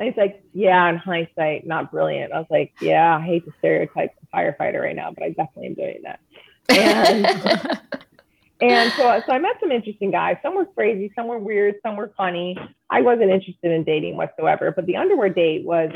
and 0.00 0.08
he's 0.08 0.16
like, 0.16 0.42
yeah, 0.54 0.88
in 0.88 0.96
hindsight, 0.96 1.66
not 1.66 1.90
brilliant. 1.90 2.32
I 2.32 2.38
was 2.38 2.46
like, 2.50 2.72
yeah, 2.80 3.18
I 3.18 3.20
hate 3.20 3.44
to 3.44 3.52
stereotype 3.58 4.14
a 4.32 4.36
firefighter 4.36 4.80
right 4.80 4.96
now, 4.96 5.12
but 5.12 5.22
I 5.22 5.28
definitely 5.28 5.66
am 5.66 5.74
doing 5.74 6.02
that. 6.04 6.20
And, 6.70 7.80
and 8.60 8.92
so, 8.92 9.22
so 9.26 9.32
I 9.32 9.38
met 9.38 9.56
some 9.60 9.70
interesting 9.70 10.10
guys. 10.10 10.36
Some 10.42 10.54
were 10.54 10.66
crazy, 10.66 11.12
some 11.14 11.26
were 11.26 11.38
weird, 11.38 11.76
some 11.82 11.96
were 11.96 12.12
funny. 12.16 12.56
I 12.90 13.00
wasn't 13.00 13.30
interested 13.30 13.70
in 13.72 13.84
dating 13.84 14.16
whatsoever, 14.16 14.72
but 14.74 14.86
the 14.86 14.96
underwear 14.96 15.28
date 15.28 15.64
was 15.64 15.90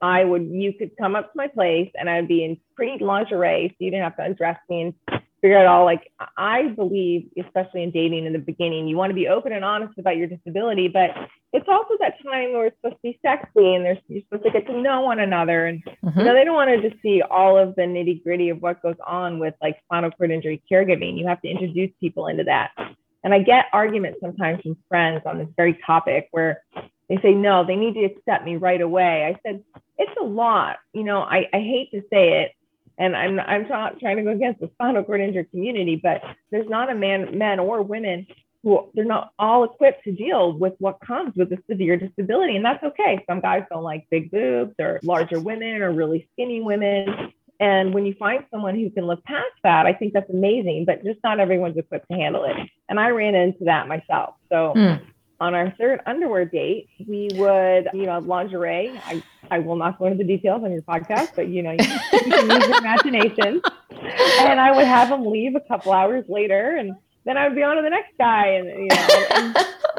I 0.00 0.24
would, 0.24 0.42
you 0.42 0.72
could 0.72 0.96
come 0.96 1.16
up 1.16 1.32
to 1.32 1.36
my 1.36 1.48
place 1.48 1.90
and 1.98 2.08
I'd 2.08 2.28
be 2.28 2.44
in 2.44 2.58
pretty 2.76 3.02
lingerie, 3.02 3.68
so 3.70 3.84
you 3.84 3.90
didn't 3.90 4.04
have 4.04 4.16
to 4.16 4.24
undress 4.24 4.58
me 4.68 4.82
and 4.82 5.21
figure 5.42 5.60
it 5.60 5.66
all. 5.66 5.84
Like 5.84 6.10
I 6.38 6.68
believe, 6.68 7.28
especially 7.38 7.82
in 7.82 7.90
dating 7.90 8.24
in 8.24 8.32
the 8.32 8.38
beginning, 8.38 8.88
you 8.88 8.96
want 8.96 9.10
to 9.10 9.14
be 9.14 9.28
open 9.28 9.52
and 9.52 9.64
honest 9.64 9.98
about 9.98 10.16
your 10.16 10.28
disability, 10.28 10.88
but 10.88 11.10
it's 11.52 11.66
also 11.68 11.94
that 12.00 12.14
time 12.22 12.52
where 12.52 12.66
it's 12.66 12.76
supposed 12.80 12.96
to 12.96 13.02
be 13.02 13.18
sexy 13.20 13.74
and 13.74 13.84
there's 13.84 13.98
you're 14.08 14.22
supposed 14.22 14.44
to 14.44 14.50
get 14.50 14.66
to 14.68 14.80
know 14.80 15.02
one 15.02 15.18
another. 15.18 15.66
And 15.66 15.84
mm-hmm. 15.84 16.18
you 16.18 16.24
know, 16.24 16.32
they 16.32 16.44
don't 16.44 16.54
want 16.54 16.70
to 16.70 16.88
just 16.88 17.02
see 17.02 17.20
all 17.22 17.58
of 17.58 17.74
the 17.74 17.82
nitty 17.82 18.22
gritty 18.22 18.48
of 18.48 18.62
what 18.62 18.80
goes 18.80 18.96
on 19.06 19.38
with 19.38 19.54
like 19.60 19.78
spinal 19.84 20.12
cord 20.12 20.30
injury 20.30 20.62
caregiving. 20.70 21.18
You 21.18 21.26
have 21.26 21.42
to 21.42 21.48
introduce 21.48 21.90
people 22.00 22.28
into 22.28 22.44
that. 22.44 22.70
And 23.24 23.34
I 23.34 23.40
get 23.40 23.66
arguments 23.72 24.20
sometimes 24.20 24.62
from 24.62 24.76
friends 24.88 25.22
on 25.26 25.38
this 25.38 25.48
very 25.56 25.78
topic 25.86 26.28
where 26.30 26.62
they 27.08 27.18
say, 27.22 27.34
no, 27.34 27.64
they 27.64 27.76
need 27.76 27.94
to 27.94 28.04
accept 28.04 28.44
me 28.44 28.56
right 28.56 28.80
away. 28.80 29.26
I 29.26 29.38
said, 29.46 29.62
it's 29.98 30.16
a 30.20 30.24
lot. 30.24 30.78
You 30.92 31.04
know, 31.04 31.20
I, 31.20 31.48
I 31.52 31.58
hate 31.58 31.90
to 31.92 32.00
say 32.10 32.42
it, 32.42 32.52
and 32.98 33.16
I'm 33.16 33.40
I'm 33.40 33.68
not 33.68 34.00
trying 34.00 34.16
to 34.16 34.22
go 34.22 34.30
against 34.30 34.60
the 34.60 34.70
spinal 34.74 35.04
cord 35.04 35.20
injury 35.20 35.44
community, 35.44 35.96
but 36.02 36.22
there's 36.50 36.68
not 36.68 36.90
a 36.90 36.94
man, 36.94 37.36
men 37.38 37.58
or 37.58 37.82
women 37.82 38.26
who 38.62 38.88
they're 38.94 39.04
not 39.04 39.32
all 39.38 39.64
equipped 39.64 40.04
to 40.04 40.12
deal 40.12 40.52
with 40.52 40.74
what 40.78 41.00
comes 41.00 41.34
with 41.34 41.52
a 41.52 41.58
severe 41.68 41.96
disability, 41.96 42.56
and 42.56 42.64
that's 42.64 42.82
okay. 42.84 43.24
Some 43.28 43.40
guys 43.40 43.64
don't 43.70 43.82
like 43.82 44.06
big 44.10 44.30
boobs 44.30 44.74
or 44.78 45.00
larger 45.02 45.40
women 45.40 45.82
or 45.82 45.92
really 45.92 46.28
skinny 46.32 46.60
women. 46.60 47.32
And 47.60 47.94
when 47.94 48.04
you 48.04 48.14
find 48.14 48.44
someone 48.50 48.74
who 48.74 48.90
can 48.90 49.06
look 49.06 49.22
past 49.24 49.52
that, 49.62 49.86
I 49.86 49.92
think 49.92 50.14
that's 50.14 50.28
amazing, 50.30 50.84
but 50.84 51.04
just 51.04 51.20
not 51.22 51.38
everyone's 51.38 51.76
equipped 51.76 52.08
to 52.10 52.16
handle 52.16 52.44
it. 52.44 52.56
And 52.88 52.98
I 52.98 53.10
ran 53.10 53.36
into 53.36 53.64
that 53.66 53.86
myself. 53.86 54.34
So 54.48 54.72
mm. 54.76 55.00
On 55.42 55.56
our 55.56 55.74
third 55.76 56.00
underwear 56.06 56.44
date, 56.44 56.88
we 57.04 57.28
would, 57.34 57.88
you 57.92 58.06
know, 58.06 58.20
lingerie. 58.20 58.96
I, 59.04 59.20
I 59.50 59.58
will 59.58 59.74
not 59.74 59.98
go 59.98 60.06
into 60.06 60.18
the 60.18 60.24
details 60.24 60.62
on 60.62 60.70
your 60.70 60.82
podcast, 60.82 61.34
but 61.34 61.48
you 61.48 61.64
know, 61.64 61.72
you, 61.72 61.84
you 62.12 62.20
can 62.20 62.48
use 62.48 62.68
your 62.68 62.78
imagination. 62.84 63.60
And 64.38 64.60
I 64.60 64.70
would 64.70 64.86
have 64.86 65.08
him 65.08 65.26
leave 65.26 65.56
a 65.56 65.60
couple 65.60 65.92
hours 65.92 66.24
later, 66.28 66.76
and 66.76 66.94
then 67.24 67.36
I 67.36 67.48
would 67.48 67.56
be 67.56 67.62
on 67.64 67.74
to 67.74 67.82
the 67.82 67.90
next 67.90 68.16
guy. 68.18 68.46
And 68.50 68.68
you 68.68 68.86
know, 68.86 69.26
and, 69.34 69.56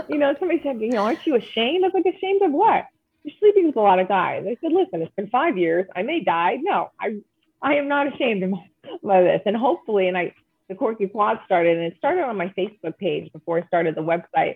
you 0.08 0.18
know, 0.18 0.34
somebody 0.40 0.62
said, 0.64 0.80
you 0.80 0.92
know, 0.92 1.04
aren't 1.04 1.28
you 1.28 1.36
ashamed? 1.36 1.84
I 1.84 1.88
was 1.90 1.94
like, 1.94 2.16
ashamed 2.16 2.42
of 2.42 2.54
what? 2.54 2.86
You're 3.26 3.36
sleeping 3.40 3.68
with 3.68 3.76
a 3.76 3.82
lot 3.82 4.00
of 4.00 4.08
guys. 4.08 4.46
I 4.48 4.56
said, 4.62 4.72
listen, 4.72 5.02
it's 5.02 5.16
been 5.16 5.30
five 5.30 5.58
years. 5.58 5.88
I 5.94 6.04
may 6.04 6.22
die. 6.24 6.60
No, 6.62 6.92
I, 7.02 7.18
I 7.62 7.76
am 7.76 7.90
not 7.90 8.14
ashamed 8.14 8.44
of, 8.44 8.52
my, 8.52 9.18
of 9.18 9.26
this. 9.26 9.42
And 9.46 9.58
hopefully, 9.58 10.08
and 10.08 10.18
I, 10.18 10.34
the 10.70 10.76
Quirky 10.76 11.08
Quad 11.08 11.40
started, 11.46 11.78
and 11.78 11.86
it 11.86 11.98
started 11.98 12.24
on 12.24 12.38
my 12.38 12.48
Facebook 12.58 12.98
page 12.98 13.32
before 13.34 13.60
I 13.60 13.68
started 13.68 13.96
the 13.96 14.02
website. 14.02 14.56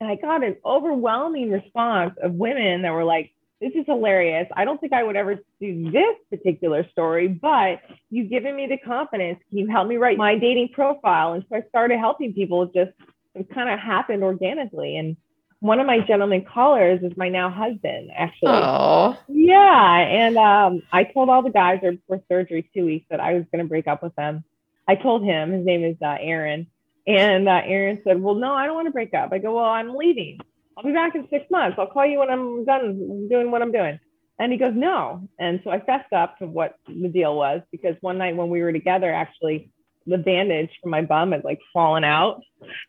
And 0.00 0.08
I 0.08 0.16
got 0.16 0.42
an 0.42 0.56
overwhelming 0.64 1.50
response 1.50 2.14
of 2.22 2.32
women 2.32 2.82
that 2.82 2.92
were 2.92 3.04
like, 3.04 3.32
this 3.60 3.72
is 3.74 3.84
hilarious. 3.86 4.48
I 4.56 4.64
don't 4.64 4.80
think 4.80 4.94
I 4.94 5.02
would 5.02 5.16
ever 5.16 5.36
do 5.60 5.90
this 5.90 6.16
particular 6.30 6.88
story, 6.90 7.28
but 7.28 7.80
you've 8.08 8.30
given 8.30 8.56
me 8.56 8.66
the 8.66 8.78
confidence. 8.78 9.38
Can 9.50 9.58
you 9.58 9.66
help 9.68 9.86
me 9.86 9.96
write 9.96 10.16
my 10.16 10.38
dating 10.38 10.70
profile? 10.72 11.34
And 11.34 11.44
so 11.48 11.56
I 11.56 11.62
started 11.68 11.98
helping 11.98 12.32
people. 12.32 12.66
Just 12.66 12.92
it 13.34 13.50
kind 13.52 13.68
of 13.68 13.78
happened 13.78 14.22
organically. 14.22 14.96
And 14.96 15.18
one 15.60 15.78
of 15.78 15.86
my 15.86 16.00
gentleman 16.00 16.46
callers 16.50 17.02
is 17.02 17.12
my 17.18 17.28
now 17.28 17.50
husband, 17.50 18.10
actually. 18.16 18.52
Oh. 18.52 19.18
Yeah. 19.28 19.98
And 19.98 20.38
um, 20.38 20.82
I 20.90 21.04
told 21.04 21.28
all 21.28 21.42
the 21.42 21.50
guys 21.50 21.80
before 21.82 22.22
surgery 22.30 22.68
two 22.74 22.86
weeks 22.86 23.04
that 23.10 23.20
I 23.20 23.34
was 23.34 23.44
going 23.52 23.62
to 23.62 23.68
break 23.68 23.86
up 23.86 24.02
with 24.02 24.14
them. 24.16 24.42
I 24.88 24.94
told 24.94 25.22
him, 25.22 25.52
his 25.52 25.66
name 25.66 25.84
is 25.84 25.96
uh, 26.00 26.16
Aaron. 26.18 26.66
And 27.06 27.48
uh, 27.48 27.60
Aaron 27.64 28.00
said, 28.04 28.20
Well, 28.22 28.34
no, 28.34 28.52
I 28.54 28.66
don't 28.66 28.74
want 28.74 28.86
to 28.86 28.92
break 28.92 29.14
up. 29.14 29.32
I 29.32 29.38
go, 29.38 29.54
Well, 29.56 29.64
I'm 29.64 29.94
leaving. 29.94 30.38
I'll 30.76 30.84
be 30.84 30.92
back 30.92 31.14
in 31.14 31.26
six 31.30 31.44
months. 31.50 31.76
I'll 31.78 31.86
call 31.86 32.06
you 32.06 32.20
when 32.20 32.30
I'm 32.30 32.64
done 32.64 33.28
doing 33.28 33.50
what 33.50 33.62
I'm 33.62 33.72
doing. 33.72 33.98
And 34.38 34.52
he 34.52 34.58
goes, 34.58 34.72
No. 34.74 35.28
And 35.38 35.60
so 35.64 35.70
I 35.70 35.80
fessed 35.80 36.12
up 36.12 36.38
to 36.38 36.46
what 36.46 36.74
the 36.88 37.08
deal 37.08 37.36
was 37.36 37.60
because 37.72 37.96
one 38.00 38.18
night 38.18 38.36
when 38.36 38.48
we 38.48 38.62
were 38.62 38.72
together, 38.72 39.12
actually, 39.12 39.70
the 40.06 40.16
bandage 40.18 40.70
from 40.82 40.90
my 40.92 41.02
bum 41.02 41.32
had 41.32 41.44
like 41.44 41.58
fallen 41.74 42.04
out. 42.04 42.40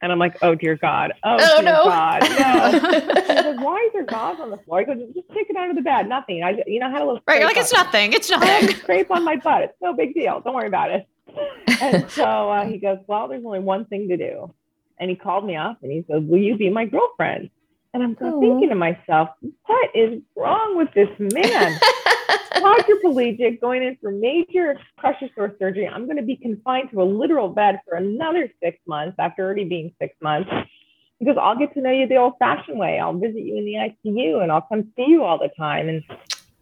And 0.01 0.11
I'm 0.11 0.19
like, 0.19 0.37
Oh, 0.41 0.55
dear 0.55 0.75
God. 0.77 1.13
Oh, 1.23 1.37
Oh, 1.39 1.61
dear 1.61 1.71
no. 1.71 1.83
God. 1.85 2.21
No. 2.21 3.11
He 3.31 3.43
goes, 3.43 3.57
Why 3.59 3.83
is 3.87 3.93
there 3.93 4.05
gauze 4.05 4.39
on 4.39 4.49
the 4.51 4.57
floor? 4.57 4.79
I 4.79 4.83
go, 4.83 4.93
Just 4.93 5.27
take 5.33 5.49
it 5.49 5.55
out 5.57 5.69
of 5.69 5.75
the 5.75 5.81
bed. 5.81 6.07
Nothing. 6.07 6.43
I, 6.43 6.61
you 6.67 6.79
know, 6.79 6.87
I 6.87 6.91
had 6.91 7.01
a 7.01 7.05
little. 7.05 7.21
Right. 7.27 7.39
You're 7.39 7.47
like, 7.47 7.57
it's 7.57 7.73
nothing. 7.73 8.13
It's 8.13 8.29
nothing. 8.29 8.75
scrape 8.75 9.09
on 9.11 9.23
my 9.23 9.35
butt. 9.37 9.63
It's 9.63 9.73
no 9.81 9.93
big 9.93 10.13
deal. 10.13 10.39
Don't 10.41 10.53
worry 10.53 10.67
about 10.67 10.91
it. 10.91 11.07
And 11.81 12.09
so 12.11 12.49
uh, 12.51 12.65
he 12.65 12.77
goes, 12.77 12.99
Well, 13.07 13.27
there's 13.27 13.45
only 13.45 13.59
one 13.59 13.85
thing 13.85 14.09
to 14.09 14.17
do. 14.17 14.53
And 14.99 15.09
he 15.09 15.15
called 15.15 15.45
me 15.45 15.55
up 15.55 15.79
and 15.81 15.91
he 15.91 16.05
said, 16.09 16.27
Will 16.27 16.39
you 16.39 16.57
be 16.57 16.69
my 16.69 16.85
girlfriend? 16.85 17.49
And 17.93 18.03
I'm 18.03 18.15
thinking 18.15 18.69
to 18.69 18.75
myself, 18.75 19.29
What 19.65 19.89
is 19.95 20.21
wrong 20.35 20.77
with 20.77 20.89
this 20.93 21.09
man? 21.19 21.79
Quadriplegic, 22.55 23.59
going 23.59 23.83
in 23.83 23.97
for 24.01 24.11
major 24.11 24.79
pressure 24.97 25.29
sore 25.35 25.55
surgery. 25.57 25.87
I'm 25.87 26.05
going 26.05 26.17
to 26.17 26.23
be 26.23 26.35
confined 26.35 26.91
to 26.91 27.01
a 27.01 27.03
literal 27.03 27.49
bed 27.49 27.79
for 27.87 27.95
another 27.95 28.51
six 28.63 28.77
months 28.85 29.15
after 29.19 29.43
already 29.43 29.65
being 29.65 29.93
six 29.99 30.15
months. 30.21 30.49
Because 31.19 31.37
I'll 31.39 31.57
get 31.57 31.73
to 31.75 31.81
know 31.81 31.91
you 31.91 32.07
the 32.07 32.17
old 32.17 32.33
fashioned 32.39 32.79
way. 32.79 32.99
I'll 32.99 33.13
visit 33.13 33.41
you 33.41 33.57
in 33.57 33.65
the 33.65 33.73
ICU 33.75 34.41
and 34.41 34.51
I'll 34.51 34.61
come 34.61 34.91
see 34.95 35.05
you 35.07 35.23
all 35.23 35.37
the 35.37 35.49
time. 35.57 35.87
And 35.87 36.03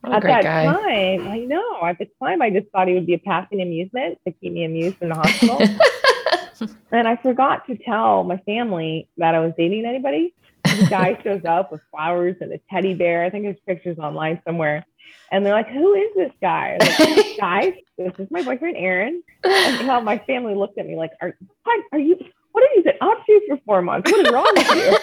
What 0.02 0.14
at 0.14 0.24
that 0.24 0.44
guy. 0.44 0.66
time, 0.66 1.28
I 1.28 1.40
know. 1.40 1.80
At 1.84 1.98
the 1.98 2.08
time, 2.22 2.42
I 2.42 2.50
just 2.50 2.68
thought 2.72 2.88
he 2.88 2.94
would 2.94 3.06
be 3.06 3.16
a 3.16 3.20
passing 3.20 3.62
amusement 3.62 4.20
to 4.26 4.32
keep 4.32 4.54
me 4.54 4.64
amused 4.64 4.98
in 5.02 5.10
the 5.10 5.16
hospital. 5.16 5.62
and 6.92 7.08
I 7.08 7.16
forgot 7.18 7.68
to 7.68 7.78
tell 7.78 8.24
my 8.24 8.38
family 8.38 9.10
that 9.18 9.36
I 9.36 9.40
was 9.40 9.54
dating 9.58 9.86
anybody. 9.86 10.34
The 10.64 10.88
guy 10.90 11.20
shows 11.24 11.44
up 11.46 11.72
with 11.72 11.82
flowers 11.92 12.38
and 12.42 12.52
a 12.54 12.60
teddy 12.70 12.94
bear. 12.94 13.24
I 13.24 13.30
think 13.30 13.44
there's 13.44 13.60
pictures 13.68 13.98
online 14.00 14.42
somewhere. 14.46 14.86
And 15.32 15.46
they're 15.46 15.54
like, 15.54 15.70
"Who 15.70 15.94
is 15.94 16.16
this 16.16 16.32
guy?" 16.42 16.78
Like, 16.80 17.38
Guys, 17.40 17.74
this 17.98 18.14
is 18.20 18.30
my 18.32 18.44
boyfriend 18.44 18.78
Aaron. 18.78 19.24
And 19.44 19.88
know, 19.88 20.02
my 20.02 20.18
family 20.20 20.56
looked 20.56 20.78
at 20.78 20.86
me 20.86 20.96
like, 20.96 21.12
"Are 21.22 21.36
what 21.64 21.84
are 21.92 22.00
you? 22.00 22.16
What 22.52 22.64
have 22.64 22.72
you 22.76 22.84
been 22.84 22.98
up 23.02 23.26
to 23.26 23.42
for 23.48 23.58
four 23.66 23.82
months? 23.82 24.12
What 24.12 24.26
is 24.26 24.32
wrong 24.32 24.52
with 24.56 24.70
you?" 24.76 24.98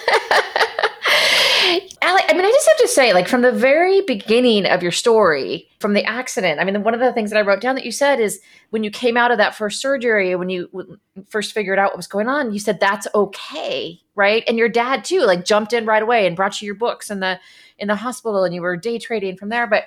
Allie, 2.02 2.22
I 2.28 2.32
mean, 2.32 2.44
I 2.44 2.50
just 2.50 2.68
have 2.68 2.78
to 2.78 2.88
say, 2.88 3.12
like, 3.12 3.28
from 3.28 3.42
the 3.42 3.52
very 3.52 4.00
beginning 4.02 4.66
of 4.66 4.82
your 4.82 4.92
story, 4.92 5.68
from 5.80 5.94
the 5.94 6.04
accident, 6.04 6.60
I 6.60 6.64
mean, 6.64 6.82
one 6.82 6.94
of 6.94 7.00
the 7.00 7.12
things 7.12 7.30
that 7.30 7.38
I 7.38 7.42
wrote 7.42 7.60
down 7.60 7.74
that 7.74 7.84
you 7.84 7.92
said 7.92 8.20
is 8.20 8.40
when 8.70 8.84
you 8.84 8.90
came 8.90 9.16
out 9.16 9.30
of 9.30 9.38
that 9.38 9.54
first 9.54 9.80
surgery, 9.80 10.34
when 10.36 10.48
you 10.48 10.98
first 11.28 11.52
figured 11.52 11.78
out 11.78 11.90
what 11.90 11.96
was 11.96 12.06
going 12.06 12.28
on, 12.28 12.52
you 12.52 12.58
said 12.58 12.80
that's 12.80 13.06
okay, 13.14 14.00
right? 14.14 14.44
And 14.46 14.58
your 14.58 14.68
dad 14.68 15.04
too, 15.04 15.20
like, 15.20 15.44
jumped 15.44 15.72
in 15.72 15.86
right 15.86 16.02
away 16.02 16.26
and 16.26 16.36
brought 16.36 16.60
you 16.60 16.66
your 16.66 16.74
books 16.74 17.10
in 17.10 17.20
the 17.20 17.38
in 17.78 17.88
the 17.88 17.96
hospital, 17.96 18.44
and 18.44 18.54
you 18.54 18.62
were 18.62 18.76
day 18.76 18.98
trading 18.98 19.36
from 19.36 19.50
there. 19.50 19.66
But 19.66 19.84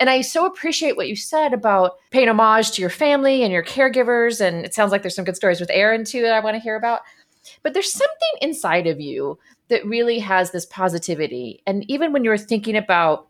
and 0.00 0.10
I 0.10 0.20
so 0.20 0.46
appreciate 0.46 0.96
what 0.96 1.08
you 1.08 1.14
said 1.14 1.52
about 1.52 1.92
paying 2.10 2.28
homage 2.28 2.72
to 2.72 2.80
your 2.80 2.90
family 2.90 3.44
and 3.44 3.52
your 3.52 3.62
caregivers. 3.62 4.40
And 4.40 4.64
it 4.64 4.74
sounds 4.74 4.90
like 4.90 5.02
there's 5.02 5.14
some 5.14 5.24
good 5.24 5.36
stories 5.36 5.60
with 5.60 5.70
Aaron 5.72 6.04
too 6.04 6.22
that 6.22 6.34
I 6.34 6.40
want 6.40 6.56
to 6.56 6.60
hear 6.60 6.76
about. 6.76 7.02
But 7.62 7.72
there's 7.74 7.92
something 7.92 8.30
inside 8.40 8.86
of 8.86 9.00
you 9.00 9.38
that 9.72 9.84
really 9.86 10.18
has 10.20 10.50
this 10.50 10.66
positivity. 10.66 11.62
And 11.66 11.84
even 11.90 12.12
when 12.12 12.24
you 12.24 12.30
were 12.30 12.38
thinking 12.38 12.76
about 12.76 13.26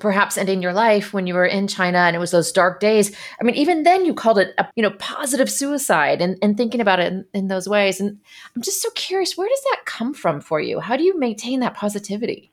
perhaps 0.00 0.36
ending 0.36 0.60
your 0.62 0.72
life 0.72 1.12
when 1.12 1.26
you 1.26 1.34
were 1.34 1.46
in 1.46 1.66
China 1.66 1.98
and 1.98 2.14
it 2.14 2.18
was 2.18 2.32
those 2.32 2.50
dark 2.52 2.80
days, 2.80 3.16
I 3.40 3.44
mean, 3.44 3.54
even 3.54 3.84
then 3.84 4.04
you 4.04 4.12
called 4.12 4.38
it 4.38 4.54
a 4.58 4.66
you 4.76 4.82
know 4.82 4.90
positive 4.98 5.48
suicide 5.50 6.20
and, 6.20 6.36
and 6.42 6.56
thinking 6.56 6.80
about 6.80 6.98
it 7.00 7.12
in, 7.12 7.24
in 7.32 7.48
those 7.48 7.68
ways. 7.68 8.00
And 8.00 8.18
I'm 8.54 8.62
just 8.62 8.82
so 8.82 8.90
curious, 8.90 9.36
where 9.36 9.48
does 9.48 9.62
that 9.70 9.86
come 9.86 10.14
from 10.14 10.40
for 10.40 10.60
you? 10.60 10.80
How 10.80 10.96
do 10.96 11.04
you 11.04 11.18
maintain 11.18 11.60
that 11.60 11.74
positivity? 11.74 12.52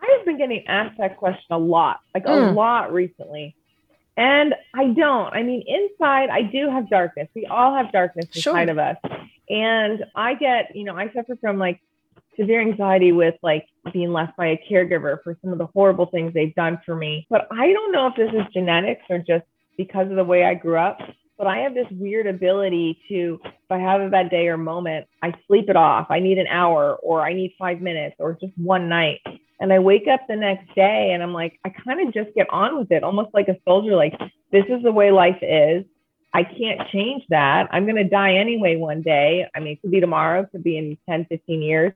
I 0.00 0.16
have 0.16 0.24
been 0.24 0.38
getting 0.38 0.64
asked 0.68 0.98
that 0.98 1.16
question 1.16 1.44
a 1.50 1.58
lot, 1.58 2.00
like 2.14 2.24
a 2.24 2.28
Mm. 2.30 2.54
lot 2.54 2.92
recently. 2.92 3.54
And 4.16 4.54
I 4.74 4.84
don't. 4.88 5.32
I 5.34 5.42
mean, 5.42 5.64
inside, 5.66 6.30
I 6.30 6.42
do 6.42 6.70
have 6.70 6.88
darkness. 6.88 7.28
We 7.34 7.46
all 7.46 7.74
have 7.74 7.90
darkness 7.92 8.26
Sure. 8.32 8.52
inside 8.54 8.68
of 8.68 8.78
us. 8.78 8.96
And 9.48 10.04
I 10.14 10.34
get, 10.34 10.74
you 10.76 10.84
know, 10.84 10.96
I 10.96 11.12
suffer 11.12 11.36
from 11.40 11.58
like 11.58 11.80
severe 12.38 12.60
anxiety 12.60 13.12
with 13.12 13.34
like 13.42 13.66
being 13.92 14.12
left 14.12 14.36
by 14.36 14.46
a 14.46 14.60
caregiver 14.70 15.22
for 15.22 15.36
some 15.42 15.52
of 15.52 15.58
the 15.58 15.66
horrible 15.66 16.06
things 16.06 16.32
they've 16.34 16.54
done 16.54 16.80
for 16.84 16.94
me. 16.94 17.26
But 17.30 17.46
I 17.50 17.72
don't 17.72 17.92
know 17.92 18.06
if 18.06 18.16
this 18.16 18.32
is 18.32 18.46
genetics 18.52 19.02
or 19.10 19.18
just 19.18 19.44
because 19.76 20.10
of 20.10 20.16
the 20.16 20.24
way 20.24 20.44
I 20.44 20.54
grew 20.54 20.76
up. 20.76 20.98
But 21.38 21.46
I 21.46 21.58
have 21.58 21.72
this 21.72 21.86
weird 21.92 22.26
ability 22.26 23.00
to, 23.08 23.40
if 23.42 23.70
I 23.70 23.78
have 23.78 24.02
a 24.02 24.10
bad 24.10 24.28
day 24.28 24.48
or 24.48 24.58
moment, 24.58 25.06
I 25.22 25.32
sleep 25.46 25.70
it 25.70 25.76
off. 25.76 26.08
I 26.10 26.20
need 26.20 26.36
an 26.36 26.46
hour 26.48 26.96
or 27.02 27.22
I 27.22 27.32
need 27.32 27.54
five 27.58 27.80
minutes 27.80 28.16
or 28.18 28.36
just 28.38 28.52
one 28.58 28.90
night. 28.90 29.20
And 29.58 29.72
I 29.72 29.78
wake 29.78 30.06
up 30.06 30.20
the 30.28 30.36
next 30.36 30.74
day 30.74 31.12
and 31.12 31.22
I'm 31.22 31.32
like, 31.32 31.58
I 31.64 31.70
kind 31.70 32.06
of 32.06 32.12
just 32.12 32.34
get 32.34 32.46
on 32.50 32.78
with 32.78 32.90
it, 32.92 33.02
almost 33.02 33.30
like 33.32 33.48
a 33.48 33.56
soldier, 33.66 33.96
like, 33.96 34.12
this 34.52 34.64
is 34.68 34.82
the 34.82 34.92
way 34.92 35.10
life 35.10 35.38
is. 35.42 35.84
I 36.32 36.44
can't 36.44 36.88
change 36.90 37.24
that. 37.30 37.68
I'm 37.72 37.84
going 37.84 37.96
to 37.96 38.04
die 38.04 38.34
anyway 38.34 38.76
one 38.76 39.02
day. 39.02 39.46
I 39.54 39.60
mean, 39.60 39.74
it 39.74 39.82
could 39.82 39.90
be 39.90 40.00
tomorrow, 40.00 40.42
it 40.42 40.50
could 40.52 40.62
be 40.62 40.78
in 40.78 40.96
10, 41.08 41.26
15 41.28 41.62
years. 41.62 41.92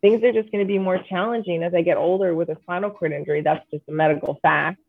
Things 0.00 0.22
are 0.22 0.32
just 0.32 0.50
going 0.52 0.64
to 0.64 0.68
be 0.68 0.78
more 0.78 0.98
challenging 1.08 1.62
as 1.62 1.74
I 1.74 1.82
get 1.82 1.96
older 1.96 2.34
with 2.34 2.48
a 2.48 2.56
spinal 2.62 2.90
cord 2.90 3.12
injury. 3.12 3.40
That's 3.40 3.64
just 3.70 3.84
a 3.88 3.92
medical 3.92 4.38
fact. 4.42 4.80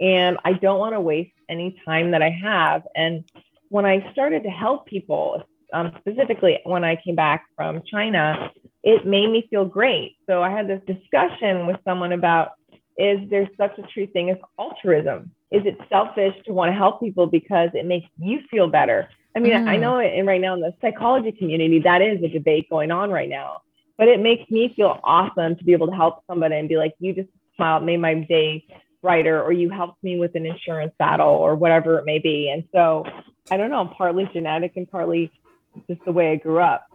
And 0.00 0.38
I 0.44 0.52
don't 0.52 0.78
want 0.78 0.94
to 0.94 1.00
waste 1.00 1.32
any 1.48 1.80
time 1.84 2.12
that 2.12 2.22
I 2.22 2.30
have. 2.30 2.82
And 2.94 3.24
when 3.68 3.84
I 3.84 4.10
started 4.12 4.42
to 4.44 4.50
help 4.50 4.86
people, 4.86 5.42
um, 5.72 5.92
specifically 6.00 6.60
when 6.64 6.84
I 6.84 6.96
came 6.96 7.14
back 7.14 7.46
from 7.56 7.82
China, 7.90 8.50
it 8.82 9.06
made 9.06 9.30
me 9.30 9.46
feel 9.50 9.64
great. 9.64 10.16
So 10.26 10.42
I 10.42 10.50
had 10.50 10.68
this 10.68 10.80
discussion 10.86 11.66
with 11.66 11.76
someone 11.84 12.12
about 12.12 12.52
is 12.96 13.28
there 13.30 13.48
such 13.56 13.78
a 13.78 13.82
true 13.82 14.06
thing 14.08 14.30
as 14.30 14.38
altruism? 14.58 15.30
Is 15.50 15.64
it 15.64 15.78
selfish 15.88 16.34
to 16.44 16.52
want 16.52 16.70
to 16.70 16.76
help 16.76 17.00
people 17.00 17.26
because 17.26 17.70
it 17.74 17.86
makes 17.86 18.06
you 18.18 18.40
feel 18.50 18.68
better? 18.68 19.08
I 19.34 19.40
mean, 19.40 19.54
I 19.54 19.76
Mm. 19.76 19.80
know 19.80 19.98
in 20.00 20.26
right 20.26 20.40
now 20.40 20.54
in 20.54 20.60
the 20.60 20.74
psychology 20.80 21.32
community, 21.32 21.78
that 21.80 22.02
is 22.02 22.22
a 22.22 22.28
debate 22.28 22.68
going 22.68 22.90
on 22.90 23.10
right 23.10 23.28
now. 23.28 23.62
But 23.96 24.08
it 24.08 24.20
makes 24.20 24.50
me 24.50 24.72
feel 24.74 25.00
awesome 25.04 25.56
to 25.56 25.64
be 25.64 25.72
able 25.72 25.86
to 25.88 25.94
help 25.94 26.22
somebody 26.26 26.56
and 26.56 26.68
be 26.68 26.76
like, 26.76 26.94
you 26.98 27.12
just 27.14 27.28
smiled, 27.56 27.84
made 27.84 27.98
my 27.98 28.14
day 28.14 28.64
brighter, 29.02 29.42
or 29.42 29.52
you 29.52 29.70
helped 29.70 30.02
me 30.02 30.18
with 30.18 30.34
an 30.34 30.44
insurance 30.44 30.92
battle, 30.98 31.28
or 31.28 31.54
whatever 31.54 31.98
it 31.98 32.04
may 32.04 32.18
be. 32.18 32.50
And 32.50 32.64
so 32.74 33.04
I 33.50 33.56
don't 33.56 33.70
know, 33.70 33.86
partly 33.96 34.28
genetic 34.32 34.72
and 34.76 34.90
partly 34.90 35.30
just 35.88 36.04
the 36.04 36.12
way 36.12 36.32
I 36.32 36.36
grew 36.36 36.58
up. 36.58 36.86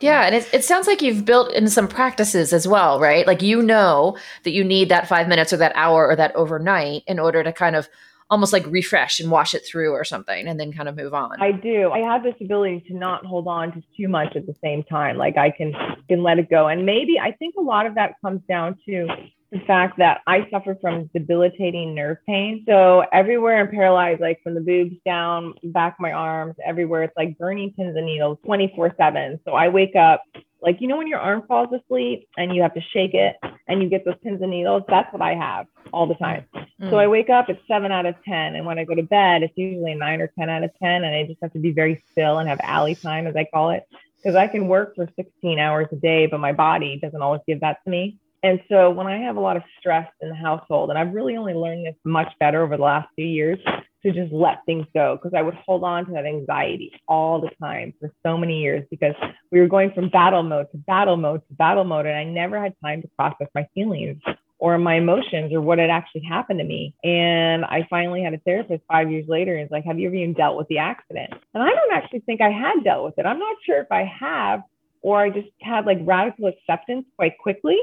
Yeah, 0.00 0.22
and 0.22 0.34
it, 0.34 0.48
it 0.52 0.64
sounds 0.64 0.86
like 0.86 1.02
you've 1.02 1.24
built 1.24 1.52
in 1.52 1.68
some 1.68 1.88
practices 1.88 2.52
as 2.52 2.66
well, 2.66 3.00
right? 3.00 3.26
Like 3.26 3.42
you 3.42 3.62
know 3.62 4.16
that 4.42 4.50
you 4.50 4.64
need 4.64 4.88
that 4.88 5.08
five 5.08 5.28
minutes 5.28 5.52
or 5.52 5.56
that 5.58 5.72
hour 5.74 6.06
or 6.06 6.16
that 6.16 6.34
overnight 6.36 7.02
in 7.06 7.18
order 7.18 7.42
to 7.42 7.52
kind 7.52 7.76
of 7.76 7.88
almost 8.30 8.52
like 8.52 8.66
refresh 8.66 9.20
and 9.20 9.30
wash 9.30 9.54
it 9.54 9.62
through 9.66 9.92
or 9.92 10.02
something 10.02 10.48
and 10.48 10.58
then 10.58 10.72
kind 10.72 10.88
of 10.88 10.96
move 10.96 11.14
on. 11.14 11.40
I 11.40 11.52
do. 11.52 11.90
I 11.90 12.00
have 12.00 12.22
this 12.22 12.34
ability 12.40 12.84
to 12.88 12.94
not 12.94 13.24
hold 13.24 13.46
on 13.46 13.72
to 13.72 13.82
too 13.96 14.08
much 14.08 14.34
at 14.34 14.46
the 14.46 14.54
same 14.62 14.82
time. 14.82 15.16
Like 15.16 15.36
I 15.36 15.50
can 15.50 15.72
can 16.08 16.22
let 16.22 16.38
it 16.38 16.50
go. 16.50 16.68
And 16.68 16.86
maybe 16.86 17.18
I 17.20 17.32
think 17.32 17.54
a 17.56 17.60
lot 17.60 17.86
of 17.86 17.94
that 17.94 18.14
comes 18.22 18.40
down 18.48 18.76
to 18.86 19.06
the 19.54 19.60
fact 19.60 19.98
that 19.98 20.20
I 20.26 20.48
suffer 20.50 20.76
from 20.80 21.08
debilitating 21.14 21.94
nerve 21.94 22.18
pain. 22.26 22.64
So 22.68 23.04
everywhere 23.12 23.60
I'm 23.60 23.70
paralyzed, 23.70 24.20
like 24.20 24.42
from 24.42 24.54
the 24.54 24.60
boobs 24.60 24.96
down, 25.06 25.54
back 25.62 25.94
of 25.94 26.00
my 26.00 26.12
arms, 26.12 26.56
everywhere, 26.66 27.04
it's 27.04 27.16
like 27.16 27.38
burning 27.38 27.72
pins 27.72 27.96
and 27.96 28.04
needles 28.04 28.38
24 28.44 28.94
7. 28.98 29.40
So 29.44 29.52
I 29.52 29.68
wake 29.68 29.94
up 29.96 30.22
Like, 30.64 30.80
you 30.80 30.88
know, 30.88 30.96
when 30.96 31.06
your 31.06 31.20
arm 31.20 31.42
falls 31.46 31.68
asleep 31.72 32.26
and 32.38 32.54
you 32.54 32.62
have 32.62 32.72
to 32.72 32.80
shake 32.80 33.12
it 33.12 33.36
and 33.68 33.82
you 33.82 33.90
get 33.90 34.04
those 34.06 34.14
pins 34.22 34.40
and 34.40 34.50
needles, 34.50 34.82
that's 34.88 35.12
what 35.12 35.20
I 35.20 35.34
have 35.34 35.66
all 35.92 36.06
the 36.06 36.14
time. 36.14 36.46
Mm. 36.80 36.88
So 36.88 36.96
I 36.96 37.06
wake 37.06 37.28
up, 37.28 37.50
it's 37.50 37.60
seven 37.68 37.92
out 37.92 38.06
of 38.06 38.14
10. 38.24 38.56
And 38.56 38.64
when 38.64 38.78
I 38.78 38.84
go 38.84 38.94
to 38.94 39.02
bed, 39.02 39.42
it's 39.42 39.52
usually 39.56 39.94
nine 39.94 40.22
or 40.22 40.32
10 40.38 40.48
out 40.48 40.64
of 40.64 40.70
10. 40.82 41.04
And 41.04 41.14
I 41.14 41.26
just 41.26 41.38
have 41.42 41.52
to 41.52 41.58
be 41.58 41.72
very 41.72 42.02
still 42.12 42.38
and 42.38 42.48
have 42.48 42.60
Allie 42.62 42.94
time, 42.94 43.26
as 43.26 43.36
I 43.36 43.44
call 43.44 43.70
it, 43.70 43.84
because 44.16 44.36
I 44.36 44.46
can 44.46 44.66
work 44.66 44.96
for 44.96 45.06
16 45.16 45.58
hours 45.58 45.88
a 45.92 45.96
day, 45.96 46.26
but 46.26 46.40
my 46.40 46.52
body 46.52 46.98
doesn't 46.98 47.20
always 47.20 47.42
give 47.46 47.60
that 47.60 47.84
to 47.84 47.90
me. 47.90 48.18
And 48.44 48.60
so 48.68 48.90
when 48.90 49.06
I 49.06 49.16
have 49.20 49.36
a 49.36 49.40
lot 49.40 49.56
of 49.56 49.62
stress 49.80 50.06
in 50.20 50.28
the 50.28 50.34
household, 50.34 50.90
and 50.90 50.98
I've 50.98 51.14
really 51.14 51.38
only 51.38 51.54
learned 51.54 51.86
this 51.86 51.94
much 52.04 52.30
better 52.38 52.62
over 52.62 52.76
the 52.76 52.82
last 52.82 53.08
few 53.16 53.24
years 53.24 53.58
to 54.04 54.12
just 54.12 54.30
let 54.34 54.58
things 54.66 54.84
go 54.92 55.16
because 55.16 55.32
I 55.34 55.40
would 55.40 55.54
hold 55.54 55.82
on 55.82 56.04
to 56.04 56.12
that 56.12 56.26
anxiety 56.26 56.92
all 57.08 57.40
the 57.40 57.48
time 57.58 57.94
for 57.98 58.12
so 58.22 58.36
many 58.36 58.60
years 58.60 58.84
because 58.90 59.14
we 59.50 59.60
were 59.60 59.66
going 59.66 59.92
from 59.92 60.10
battle 60.10 60.42
mode 60.42 60.66
to 60.72 60.76
battle 60.76 61.16
mode 61.16 61.40
to 61.48 61.54
battle 61.54 61.84
mode. 61.84 62.04
And 62.04 62.14
I 62.14 62.24
never 62.24 62.60
had 62.62 62.74
time 62.84 63.00
to 63.00 63.08
process 63.16 63.48
my 63.54 63.66
feelings 63.74 64.20
or 64.58 64.76
my 64.76 64.96
emotions 64.96 65.50
or 65.54 65.62
what 65.62 65.78
had 65.78 65.88
actually 65.88 66.24
happened 66.28 66.58
to 66.58 66.66
me. 66.66 66.94
And 67.02 67.64
I 67.64 67.86
finally 67.88 68.22
had 68.22 68.34
a 68.34 68.38
therapist 68.40 68.82
five 68.92 69.10
years 69.10 69.24
later. 69.26 69.54
And 69.54 69.62
it's 69.62 69.72
like, 69.72 69.86
Have 69.86 69.98
you 69.98 70.08
ever 70.08 70.16
even 70.16 70.34
dealt 70.34 70.58
with 70.58 70.68
the 70.68 70.76
accident? 70.76 71.32
And 71.54 71.62
I 71.62 71.70
don't 71.70 71.92
actually 71.94 72.20
think 72.20 72.42
I 72.42 72.50
had 72.50 72.84
dealt 72.84 73.06
with 73.06 73.14
it. 73.16 73.24
I'm 73.24 73.38
not 73.38 73.56
sure 73.64 73.80
if 73.80 73.90
I 73.90 74.04
have, 74.04 74.60
or 75.00 75.18
I 75.18 75.30
just 75.30 75.48
had 75.62 75.86
like 75.86 76.00
radical 76.02 76.48
acceptance 76.48 77.06
quite 77.16 77.38
quickly 77.38 77.78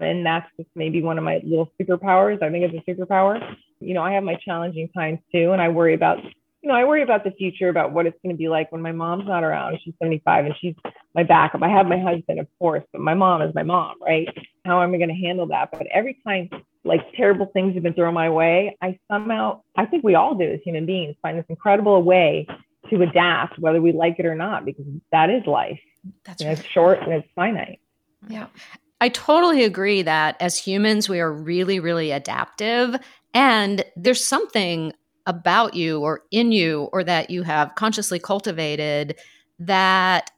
and 0.00 0.24
that's 0.24 0.46
just 0.56 0.68
maybe 0.74 1.02
one 1.02 1.18
of 1.18 1.24
my 1.24 1.40
little 1.44 1.70
superpowers. 1.80 2.42
I 2.42 2.50
think 2.50 2.64
it's 2.64 2.86
a 2.86 2.90
superpower. 2.90 3.56
You 3.80 3.94
know, 3.94 4.02
I 4.02 4.12
have 4.12 4.24
my 4.24 4.36
challenging 4.36 4.88
times 4.88 5.18
too, 5.32 5.52
and 5.52 5.60
I 5.60 5.68
worry 5.68 5.94
about, 5.94 6.18
you 6.62 6.68
know, 6.68 6.74
I 6.74 6.84
worry 6.84 7.02
about 7.02 7.24
the 7.24 7.30
future, 7.32 7.68
about 7.68 7.92
what 7.92 8.06
it's 8.06 8.18
going 8.22 8.34
to 8.34 8.38
be 8.38 8.48
like 8.48 8.72
when 8.72 8.80
my 8.82 8.92
mom's 8.92 9.26
not 9.26 9.44
around. 9.44 9.78
She's 9.84 9.94
75 10.02 10.46
and 10.46 10.54
she's 10.60 10.74
my 11.14 11.22
backup. 11.22 11.62
I 11.62 11.68
have 11.68 11.86
my 11.86 11.98
husband, 11.98 12.40
of 12.40 12.46
course, 12.58 12.82
but 12.92 13.00
my 13.00 13.14
mom 13.14 13.42
is 13.42 13.54
my 13.54 13.62
mom, 13.62 13.96
right? 14.00 14.28
How 14.64 14.82
am 14.82 14.94
I 14.94 14.96
going 14.96 15.08
to 15.08 15.14
handle 15.14 15.46
that? 15.48 15.70
But 15.72 15.86
every 15.92 16.18
time 16.26 16.48
like 16.84 17.00
terrible 17.16 17.46
things 17.46 17.74
have 17.74 17.82
been 17.82 17.94
thrown 17.94 18.14
my 18.14 18.30
way, 18.30 18.76
I 18.82 18.98
somehow, 19.10 19.62
I 19.76 19.86
think 19.86 20.04
we 20.04 20.14
all 20.14 20.34
do 20.34 20.44
as 20.44 20.60
human 20.64 20.86
beings, 20.86 21.16
find 21.22 21.38
this 21.38 21.46
incredible 21.48 22.02
way 22.02 22.46
to 22.90 23.02
adapt, 23.02 23.58
whether 23.58 23.80
we 23.80 23.92
like 23.92 24.16
it 24.18 24.26
or 24.26 24.34
not, 24.34 24.64
because 24.64 24.84
that 25.10 25.30
is 25.30 25.46
life. 25.46 25.80
That's 26.24 26.44
right. 26.44 26.58
It's 26.58 26.66
short 26.68 27.00
and 27.02 27.12
it's 27.12 27.28
finite. 27.34 27.80
Yeah. 28.28 28.46
I 29.00 29.08
totally 29.08 29.64
agree 29.64 30.02
that 30.02 30.36
as 30.40 30.56
humans, 30.56 31.08
we 31.08 31.20
are 31.20 31.32
really, 31.32 31.80
really 31.80 32.10
adaptive. 32.10 32.96
And 33.34 33.84
there's 33.96 34.24
something 34.24 34.92
about 35.26 35.74
you 35.74 36.00
or 36.00 36.22
in 36.30 36.52
you 36.52 36.88
or 36.92 37.02
that 37.04 37.30
you 37.30 37.42
have 37.42 37.74
consciously 37.74 38.18
cultivated 38.18 39.16
that 39.58 40.30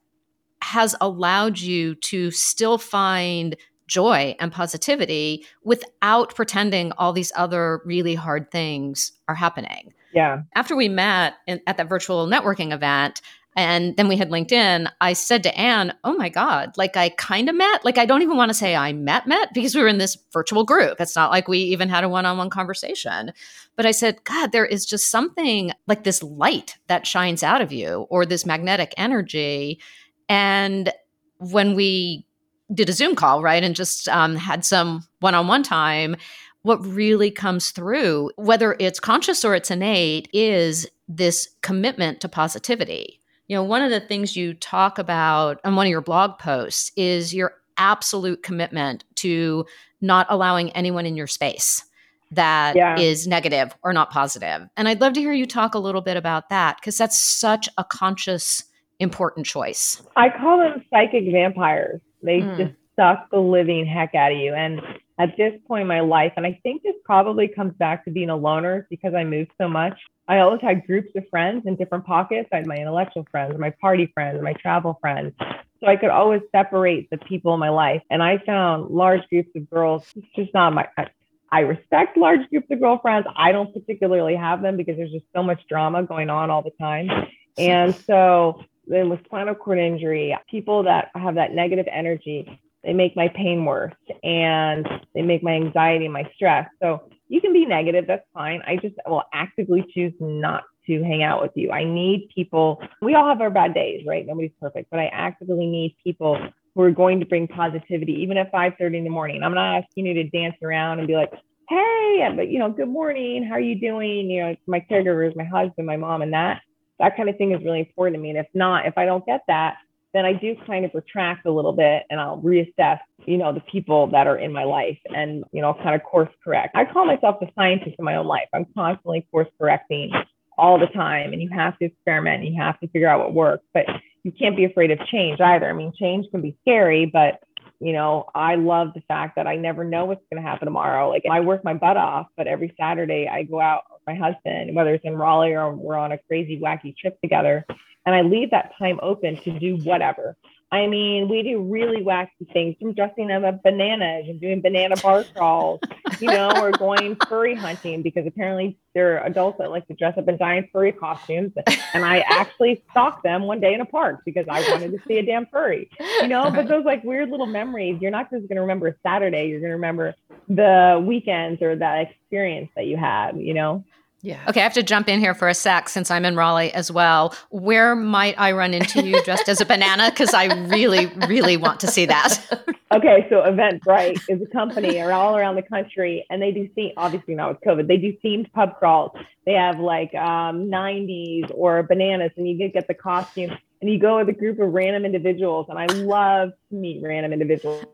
has 0.62 0.94
allowed 1.00 1.58
you 1.58 1.94
to 1.96 2.30
still 2.30 2.78
find 2.78 3.56
joy 3.86 4.34
and 4.40 4.50
positivity 4.50 5.44
without 5.62 6.34
pretending 6.34 6.92
all 6.98 7.12
these 7.12 7.32
other 7.36 7.80
really 7.84 8.14
hard 8.14 8.50
things 8.50 9.12
are 9.28 9.34
happening. 9.34 9.92
Yeah. 10.12 10.42
After 10.54 10.74
we 10.74 10.88
met 10.88 11.34
in, 11.46 11.60
at 11.66 11.76
that 11.76 11.88
virtual 11.88 12.26
networking 12.26 12.72
event, 12.72 13.20
and 13.56 13.96
then 13.96 14.06
we 14.06 14.18
had 14.18 14.28
LinkedIn. 14.28 14.86
I 15.00 15.14
said 15.14 15.42
to 15.44 15.58
Anne, 15.58 15.94
Oh 16.04 16.14
my 16.14 16.28
God, 16.28 16.76
like 16.76 16.96
I 16.98 17.08
kind 17.08 17.48
of 17.48 17.54
met, 17.54 17.86
like 17.86 17.96
I 17.96 18.04
don't 18.04 18.20
even 18.20 18.36
want 18.36 18.50
to 18.50 18.54
say 18.54 18.76
I 18.76 18.92
met, 18.92 19.26
met 19.26 19.54
because 19.54 19.74
we 19.74 19.80
were 19.80 19.88
in 19.88 19.96
this 19.96 20.18
virtual 20.30 20.62
group. 20.62 21.00
It's 21.00 21.16
not 21.16 21.30
like 21.30 21.48
we 21.48 21.58
even 21.60 21.88
had 21.88 22.04
a 22.04 22.08
one 22.08 22.26
on 22.26 22.36
one 22.36 22.50
conversation. 22.50 23.32
But 23.74 23.86
I 23.86 23.92
said, 23.92 24.22
God, 24.24 24.52
there 24.52 24.66
is 24.66 24.84
just 24.84 25.10
something 25.10 25.72
like 25.86 26.04
this 26.04 26.22
light 26.22 26.76
that 26.88 27.06
shines 27.06 27.42
out 27.42 27.62
of 27.62 27.72
you 27.72 28.06
or 28.10 28.26
this 28.26 28.44
magnetic 28.44 28.92
energy. 28.98 29.80
And 30.28 30.92
when 31.38 31.74
we 31.74 32.26
did 32.74 32.90
a 32.90 32.92
Zoom 32.92 33.14
call, 33.14 33.42
right, 33.42 33.62
and 33.62 33.74
just 33.74 34.06
um, 34.08 34.36
had 34.36 34.66
some 34.66 35.06
one 35.20 35.34
on 35.34 35.46
one 35.48 35.62
time, 35.62 36.16
what 36.60 36.84
really 36.84 37.30
comes 37.30 37.70
through, 37.70 38.32
whether 38.36 38.76
it's 38.78 39.00
conscious 39.00 39.44
or 39.44 39.54
it's 39.54 39.70
innate, 39.70 40.28
is 40.34 40.86
this 41.08 41.48
commitment 41.62 42.20
to 42.20 42.28
positivity 42.28 43.20
you 43.48 43.56
know, 43.56 43.62
one 43.62 43.82
of 43.82 43.90
the 43.90 44.00
things 44.00 44.36
you 44.36 44.54
talk 44.54 44.98
about 44.98 45.60
on 45.64 45.76
one 45.76 45.86
of 45.86 45.90
your 45.90 46.00
blog 46.00 46.38
posts 46.38 46.90
is 46.96 47.34
your 47.34 47.54
absolute 47.76 48.42
commitment 48.42 49.04
to 49.16 49.64
not 50.00 50.26
allowing 50.28 50.70
anyone 50.70 51.06
in 51.06 51.16
your 51.16 51.26
space 51.26 51.84
that 52.32 52.74
yeah. 52.74 52.98
is 52.98 53.26
negative 53.26 53.74
or 53.82 53.92
not 53.92 54.10
positive. 54.10 54.68
And 54.76 54.88
I'd 54.88 55.00
love 55.00 55.12
to 55.12 55.20
hear 55.20 55.32
you 55.32 55.46
talk 55.46 55.74
a 55.74 55.78
little 55.78 56.00
bit 56.00 56.16
about 56.16 56.48
that 56.48 56.76
because 56.80 56.98
that's 56.98 57.20
such 57.20 57.68
a 57.78 57.84
conscious, 57.84 58.64
important 58.98 59.46
choice. 59.46 60.02
I 60.16 60.30
call 60.30 60.58
them 60.58 60.84
psychic 60.90 61.30
vampires. 61.30 62.00
They 62.22 62.40
mm. 62.40 62.56
just 62.56 62.74
suck 62.96 63.30
the 63.30 63.38
living 63.38 63.86
heck 63.86 64.14
out 64.14 64.32
of 64.32 64.38
you. 64.38 64.54
And 64.54 64.80
at 65.18 65.36
this 65.36 65.54
point 65.66 65.82
in 65.82 65.88
my 65.88 66.00
life, 66.00 66.32
and 66.36 66.46
I 66.46 66.58
think 66.62 66.82
this 66.82 66.94
probably 67.04 67.48
comes 67.48 67.74
back 67.74 68.04
to 68.04 68.10
being 68.10 68.30
a 68.30 68.36
loner 68.36 68.86
because 68.90 69.14
I 69.14 69.24
moved 69.24 69.50
so 69.58 69.68
much. 69.68 69.98
I 70.28 70.40
always 70.40 70.60
had 70.60 70.86
groups 70.86 71.10
of 71.16 71.24
friends 71.30 71.64
in 71.66 71.76
different 71.76 72.04
pockets. 72.04 72.48
I 72.52 72.56
had 72.56 72.66
my 72.66 72.76
intellectual 72.76 73.26
friends, 73.30 73.58
my 73.58 73.70
party 73.80 74.10
friends, 74.12 74.42
my 74.42 74.52
travel 74.54 74.98
friends. 75.00 75.32
So 75.80 75.86
I 75.86 75.96
could 75.96 76.10
always 76.10 76.42
separate 76.52 77.08
the 77.10 77.18
people 77.18 77.54
in 77.54 77.60
my 77.60 77.68
life. 77.68 78.02
And 78.10 78.22
I 78.22 78.38
found 78.38 78.90
large 78.90 79.22
groups 79.28 79.50
of 79.54 79.70
girls, 79.70 80.06
it's 80.16 80.26
just 80.34 80.52
not 80.52 80.74
my, 80.74 80.88
I, 80.98 81.06
I 81.52 81.60
respect 81.60 82.16
large 82.16 82.48
groups 82.50 82.66
of 82.70 82.80
girlfriends. 82.80 83.28
I 83.36 83.52
don't 83.52 83.72
particularly 83.72 84.34
have 84.34 84.62
them 84.62 84.76
because 84.76 84.96
there's 84.96 85.12
just 85.12 85.26
so 85.34 85.42
much 85.42 85.62
drama 85.68 86.02
going 86.02 86.28
on 86.28 86.50
all 86.50 86.62
the 86.62 86.72
time. 86.80 87.08
And 87.56 87.94
so 87.94 88.62
then 88.86 89.08
with 89.08 89.24
spinal 89.24 89.54
cord 89.54 89.78
injury, 89.78 90.36
people 90.50 90.82
that 90.84 91.10
have 91.14 91.36
that 91.36 91.52
negative 91.52 91.86
energy, 91.90 92.60
they 92.86 92.92
make 92.92 93.16
my 93.16 93.28
pain 93.28 93.64
worse 93.64 93.92
and 94.22 94.88
they 95.14 95.20
make 95.20 95.42
my 95.42 95.52
anxiety, 95.52 96.06
and 96.06 96.14
my 96.14 96.30
stress. 96.34 96.66
So 96.80 97.10
you 97.28 97.40
can 97.40 97.52
be 97.52 97.66
negative, 97.66 98.06
that's 98.06 98.24
fine. 98.32 98.62
I 98.66 98.76
just 98.76 98.94
will 99.06 99.24
actively 99.34 99.84
choose 99.92 100.12
not 100.20 100.62
to 100.86 101.02
hang 101.02 101.24
out 101.24 101.42
with 101.42 101.50
you. 101.56 101.72
I 101.72 101.82
need 101.82 102.30
people, 102.32 102.80
we 103.02 103.14
all 103.14 103.28
have 103.28 103.40
our 103.40 103.50
bad 103.50 103.74
days, 103.74 104.04
right? 104.06 104.24
Nobody's 104.24 104.52
perfect, 104.60 104.88
but 104.90 105.00
I 105.00 105.06
actively 105.06 105.66
need 105.66 105.96
people 106.02 106.38
who 106.74 106.82
are 106.82 106.92
going 106.92 107.18
to 107.18 107.26
bring 107.26 107.48
positivity, 107.48 108.12
even 108.22 108.36
at 108.36 108.52
5:30 108.52 108.98
in 108.98 109.04
the 109.04 109.10
morning. 109.10 109.42
I'm 109.42 109.54
not 109.54 109.82
asking 109.82 110.06
you 110.06 110.14
to 110.14 110.24
dance 110.30 110.54
around 110.62 111.00
and 111.00 111.08
be 111.08 111.14
like, 111.14 111.32
hey, 111.68 112.28
but 112.36 112.48
you 112.48 112.60
know, 112.60 112.70
good 112.70 112.88
morning, 112.88 113.42
how 113.42 113.56
are 113.56 113.60
you 113.60 113.74
doing? 113.80 114.30
You 114.30 114.42
know, 114.42 114.56
my 114.68 114.80
caregivers, 114.88 115.34
my 115.34 115.44
husband, 115.44 115.86
my 115.86 115.96
mom, 115.96 116.22
and 116.22 116.32
that 116.32 116.60
that 116.98 117.16
kind 117.16 117.28
of 117.28 117.36
thing 117.36 117.52
is 117.52 117.62
really 117.64 117.80
important 117.80 118.16
to 118.16 118.20
me. 118.20 118.30
And 118.30 118.38
if 118.38 118.46
not, 118.54 118.86
if 118.86 118.96
I 118.96 119.04
don't 119.04 119.24
get 119.26 119.42
that, 119.48 119.76
then 120.16 120.24
I 120.24 120.32
do 120.32 120.56
kind 120.66 120.84
of 120.86 120.92
retract 120.94 121.44
a 121.46 121.50
little 121.50 121.74
bit 121.74 122.04
and 122.08 122.18
I'll 122.18 122.40
reassess, 122.40 122.98
you 123.26 123.36
know, 123.36 123.52
the 123.52 123.60
people 123.60 124.06
that 124.08 124.26
are 124.26 124.38
in 124.38 124.50
my 124.50 124.64
life 124.64 124.98
and, 125.14 125.44
you 125.52 125.60
know, 125.60 125.74
kind 125.74 125.94
of 125.94 126.02
course 126.02 126.30
correct. 126.42 126.74
I 126.74 126.86
call 126.86 127.04
myself 127.04 127.36
the 127.38 127.48
scientist 127.54 127.96
in 127.98 128.04
my 128.04 128.16
own 128.16 128.26
life. 128.26 128.48
I'm 128.54 128.66
constantly 128.74 129.26
course 129.30 129.48
correcting 129.60 130.12
all 130.56 130.78
the 130.78 130.86
time 130.86 131.34
and 131.34 131.42
you 131.42 131.50
have 131.50 131.78
to 131.80 131.84
experiment 131.84 132.42
and 132.42 132.54
you 132.54 132.60
have 132.62 132.80
to 132.80 132.88
figure 132.88 133.08
out 133.08 133.20
what 133.20 133.34
works, 133.34 133.64
but 133.74 133.84
you 134.22 134.32
can't 134.32 134.56
be 134.56 134.64
afraid 134.64 134.90
of 134.90 134.98
change 135.06 135.38
either. 135.40 135.68
I 135.68 135.74
mean, 135.74 135.92
change 135.94 136.26
can 136.30 136.40
be 136.40 136.56
scary, 136.62 137.04
but 137.04 137.40
you 137.78 137.92
know, 137.92 138.24
I 138.34 138.54
love 138.54 138.94
the 138.94 139.02
fact 139.02 139.36
that 139.36 139.46
I 139.46 139.56
never 139.56 139.84
know 139.84 140.06
what's 140.06 140.24
going 140.32 140.42
to 140.42 140.48
happen 140.48 140.64
tomorrow. 140.64 141.10
Like 141.10 141.24
I 141.30 141.40
work 141.40 141.62
my 141.62 141.74
butt 141.74 141.98
off, 141.98 142.26
but 142.34 142.46
every 142.46 142.74
Saturday 142.80 143.28
I 143.30 143.42
go 143.42 143.60
out 143.60 143.82
my 144.06 144.14
husband, 144.14 144.74
whether 144.74 144.94
it's 144.94 145.04
in 145.04 145.16
Raleigh 145.16 145.54
or 145.54 145.74
we're 145.74 145.96
on 145.96 146.12
a 146.12 146.18
crazy, 146.18 146.60
wacky 146.60 146.96
trip 146.96 147.20
together 147.20 147.66
and 148.06 148.14
I 148.14 148.22
leave 148.22 148.52
that 148.52 148.72
time 148.78 148.98
open 149.02 149.36
to 149.42 149.58
do 149.58 149.76
whatever. 149.78 150.36
I 150.76 150.86
mean, 150.86 151.28
we 151.28 151.42
do 151.42 151.62
really 151.62 152.02
wacky 152.02 152.52
things 152.52 152.76
from 152.78 152.92
dressing 152.92 153.28
them 153.28 153.44
up 153.44 153.62
bananas 153.62 154.26
and 154.28 154.38
doing 154.40 154.60
banana 154.60 154.96
bar 154.96 155.24
crawls, 155.34 155.80
you 156.20 156.28
know, 156.28 156.50
or 156.60 156.70
going 156.70 157.16
furry 157.28 157.54
hunting 157.54 158.02
because 158.02 158.26
apparently 158.26 158.78
there 158.94 159.16
are 159.16 159.26
adults 159.26 159.58
that 159.58 159.70
like 159.70 159.86
to 159.88 159.94
dress 159.94 160.18
up 160.18 160.28
in 160.28 160.36
giant 160.36 160.68
furry 160.72 160.92
costumes. 160.92 161.52
And 161.94 162.04
I 162.04 162.18
actually 162.28 162.82
stalked 162.90 163.22
them 163.22 163.44
one 163.44 163.60
day 163.60 163.72
in 163.72 163.80
a 163.80 163.86
park 163.86 164.20
because 164.26 164.46
I 164.50 164.60
wanted 164.70 164.92
to 164.92 164.98
see 165.08 165.16
a 165.18 165.24
damn 165.24 165.46
furry, 165.46 165.90
you 166.20 166.28
know, 166.28 166.50
but 166.50 166.68
those 166.68 166.84
like 166.84 167.02
weird 167.04 167.30
little 167.30 167.46
memories, 167.46 168.00
you're 168.02 168.10
not 168.10 168.30
just 168.30 168.46
going 168.48 168.56
to 168.56 168.62
remember 168.62 168.96
Saturday, 169.02 169.46
you're 169.46 169.60
going 169.60 169.70
to 169.70 169.76
remember 169.76 170.14
the 170.48 171.02
weekends 171.06 171.62
or 171.62 171.74
that 171.76 172.10
experience 172.10 172.70
that 172.76 172.86
you 172.86 172.98
had, 172.98 173.38
you 173.38 173.54
know? 173.54 173.82
Yeah. 174.26 174.42
Okay, 174.48 174.58
I 174.58 174.64
have 174.64 174.74
to 174.74 174.82
jump 174.82 175.08
in 175.08 175.20
here 175.20 175.34
for 175.34 175.46
a 175.46 175.54
sec 175.54 175.88
since 175.88 176.10
I'm 176.10 176.24
in 176.24 176.34
Raleigh 176.34 176.74
as 176.74 176.90
well. 176.90 177.32
Where 177.50 177.94
might 177.94 178.34
I 178.36 178.50
run 178.50 178.74
into 178.74 179.06
you 179.06 179.22
dressed 179.22 179.48
as 179.48 179.60
a 179.60 179.64
banana? 179.64 180.10
Because 180.10 180.34
I 180.34 180.46
really, 180.66 181.06
really 181.28 181.56
want 181.56 181.78
to 181.80 181.86
see 181.86 182.06
that. 182.06 182.44
okay, 182.92 183.24
so 183.30 183.42
Eventbrite 183.42 184.20
is 184.28 184.42
a 184.42 184.46
company 184.46 185.00
all 185.00 185.36
around 185.36 185.54
the 185.54 185.62
country, 185.62 186.26
and 186.28 186.42
they 186.42 186.50
do 186.50 186.68
theme, 186.74 186.90
obviously 186.96 187.36
not 187.36 187.50
with 187.50 187.60
COVID. 187.60 187.86
They 187.86 187.98
do 187.98 188.16
themed 188.24 188.50
pub 188.52 188.76
crawls. 188.80 189.12
They 189.44 189.52
have 189.52 189.78
like 189.78 190.12
um, 190.16 190.66
90s 190.66 191.52
or 191.54 191.84
bananas, 191.84 192.32
and 192.36 192.48
you 192.48 192.68
get 192.68 192.88
the 192.88 192.94
costume, 192.94 193.56
and 193.80 193.88
you 193.88 194.00
go 194.00 194.18
with 194.18 194.28
a 194.28 194.36
group 194.36 194.58
of 194.58 194.72
random 194.72 195.04
individuals. 195.04 195.66
And 195.68 195.78
I 195.78 195.86
love 195.86 196.50
to 196.70 196.74
meet 196.74 197.00
random 197.00 197.32
individuals 197.32 197.84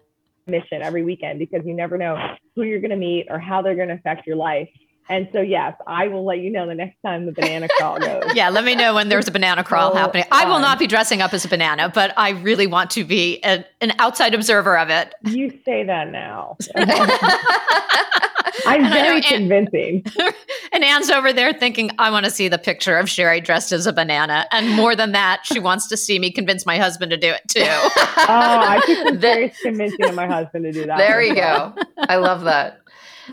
mission 0.46 0.80
every 0.80 1.04
weekend 1.04 1.38
because 1.38 1.60
you 1.66 1.74
never 1.74 1.98
know 1.98 2.16
who 2.56 2.62
you're 2.62 2.80
going 2.80 2.90
to 2.90 2.96
meet 2.96 3.26
or 3.28 3.38
how 3.38 3.60
they're 3.60 3.76
going 3.76 3.88
to 3.88 3.94
affect 3.94 4.26
your 4.26 4.36
life 4.36 4.70
And 5.08 5.28
so, 5.32 5.40
yes, 5.40 5.74
I 5.86 6.08
will 6.08 6.24
let 6.24 6.38
you 6.38 6.50
know 6.50 6.66
the 6.66 6.74
next 6.74 6.96
time 7.02 7.26
the 7.26 7.32
banana 7.32 7.68
crawl 7.76 7.98
goes. 7.98 8.34
yeah, 8.34 8.48
let 8.50 8.64
me 8.64 8.74
know 8.74 8.94
when 8.94 9.08
there's 9.08 9.28
a 9.28 9.30
banana 9.30 9.64
crawl 9.64 9.94
happening. 9.94 10.24
I 10.30 10.46
will 10.46 10.60
not 10.60 10.78
be 10.78 10.86
dressing 10.86 11.20
up 11.20 11.34
as 11.34 11.44
a 11.44 11.48
banana, 11.48 11.90
but 11.92 12.16
I 12.16 12.30
really 12.30 12.66
want 12.66 12.90
to 12.92 13.04
be 13.04 13.40
a, 13.44 13.64
an 13.80 13.92
outside 13.98 14.34
observer 14.34 14.78
of 14.78 14.90
it. 14.90 15.14
You 15.24 15.50
say 15.64 15.84
that 15.84 16.10
now. 16.10 16.56
I'm 18.66 18.90
very 18.90 19.20
know, 19.20 19.28
convincing. 19.28 20.04
and 20.72 20.84
Anne's 20.84 21.10
over 21.10 21.32
there 21.32 21.52
thinking, 21.52 21.90
I 21.98 22.10
want 22.10 22.24
to 22.24 22.30
see 22.30 22.48
the 22.48 22.58
picture 22.58 22.96
of 22.96 23.08
Sherry 23.08 23.40
dressed 23.40 23.72
as 23.72 23.86
a 23.86 23.92
banana. 23.92 24.46
And 24.52 24.70
more 24.70 24.94
than 24.94 25.12
that, 25.12 25.40
she 25.44 25.58
wants 25.58 25.88
to 25.88 25.96
see 25.96 26.18
me 26.18 26.30
convince 26.30 26.66
my 26.66 26.78
husband 26.78 27.10
to 27.10 27.16
do 27.16 27.30
it 27.30 27.42
too. 27.48 27.62
oh, 27.64 27.92
I 28.28 28.80
think 28.86 29.06
it's 29.06 29.16
very 29.18 29.52
convincing 29.62 30.06
of 30.06 30.14
my 30.14 30.26
husband 30.26 30.64
to 30.64 30.72
do 30.72 30.86
that. 30.86 30.98
There 30.98 31.22
you 31.22 31.34
go. 31.34 31.74
I 31.98 32.16
love 32.16 32.42
that. 32.42 32.81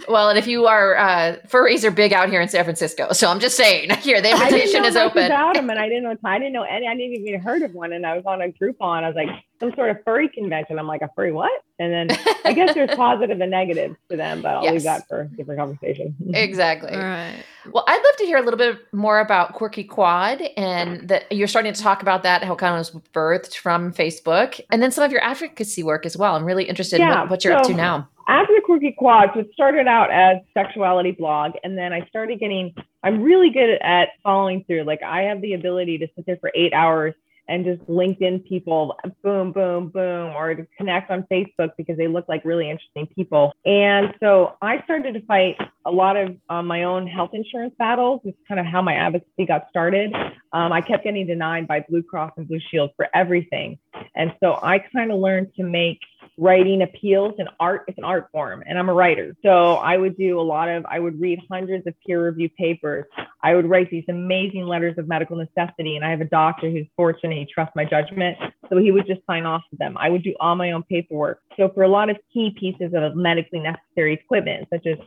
Well, 0.09 0.27
and 0.27 0.39
if 0.39 0.47
you 0.47 0.65
are 0.65 0.97
uh, 0.97 1.35
furries 1.47 1.83
are 1.83 1.91
big 1.91 2.13
out 2.13 2.29
here 2.29 2.41
in 2.41 2.49
San 2.49 2.63
Francisco, 2.63 3.13
so 3.13 3.29
I'm 3.29 3.39
just 3.39 3.55
saying 3.55 3.91
here 4.01 4.19
the 4.19 4.31
invitation 4.31 4.83
is 4.83 4.95
open. 4.95 5.25
About 5.25 5.53
them, 5.53 5.69
and 5.69 5.77
I 5.77 5.87
didn't 5.87 6.03
know 6.03 6.15
I 6.25 6.39
didn't 6.39 6.53
know 6.53 6.63
any. 6.63 6.87
I 6.87 6.95
didn't 6.95 7.27
even 7.27 7.39
heard 7.39 7.61
of 7.61 7.75
one, 7.75 7.93
and 7.93 8.07
I 8.07 8.15
was 8.15 8.25
on 8.25 8.41
a 8.41 8.47
Groupon. 8.47 9.03
I 9.03 9.07
was 9.07 9.15
like 9.15 9.29
some 9.59 9.71
sort 9.75 9.91
of 9.91 10.03
furry 10.03 10.27
convention. 10.27 10.79
I'm 10.79 10.87
like 10.87 11.03
a 11.03 11.11
furry 11.15 11.31
what? 11.31 11.51
And 11.77 11.93
then 11.93 12.17
I 12.43 12.53
guess 12.53 12.73
there's 12.73 12.89
positive 12.95 13.39
and 13.39 13.51
negatives 13.51 13.97
to 14.09 14.17
them, 14.17 14.41
but 14.41 14.55
I'll 14.55 14.63
yes. 14.63 14.73
leave 14.73 14.83
that 14.83 15.07
for 15.07 15.25
different 15.37 15.59
conversation. 15.59 16.15
exactly. 16.33 16.91
All 16.91 16.97
right. 16.97 17.43
Well, 17.71 17.83
I'd 17.87 18.01
love 18.03 18.15
to 18.17 18.25
hear 18.25 18.37
a 18.37 18.41
little 18.41 18.57
bit 18.57 18.79
more 18.91 19.19
about 19.19 19.53
Quirky 19.53 19.83
Quad, 19.83 20.41
and 20.57 21.07
that 21.07 21.31
you're 21.31 21.47
starting 21.47 21.71
to 21.71 21.79
talk 21.79 22.01
about 22.01 22.23
that 22.23 22.43
how 22.43 22.53
it 22.53 22.57
kind 22.57 22.73
of 22.73 22.79
was 22.79 23.03
birthed 23.13 23.57
from 23.57 23.93
Facebook, 23.93 24.59
and 24.71 24.81
then 24.81 24.91
some 24.91 25.03
of 25.03 25.11
your 25.11 25.23
advocacy 25.23 25.83
work 25.83 26.07
as 26.07 26.17
well. 26.17 26.35
I'm 26.35 26.45
really 26.45 26.63
interested 26.63 26.99
yeah, 26.99 27.11
in 27.11 27.19
what, 27.19 27.29
what 27.29 27.43
you're 27.43 27.53
so, 27.53 27.59
up 27.59 27.67
to 27.67 27.75
now 27.75 28.09
after 28.29 28.53
the 28.53 28.61
quirky 28.63 28.91
quads, 28.91 29.31
it 29.35 29.49
started 29.53 29.87
out 29.87 30.11
as 30.11 30.37
sexuality 30.53 31.11
blog, 31.11 31.53
and 31.63 31.77
then 31.77 31.91
I 31.91 32.05
started 32.07 32.39
getting. 32.39 32.73
I'm 33.01 33.23
really 33.23 33.49
good 33.49 33.79
at 33.81 34.09
following 34.23 34.63
through. 34.65 34.83
Like 34.83 35.01
I 35.01 35.23
have 35.23 35.41
the 35.41 35.53
ability 35.53 35.97
to 35.99 36.07
sit 36.15 36.25
there 36.25 36.37
for 36.37 36.51
eight 36.53 36.73
hours 36.73 37.15
and 37.47 37.65
just 37.65 37.81
LinkedIn 37.89 38.47
people, 38.47 38.95
boom, 39.23 39.51
boom, 39.51 39.89
boom, 39.89 40.35
or 40.35 40.53
to 40.53 40.67
connect 40.77 41.09
on 41.09 41.25
Facebook 41.31 41.71
because 41.77 41.97
they 41.97 42.07
look 42.07 42.29
like 42.29 42.45
really 42.45 42.69
interesting 42.69 43.07
people. 43.07 43.51
And 43.65 44.13
so 44.19 44.55
I 44.61 44.83
started 44.83 45.13
to 45.15 45.21
fight 45.25 45.57
a 45.85 45.91
lot 45.91 46.15
of 46.15 46.37
um, 46.49 46.67
my 46.67 46.83
own 46.83 47.07
health 47.07 47.31
insurance 47.33 47.73
battles. 47.79 48.21
It's 48.23 48.37
kind 48.47 48.59
of 48.59 48.67
how 48.67 48.83
my 48.83 48.93
advocacy 48.93 49.45
got 49.47 49.67
started. 49.69 50.13
Um, 50.53 50.71
I 50.71 50.81
kept 50.81 51.03
getting 51.03 51.25
denied 51.25 51.67
by 51.67 51.83
Blue 51.89 52.03
Cross 52.03 52.33
and 52.37 52.47
Blue 52.47 52.59
Shield 52.69 52.91
for 52.95 53.07
everything. 53.15 53.79
And 54.15 54.33
so 54.39 54.59
I 54.61 54.79
kind 54.93 55.11
of 55.11 55.19
learned 55.19 55.55
to 55.55 55.63
make 55.63 55.99
writing 56.39 56.81
appeals 56.81 57.33
and 57.37 57.49
art 57.59 57.83
it's 57.87 57.97
an 57.97 58.03
art 58.03 58.29
form 58.31 58.63
and 58.65 58.79
i'm 58.79 58.89
a 58.89 58.93
writer. 58.93 59.35
So 59.43 59.75
i 59.75 59.97
would 59.97 60.17
do 60.17 60.39
a 60.39 60.41
lot 60.41 60.69
of 60.69 60.85
i 60.85 60.99
would 60.99 61.19
read 61.19 61.39
hundreds 61.51 61.85
of 61.85 61.93
peer 62.05 62.23
reviewed 62.23 62.55
papers. 62.55 63.05
I 63.43 63.55
would 63.55 63.69
write 63.69 63.91
these 63.91 64.05
amazing 64.07 64.65
letters 64.65 64.97
of 64.97 65.07
medical 65.07 65.35
necessity 65.35 65.95
and 65.95 66.05
i 66.05 66.09
have 66.09 66.21
a 66.21 66.25
doctor 66.25 66.69
who's 66.69 66.87
fortunate 66.95 67.37
he 67.37 67.47
trusts 67.53 67.75
my 67.75 67.85
judgment 67.85 68.37
so 68.69 68.77
he 68.77 68.91
would 68.91 69.07
just 69.07 69.21
sign 69.25 69.45
off 69.45 69.63
them. 69.71 69.97
I 69.97 70.09
would 70.09 70.23
do 70.23 70.35
all 70.39 70.55
my 70.55 70.71
own 70.71 70.83
paperwork. 70.83 71.41
So 71.57 71.69
for 71.73 71.83
a 71.83 71.87
lot 71.87 72.09
of 72.09 72.17
key 72.31 72.55
pieces 72.57 72.93
of 72.95 73.15
medically 73.15 73.59
necessary 73.59 74.13
equipment 74.13 74.67
such 74.71 74.85
as 74.85 74.97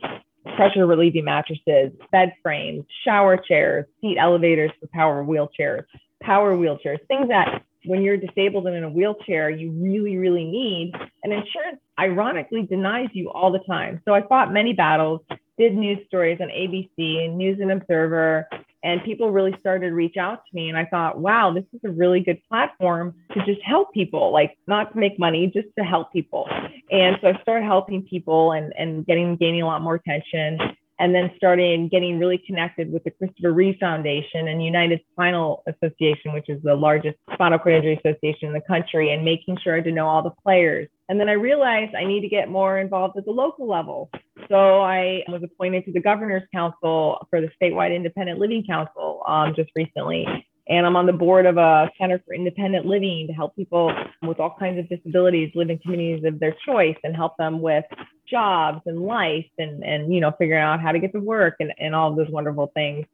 pressure 0.55 0.85
relieving 0.85 1.25
mattresses 1.25 1.91
bed 2.11 2.33
frames 2.43 2.83
shower 3.05 3.37
chairs 3.37 3.85
seat 4.01 4.17
elevators 4.19 4.71
for 4.79 4.87
power 4.87 5.23
wheelchairs 5.23 5.85
power 6.21 6.55
wheelchairs 6.55 6.99
things 7.07 7.29
that 7.29 7.63
when 7.85 8.01
you're 8.01 8.17
disabled 8.17 8.67
and 8.67 8.75
in 8.75 8.83
a 8.83 8.89
wheelchair, 8.89 9.49
you 9.49 9.71
really, 9.71 10.17
really 10.17 10.45
need. 10.45 10.93
And 11.23 11.33
insurance, 11.33 11.79
ironically, 11.99 12.63
denies 12.63 13.09
you 13.13 13.29
all 13.31 13.51
the 13.51 13.59
time. 13.59 14.01
So 14.05 14.13
I 14.13 14.25
fought 14.27 14.53
many 14.53 14.73
battles, 14.73 15.21
did 15.57 15.75
news 15.75 15.99
stories 16.07 16.39
on 16.41 16.47
ABC, 16.47 17.25
and 17.25 17.37
News 17.37 17.59
and 17.59 17.71
Observer, 17.71 18.47
and 18.83 19.03
people 19.03 19.31
really 19.31 19.55
started 19.59 19.89
to 19.89 19.95
reach 19.95 20.17
out 20.17 20.43
to 20.45 20.55
me. 20.55 20.69
And 20.69 20.77
I 20.77 20.85
thought, 20.85 21.19
wow, 21.19 21.53
this 21.53 21.63
is 21.73 21.79
a 21.85 21.91
really 21.91 22.19
good 22.19 22.41
platform 22.49 23.15
to 23.33 23.45
just 23.45 23.61
help 23.61 23.93
people, 23.93 24.31
like 24.31 24.57
not 24.67 24.91
to 24.93 24.99
make 24.99 25.17
money, 25.17 25.47
just 25.47 25.69
to 25.77 25.85
help 25.85 26.11
people. 26.11 26.47
And 26.91 27.17
so 27.21 27.29
I 27.29 27.41
started 27.41 27.65
helping 27.65 28.03
people 28.03 28.51
and, 28.51 28.73
and 28.77 29.05
getting 29.05 29.37
gaining 29.37 29.61
a 29.61 29.65
lot 29.65 29.81
more 29.81 29.95
attention 29.95 30.75
and 30.99 31.13
then 31.13 31.31
started 31.35 31.89
getting 31.89 32.19
really 32.19 32.37
connected 32.45 32.91
with 32.91 33.03
the 33.03 33.11
Christopher 33.11 33.51
Reeve 33.51 33.77
Foundation 33.79 34.47
and 34.47 34.63
United 34.63 35.01
Spinal 35.11 35.63
Association, 35.67 36.33
which 36.33 36.49
is 36.49 36.61
the 36.63 36.75
largest 36.75 37.17
spinal 37.33 37.59
cord 37.59 37.75
injury 37.75 37.99
association 38.03 38.47
in 38.47 38.53
the 38.53 38.61
country, 38.61 39.13
and 39.13 39.25
making 39.25 39.57
sure 39.63 39.81
to 39.81 39.91
know 39.91 40.07
all 40.07 40.21
the 40.21 40.31
players. 40.43 40.87
And 41.09 41.19
then 41.19 41.29
I 41.29 41.33
realized 41.33 41.95
I 41.95 42.05
need 42.05 42.21
to 42.21 42.29
get 42.29 42.49
more 42.49 42.79
involved 42.79 43.17
at 43.17 43.25
the 43.25 43.31
local 43.31 43.67
level. 43.67 44.09
So 44.49 44.81
I 44.81 45.23
was 45.27 45.41
appointed 45.43 45.85
to 45.85 45.91
the 45.91 45.99
Governor's 45.99 46.43
Council 46.53 47.25
for 47.29 47.41
the 47.41 47.49
Statewide 47.61 47.95
Independent 47.95 48.39
Living 48.39 48.63
Council 48.65 49.21
um, 49.27 49.53
just 49.55 49.69
recently. 49.75 50.25
And 50.67 50.85
I'm 50.85 50.95
on 50.95 51.05
the 51.05 51.13
board 51.13 51.45
of 51.45 51.57
a 51.57 51.91
Center 51.99 52.21
for 52.25 52.33
Independent 52.33 52.85
Living 52.85 53.27
to 53.27 53.33
help 53.33 53.55
people 53.55 53.93
with 54.21 54.39
all 54.39 54.55
kinds 54.57 54.79
of 54.79 54.87
disabilities 54.87 55.51
live 55.55 55.69
in 55.69 55.77
communities 55.79 56.23
of 56.23 56.39
their 56.39 56.55
choice 56.65 56.95
and 57.03 57.15
help 57.15 57.35
them 57.37 57.61
with 57.61 57.83
jobs 58.29 58.81
and 58.85 59.01
life 59.01 59.45
and, 59.57 59.83
and 59.83 60.13
you 60.13 60.21
know, 60.21 60.31
figuring 60.39 60.61
out 60.61 60.79
how 60.79 60.93
to 60.93 60.99
get 60.99 61.11
to 61.11 61.19
work 61.19 61.55
and, 61.59 61.73
and 61.79 61.93
all 61.93 62.15
those 62.15 62.29
wonderful 62.29 62.71
things. 62.73 63.05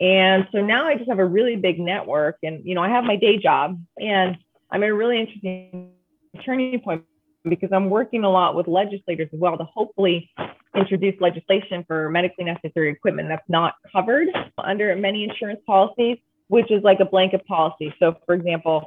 And 0.00 0.46
so 0.52 0.60
now 0.60 0.86
I 0.86 0.96
just 0.96 1.08
have 1.08 1.18
a 1.18 1.24
really 1.24 1.56
big 1.56 1.78
network 1.80 2.36
and, 2.42 2.64
you 2.64 2.74
know, 2.74 2.82
I 2.82 2.90
have 2.90 3.04
my 3.04 3.16
day 3.16 3.38
job 3.38 3.80
and 3.98 4.36
I'm 4.70 4.82
at 4.82 4.90
a 4.90 4.94
really 4.94 5.18
interesting 5.20 5.92
turning 6.44 6.80
point 6.80 7.04
because 7.44 7.70
I'm 7.72 7.88
working 7.88 8.24
a 8.24 8.30
lot 8.30 8.54
with 8.54 8.68
legislators 8.68 9.28
as 9.32 9.40
well 9.40 9.56
to 9.56 9.64
hopefully 9.64 10.30
introduce 10.76 11.18
legislation 11.20 11.84
for 11.86 12.10
medically 12.10 12.44
necessary 12.44 12.90
equipment 12.90 13.28
that's 13.28 13.48
not 13.48 13.74
covered 13.90 14.28
under 14.58 14.94
many 14.96 15.24
insurance 15.24 15.60
policies 15.66 16.18
which 16.50 16.70
is 16.70 16.82
like 16.82 16.98
a 16.98 17.04
blanket 17.04 17.46
policy. 17.46 17.94
So, 18.00 18.16
for 18.26 18.34
example, 18.34 18.84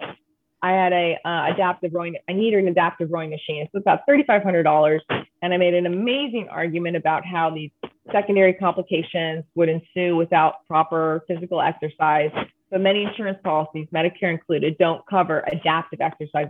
I 0.61 0.72
had 0.72 0.91
a 0.91 1.18
uh, 1.26 1.53
adaptive 1.53 1.93
rowing. 1.93 2.16
I 2.30 2.34
needed 2.34 2.59
an 2.59 2.68
adaptive 2.68 3.09
rowing 3.09 3.30
machine. 3.30 3.64
It's 3.64 3.74
about 3.76 4.01
thirty 4.05 4.24
five 4.24 4.43
hundred 4.43 4.64
dollars, 4.64 5.01
and 5.41 5.53
I 5.53 5.57
made 5.57 5.74
an 5.74 5.86
amazing 5.86 6.47
argument 6.49 6.97
about 6.97 7.26
how 7.26 7.49
these 7.49 7.72
secondary 8.11 8.53
complications 8.53 9.45
would 9.55 9.70
ensue 9.70 10.16
without 10.18 10.68
proper 10.68 11.24
physical 11.28 11.61
exercise. 11.61 12.32
But 12.70 12.82
many 12.82 13.03
insurance 13.03 13.39
policies, 13.43 13.88
Medicare 13.93 14.32
included, 14.32 14.78
don't 14.78 15.05
cover 15.07 15.43
adaptive 15.51 16.01
exercise 16.01 16.47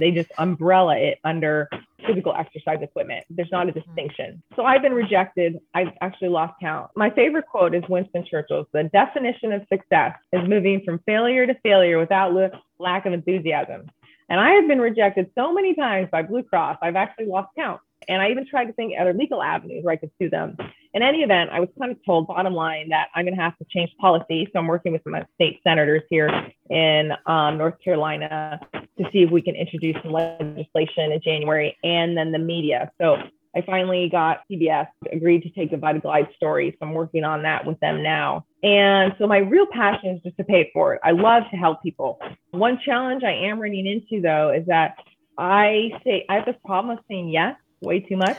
they 0.00 0.10
just 0.10 0.30
umbrella 0.38 0.96
it 0.96 1.18
under 1.24 1.68
physical 2.06 2.34
exercise 2.34 2.78
equipment. 2.82 3.24
There's 3.30 3.50
not 3.50 3.68
a 3.68 3.72
mm-hmm. 3.72 3.80
distinction. 3.80 4.42
So 4.56 4.64
I've 4.64 4.82
been 4.82 4.94
rejected. 4.94 5.58
I've 5.74 5.92
actually 6.00 6.28
lost 6.28 6.54
count. 6.60 6.90
My 6.96 7.10
favorite 7.10 7.46
quote 7.46 7.74
is 7.74 7.82
Winston 7.88 8.24
Churchill's 8.30 8.66
The 8.72 8.84
definition 8.84 9.52
of 9.52 9.62
success 9.72 10.14
is 10.32 10.48
moving 10.48 10.82
from 10.84 11.00
failure 11.06 11.46
to 11.46 11.54
failure 11.62 11.98
without 11.98 12.34
lack 12.78 13.06
of 13.06 13.12
enthusiasm. 13.12 13.90
And 14.28 14.40
I 14.40 14.50
have 14.52 14.66
been 14.66 14.80
rejected 14.80 15.30
so 15.34 15.52
many 15.52 15.74
times 15.74 16.08
by 16.10 16.22
Blue 16.22 16.42
Cross, 16.42 16.78
I've 16.82 16.96
actually 16.96 17.26
lost 17.26 17.48
count. 17.56 17.80
And 18.08 18.20
I 18.22 18.30
even 18.30 18.46
tried 18.46 18.66
to 18.66 18.72
think 18.72 18.94
other 18.98 19.12
legal 19.12 19.42
avenues 19.42 19.84
where 19.84 19.92
I 19.92 19.96
could 19.96 20.10
sue 20.20 20.30
them. 20.30 20.56
In 20.92 21.02
any 21.02 21.22
event, 21.22 21.50
I 21.50 21.60
was 21.60 21.68
kind 21.78 21.90
of 21.90 21.98
told, 22.04 22.26
bottom 22.26 22.54
line, 22.54 22.90
that 22.90 23.08
I'm 23.14 23.24
going 23.24 23.36
to 23.36 23.42
have 23.42 23.56
to 23.58 23.64
change 23.68 23.90
policy. 24.00 24.48
So 24.52 24.60
I'm 24.60 24.66
working 24.66 24.92
with 24.92 25.02
some 25.02 25.16
state 25.34 25.60
senators 25.64 26.02
here 26.08 26.30
in 26.70 27.12
um, 27.26 27.58
North 27.58 27.74
Carolina 27.82 28.60
to 28.72 29.04
see 29.12 29.22
if 29.22 29.30
we 29.30 29.42
can 29.42 29.56
introduce 29.56 29.96
some 30.02 30.12
legislation 30.12 31.12
in 31.12 31.20
January 31.22 31.76
and 31.82 32.16
then 32.16 32.30
the 32.30 32.38
media. 32.38 32.92
So 33.00 33.16
I 33.56 33.62
finally 33.62 34.08
got 34.08 34.40
CBS 34.50 34.88
agreed 35.12 35.42
to 35.42 35.50
take 35.50 35.70
the 35.70 35.76
VitaGlide 35.76 36.34
story. 36.36 36.76
So 36.78 36.86
I'm 36.86 36.94
working 36.94 37.24
on 37.24 37.42
that 37.42 37.64
with 37.64 37.78
them 37.80 38.02
now. 38.02 38.46
And 38.62 39.14
so 39.18 39.26
my 39.26 39.38
real 39.38 39.66
passion 39.66 40.16
is 40.16 40.22
just 40.22 40.36
to 40.38 40.44
pay 40.44 40.70
for 40.72 40.94
it 40.94 40.98
forward. 40.98 40.98
I 41.04 41.12
love 41.12 41.44
to 41.50 41.56
help 41.56 41.82
people. 41.82 42.18
One 42.50 42.78
challenge 42.84 43.22
I 43.22 43.32
am 43.32 43.60
running 43.60 43.86
into 43.86 44.22
though 44.22 44.52
is 44.52 44.66
that 44.66 44.96
I 45.38 45.90
say 46.04 46.24
I 46.28 46.34
have 46.36 46.46
this 46.46 46.56
problem 46.64 46.96
of 46.96 47.04
saying 47.08 47.28
yes 47.28 47.56
way 47.84 48.00
too 48.00 48.16
much. 48.16 48.38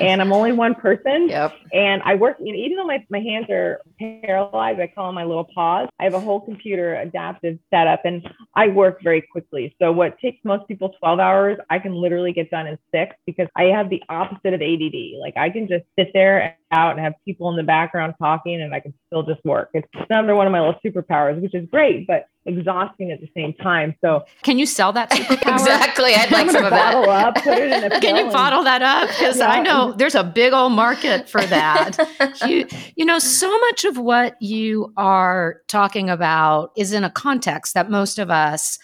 and 0.00 0.20
I'm 0.20 0.32
only 0.32 0.52
one 0.52 0.74
person. 0.74 1.02
Yep. 1.32 1.54
And 1.72 2.02
I 2.04 2.14
work, 2.16 2.36
you 2.40 2.52
know, 2.52 2.58
even 2.58 2.76
though 2.76 2.86
my, 2.86 3.04
my 3.08 3.20
hands 3.20 3.46
are 3.48 3.80
paralyzed, 3.98 4.80
I 4.80 4.86
call 4.86 5.06
them 5.06 5.14
my 5.14 5.24
little 5.24 5.44
paws. 5.54 5.88
I 5.98 6.04
have 6.04 6.12
a 6.14 6.20
whole 6.20 6.40
computer 6.40 6.94
adaptive 6.96 7.58
setup 7.70 8.04
and 8.04 8.28
I 8.54 8.68
work 8.68 9.02
very 9.02 9.22
quickly. 9.22 9.74
So 9.80 9.92
what 9.92 10.18
takes 10.18 10.44
most 10.44 10.68
people 10.68 10.90
12 10.98 11.20
hours, 11.20 11.58
I 11.70 11.78
can 11.78 11.94
literally 11.94 12.32
get 12.32 12.50
done 12.50 12.66
in 12.66 12.78
six 12.90 13.16
because 13.24 13.48
I 13.56 13.64
have 13.64 13.88
the 13.88 14.02
opposite 14.10 14.52
of 14.52 14.60
ADD. 14.60 15.18
Like 15.18 15.36
I 15.36 15.48
can 15.48 15.68
just 15.68 15.84
sit 15.98 16.10
there 16.12 16.40
and 16.40 16.54
out 16.72 16.92
and 16.92 17.00
have 17.00 17.14
people 17.24 17.50
in 17.50 17.56
the 17.56 17.62
background 17.62 18.14
talking 18.18 18.60
and 18.60 18.74
I 18.74 18.80
can 18.80 18.92
still 19.06 19.22
just 19.22 19.44
work. 19.44 19.70
It's 19.74 19.88
another 20.10 20.34
one 20.34 20.46
of 20.46 20.52
my 20.52 20.60
little 20.60 20.80
superpowers, 20.84 21.40
which 21.40 21.54
is 21.54 21.68
great, 21.70 22.06
but 22.06 22.26
exhausting 22.44 23.10
at 23.10 23.20
the 23.20 23.28
same 23.36 23.52
time. 23.54 23.94
So 24.00 24.24
can 24.42 24.58
you 24.58 24.66
sell 24.66 24.92
that 24.92 25.10
superpower? 25.12 25.52
exactly. 25.52 26.14
I'd 26.14 26.30
like 26.30 26.50
some 26.50 26.64
of 26.64 26.70
that. 26.70 26.94
Up, 26.94 27.34
can 28.02 28.16
you 28.16 28.30
bottle 28.32 28.64
that 28.64 28.82
up? 28.82 29.08
Because 29.08 29.38
yeah. 29.38 29.50
I 29.50 29.62
know 29.62 29.92
there's 29.92 30.14
a 30.14 30.24
big 30.24 30.52
old 30.52 30.72
market 30.72 31.28
for 31.28 31.44
that. 31.46 31.96
you, 32.46 32.66
you 32.96 33.04
know, 33.04 33.18
so 33.18 33.56
much 33.60 33.84
of 33.84 33.98
what 33.98 34.40
you 34.40 34.92
are 34.96 35.62
talking 35.68 36.10
about 36.10 36.72
is 36.76 36.92
in 36.92 37.04
a 37.04 37.10
context 37.10 37.74
that 37.74 37.90
most 37.90 38.18
of 38.18 38.30
us 38.30 38.78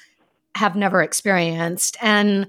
have 0.54 0.76
never 0.76 1.02
experienced. 1.02 1.96
And 2.00 2.48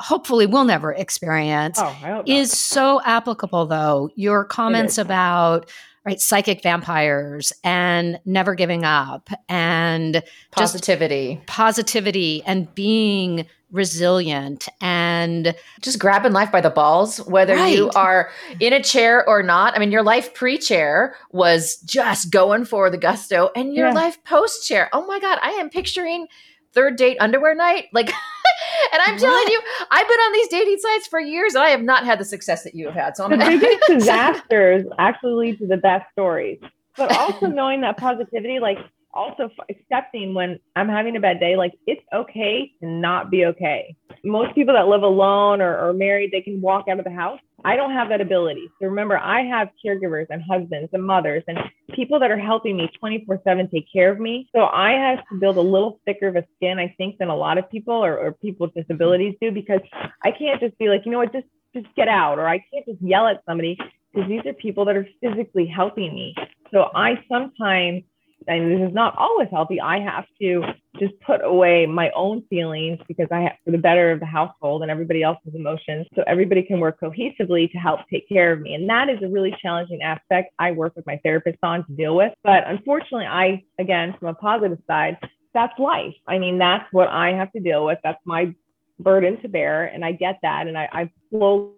hopefully 0.00 0.46
we'll 0.46 0.64
never 0.64 0.92
experience 0.92 1.78
oh, 1.80 2.22
is 2.24 2.52
so 2.52 3.00
applicable 3.04 3.66
though 3.66 4.08
your 4.14 4.44
comments 4.44 4.96
about 4.96 5.68
right 6.08 6.20
psychic 6.20 6.62
vampires 6.62 7.52
and 7.62 8.18
never 8.24 8.54
giving 8.54 8.82
up 8.82 9.28
and 9.48 10.22
positivity 10.50 11.40
positivity 11.46 12.42
and 12.46 12.74
being 12.74 13.46
resilient 13.70 14.70
and 14.80 15.54
just 15.82 15.98
grabbing 15.98 16.32
life 16.32 16.50
by 16.50 16.62
the 16.62 16.70
balls 16.70 17.18
whether 17.26 17.54
right. 17.54 17.76
you 17.76 17.90
are 17.90 18.30
in 18.58 18.72
a 18.72 18.82
chair 18.82 19.28
or 19.28 19.42
not 19.42 19.76
i 19.76 19.78
mean 19.78 19.92
your 19.92 20.02
life 20.02 20.32
pre-chair 20.32 21.14
was 21.30 21.76
just 21.82 22.30
going 22.30 22.64
for 22.64 22.88
the 22.88 22.96
gusto 22.96 23.50
and 23.54 23.74
your 23.74 23.88
yeah. 23.88 23.94
life 23.94 24.24
post-chair 24.24 24.88
oh 24.94 25.06
my 25.06 25.20
god 25.20 25.38
i 25.42 25.50
am 25.50 25.68
picturing 25.68 26.26
third 26.72 26.96
date 26.96 27.16
underwear 27.20 27.54
night. 27.54 27.86
Like, 27.92 28.10
and 28.92 29.02
I'm 29.04 29.18
telling 29.18 29.48
you, 29.48 29.60
I've 29.90 30.08
been 30.08 30.18
on 30.18 30.32
these 30.32 30.48
dating 30.48 30.78
sites 30.78 31.06
for 31.06 31.20
years 31.20 31.54
and 31.54 31.64
I 31.64 31.70
have 31.70 31.82
not 31.82 32.04
had 32.04 32.18
the 32.18 32.24
success 32.24 32.64
that 32.64 32.74
you 32.74 32.86
have 32.86 32.94
had. 32.94 33.16
So 33.16 33.24
I'm 33.24 33.30
the 33.30 33.36
biggest 33.60 33.82
disasters 33.88 34.86
actually 34.98 35.46
lead 35.46 35.58
to 35.58 35.66
the 35.66 35.76
best 35.76 36.10
stories. 36.12 36.58
But 36.96 37.16
also 37.16 37.46
knowing 37.46 37.80
that 37.82 37.96
positivity, 37.96 38.58
like 38.58 38.78
also 39.14 39.50
accepting 39.70 40.34
when 40.34 40.58
I'm 40.76 40.88
having 40.88 41.16
a 41.16 41.20
bad 41.20 41.40
day, 41.40 41.56
like 41.56 41.72
it's 41.86 42.02
okay 42.12 42.72
to 42.80 42.88
not 42.88 43.30
be 43.30 43.46
okay. 43.46 43.96
Most 44.24 44.54
people 44.54 44.74
that 44.74 44.88
live 44.88 45.02
alone 45.02 45.60
or, 45.60 45.88
or 45.88 45.92
married, 45.92 46.32
they 46.32 46.40
can 46.40 46.60
walk 46.60 46.86
out 46.88 46.98
of 46.98 47.04
the 47.04 47.12
house. 47.12 47.40
I 47.64 47.76
don't 47.76 47.92
have 47.92 48.08
that 48.10 48.20
ability. 48.20 48.68
So 48.80 48.86
remember, 48.86 49.18
I 49.18 49.42
have 49.42 49.70
caregivers 49.84 50.26
and 50.30 50.42
husbands 50.42 50.90
and 50.92 51.04
mothers 51.04 51.42
and 51.48 51.58
people 51.92 52.20
that 52.20 52.30
are 52.30 52.38
helping 52.38 52.76
me 52.76 52.88
24 52.98 53.40
7 53.42 53.68
take 53.68 53.86
care 53.92 54.12
of 54.12 54.20
me. 54.20 54.48
So 54.54 54.66
I 54.66 54.92
have 54.92 55.18
to 55.28 55.36
build 55.40 55.56
a 55.56 55.60
little 55.60 56.00
thicker 56.04 56.28
of 56.28 56.36
a 56.36 56.44
skin, 56.56 56.78
I 56.78 56.94
think, 56.96 57.18
than 57.18 57.28
a 57.28 57.36
lot 57.36 57.58
of 57.58 57.68
people 57.70 57.94
or, 57.94 58.16
or 58.16 58.32
people 58.32 58.66
with 58.66 58.74
disabilities 58.74 59.34
do 59.40 59.50
because 59.50 59.80
I 60.22 60.30
can't 60.30 60.60
just 60.60 60.78
be 60.78 60.88
like, 60.88 61.02
you 61.04 61.12
know 61.12 61.18
what, 61.18 61.32
just 61.32 61.46
just 61.74 61.94
get 61.96 62.08
out, 62.08 62.38
or 62.38 62.48
I 62.48 62.64
can't 62.72 62.86
just 62.86 63.00
yell 63.02 63.26
at 63.26 63.42
somebody 63.46 63.78
because 64.12 64.28
these 64.28 64.44
are 64.46 64.54
people 64.54 64.84
that 64.86 64.96
are 64.96 65.06
physically 65.20 65.66
helping 65.66 66.14
me. 66.14 66.34
So 66.72 66.90
I 66.94 67.22
sometimes 67.30 68.04
and 68.48 68.72
this 68.72 68.88
is 68.88 68.94
not 68.94 69.14
always 69.16 69.48
healthy. 69.50 69.80
I 69.80 70.00
have 70.00 70.24
to 70.40 70.62
just 70.98 71.12
put 71.20 71.44
away 71.44 71.86
my 71.86 72.10
own 72.16 72.42
feelings 72.50 72.98
because 73.06 73.28
I 73.30 73.40
have 73.40 73.52
for 73.64 73.70
the 73.70 73.78
better 73.78 74.10
of 74.10 74.20
the 74.20 74.26
household 74.26 74.82
and 74.82 74.90
everybody 74.90 75.22
else's 75.22 75.54
emotions. 75.54 76.06
So 76.14 76.24
everybody 76.26 76.62
can 76.62 76.80
work 76.80 76.98
cohesively 77.00 77.70
to 77.70 77.78
help 77.78 78.00
take 78.10 78.28
care 78.28 78.52
of 78.52 78.60
me. 78.60 78.74
And 78.74 78.88
that 78.88 79.08
is 79.08 79.18
a 79.22 79.28
really 79.28 79.54
challenging 79.60 80.02
aspect 80.02 80.52
I 80.58 80.72
work 80.72 80.96
with 80.96 81.06
my 81.06 81.20
therapist 81.22 81.58
on 81.62 81.86
to 81.86 81.92
deal 81.92 82.16
with. 82.16 82.32
But 82.42 82.66
unfortunately, 82.66 83.26
I, 83.26 83.62
again, 83.78 84.14
from 84.18 84.28
a 84.28 84.34
positive 84.34 84.78
side, 84.86 85.18
that's 85.54 85.78
life. 85.78 86.14
I 86.26 86.38
mean, 86.38 86.58
that's 86.58 86.90
what 86.92 87.08
I 87.08 87.32
have 87.34 87.52
to 87.52 87.60
deal 87.60 87.84
with. 87.84 87.98
That's 88.02 88.20
my 88.24 88.54
burden 88.98 89.40
to 89.42 89.48
bear. 89.48 89.86
And 89.86 90.04
I 90.04 90.12
get 90.12 90.38
that. 90.42 90.66
And 90.66 90.76
I, 90.76 90.88
I 90.92 91.10
slowly 91.30 91.72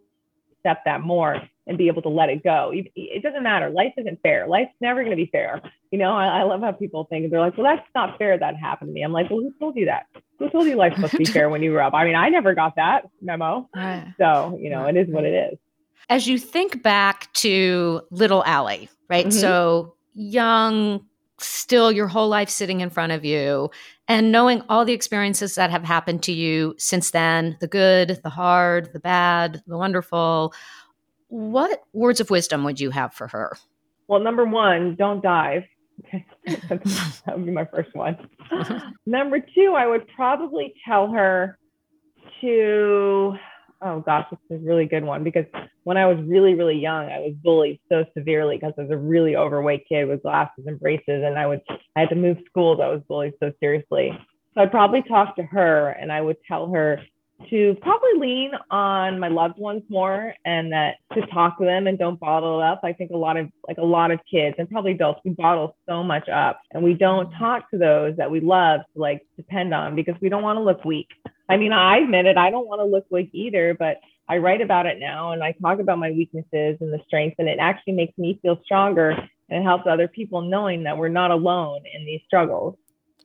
accept 0.65 0.85
that 0.85 1.01
more 1.01 1.41
and 1.67 1.79
be 1.79 1.89
able 1.89 2.03
to 2.03 2.09
let 2.09 2.29
it 2.29 2.43
go. 2.43 2.73
It 2.75 3.23
doesn't 3.23 3.43
matter. 3.43 3.71
Life 3.71 3.93
isn't 3.97 4.21
fair. 4.23 4.49
Life's 4.49 4.73
never 4.81 5.03
going 5.03 5.17
to 5.17 5.17
be 5.17 5.31
fair. 5.31 5.61
You 5.91 5.99
know, 5.99 6.13
I, 6.13 6.41
I, 6.41 6.43
love 6.43 6.61
how 6.61 6.73
people 6.73 7.05
think 7.05 7.31
they're 7.31 7.41
like, 7.41 7.57
well, 7.57 7.65
that's 7.65 7.87
not 7.95 8.19
fair 8.19 8.39
that 8.39 8.57
happened 8.57 8.89
to 8.89 8.93
me. 8.93 9.03
I'm 9.03 9.13
like, 9.13 9.31
well, 9.31 9.41
who 9.41 9.53
told 9.59 9.77
you 9.77 9.87
that? 9.87 10.07
Who 10.39 10.51
told 10.51 10.67
you 10.67 10.77
life 10.77 10.97
must 10.99 11.17
be 11.17 11.25
fair 11.27 11.49
when 11.49 11.63
you 11.63 11.71
grew 11.71 11.81
up? 11.81 11.95
I 11.95 12.05
mean, 12.05 12.17
I 12.17 12.29
never 12.29 12.55
got 12.55 12.77
that 12.77 13.09
memo. 13.21 13.69
So, 14.19 14.59
you 14.61 14.71
know, 14.71 14.87
it 14.87 14.97
is 14.97 15.09
what 15.09 15.25
it 15.25 15.53
is. 15.53 15.59
As 16.09 16.27
you 16.27 16.39
think 16.39 16.83
back 16.83 17.33
to 17.35 18.03
little 18.11 18.43
Allie, 18.45 18.89
right? 19.09 19.27
Mm-hmm. 19.27 19.39
So 19.39 19.95
young, 20.15 21.07
still 21.39 21.93
your 21.93 22.09
whole 22.09 22.29
life 22.29 22.51
sitting 22.51 22.81
in 22.81 22.91
front 22.91 23.13
of 23.13 23.25
you 23.25 23.71
and 24.11 24.33
knowing 24.33 24.61
all 24.69 24.85
the 24.85 24.93
experiences 24.93 25.55
that 25.55 25.71
have 25.71 25.85
happened 25.85 26.21
to 26.25 26.33
you 26.33 26.75
since 26.79 27.13
then 27.13 27.57
the 27.61 27.69
good, 27.69 28.19
the 28.25 28.29
hard, 28.29 28.93
the 28.93 28.99
bad, 28.99 29.63
the 29.69 29.79
wonderful 29.79 30.53
what 31.29 31.85
words 31.93 32.19
of 32.19 32.29
wisdom 32.29 32.65
would 32.65 32.81
you 32.81 32.91
have 32.91 33.15
for 33.15 33.29
her? 33.29 33.57
Well, 34.09 34.19
number 34.19 34.45
one, 34.45 34.97
don't 34.97 35.23
dive. 35.23 35.63
That 36.47 37.37
would 37.37 37.47
be 37.47 37.53
my 37.53 37.67
first 37.67 37.95
one. 37.95 38.17
number 39.07 39.39
two, 39.39 39.75
I 39.77 39.87
would 39.87 40.09
probably 40.17 40.75
tell 40.85 41.13
her 41.13 41.59
to, 42.41 43.35
oh 43.83 44.01
gosh, 44.01 44.27
this 44.31 44.39
is 44.51 44.63
a 44.63 44.67
really 44.67 44.87
good 44.87 45.05
one 45.05 45.25
because 45.25 45.47
when 45.85 45.97
I 45.97 46.07
was 46.07 46.19
really, 46.27 46.55
really 46.55 46.79
young, 46.79 47.07
I 47.07 47.19
was 47.19 47.35
bullied 47.43 47.81
so 47.89 48.05
severely 48.17 48.57
because 48.57 48.75
I 48.79 48.83
was 48.83 48.91
a 48.91 48.97
really 48.97 49.37
overweight 49.37 49.87
kid 49.89 50.07
with 50.07 50.23
glasses 50.23 50.65
and 50.67 50.79
braces. 50.79 51.23
And 51.25 51.39
I 51.39 51.47
would, 51.47 51.61
I 51.97 52.01
had 52.01 52.11
to 52.11 52.15
move 52.15 52.39
schools. 52.47 52.81
I 52.83 52.89
was 52.89 53.03
bullied 53.09 53.35
so 53.41 53.53
seriously. 53.61 54.13
So 54.55 54.63
I'd 54.63 54.71
probably 54.71 55.03
talk 55.03 55.37
to 55.37 55.43
her 55.45 55.91
and 55.91 56.13
I 56.13 56.21
would 56.21 56.37
tell 56.47 56.71
her 56.73 57.01
to 57.49 57.75
probably 57.81 58.11
lean 58.19 58.51
on 58.71 59.19
my 59.19 59.29
loved 59.29 59.59
ones 59.59 59.83
more 59.89 60.35
and 60.45 60.73
that 60.73 60.97
to 61.15 61.25
talk 61.29 61.59
to 61.59 61.65
them 61.65 61.87
and 61.87 61.99
don't 61.99 62.21
bottle 62.21 62.61
it 62.61 62.65
up. 62.65 62.81
I 62.85 62.93
think 62.93 63.13
a 63.13 63.17
lot 63.17 63.39
of 63.39 63.49
like 63.67 63.79
a 63.79 63.85
lot 63.85 64.11
of 64.11 64.21
kids 64.31 64.57
and 64.59 64.69
probably 64.69 64.93
adults, 64.93 65.21
we 65.25 65.31
bottle 65.31 65.77
so 65.89 66.03
much 66.03 66.29
up 66.29 66.61
and 66.73 66.83
we 66.83 66.93
don't 66.93 67.31
talk 67.39 67.71
to 67.71 67.79
those 67.79 68.17
that 68.17 68.31
we 68.31 68.41
love 68.41 68.81
to 68.95 69.01
like 69.01 69.27
depend 69.37 69.73
on 69.73 69.97
because 69.97 70.17
we 70.21 70.29
don't 70.29 70.43
want 70.43 70.59
to 70.59 70.63
look 70.63 70.85
weak. 70.85 71.09
I 71.51 71.57
mean, 71.57 71.73
I 71.73 71.99
admit 71.99 72.27
it, 72.27 72.37
I 72.37 72.51
don't 72.51 72.69
want 72.69 72.81
to 72.81 72.85
look 72.85 73.07
weak 73.11 73.31
either, 73.33 73.75
but 73.79 73.97
I 74.29 74.37
write 74.37 74.61
about 74.61 74.87
it 74.87 74.99
now 75.01 75.33
and 75.33 75.43
I 75.43 75.53
talk 75.61 75.81
about 75.81 75.99
my 75.99 76.13
weaknesses 76.13 76.77
and 76.81 76.93
the 76.93 77.01
strengths 77.07 77.37
and 77.41 77.49
it 77.49 77.59
actually 77.61 77.95
makes 77.95 78.17
me 78.17 78.39
feel 78.43 78.61
stronger 78.65 79.11
and 79.11 79.29
it 79.49 79.65
helps 79.65 79.85
other 79.91 80.07
people 80.07 80.43
knowing 80.43 80.85
that 80.85 80.97
we're 80.97 81.09
not 81.09 81.33
alone 81.33 81.83
in 81.93 82.07
these 82.07 82.21
struggles. 82.27 82.77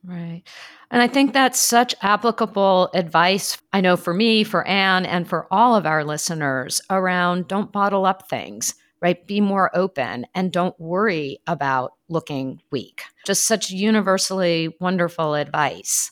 Right. 0.03 0.41
And 0.89 1.01
I 1.01 1.07
think 1.07 1.34
that's 1.34 1.59
such 1.59 1.93
applicable 2.01 2.89
advice. 2.93 3.57
I 3.73 3.82
know 3.82 3.97
for 3.97 4.13
me, 4.13 4.43
for 4.43 4.67
Anne, 4.67 5.05
and 5.05 5.28
for 5.28 5.47
all 5.51 5.76
of 5.76 5.86
our 5.86 6.03
listeners 6.03 6.82
around 6.89 7.47
don't 7.47 7.71
bottle 7.71 8.05
up 8.05 8.28
things, 8.28 8.73
right? 9.01 9.26
Be 9.28 9.41
more 9.41 9.76
open 9.76 10.26
and 10.34 10.51
don't 10.51 10.80
worry 10.80 11.39
about 11.45 11.93
looking 12.09 12.61
weak. 12.71 13.03
Just 13.26 13.45
such 13.45 13.69
universally 13.69 14.76
wonderful 14.80 15.36
advice. 15.36 16.11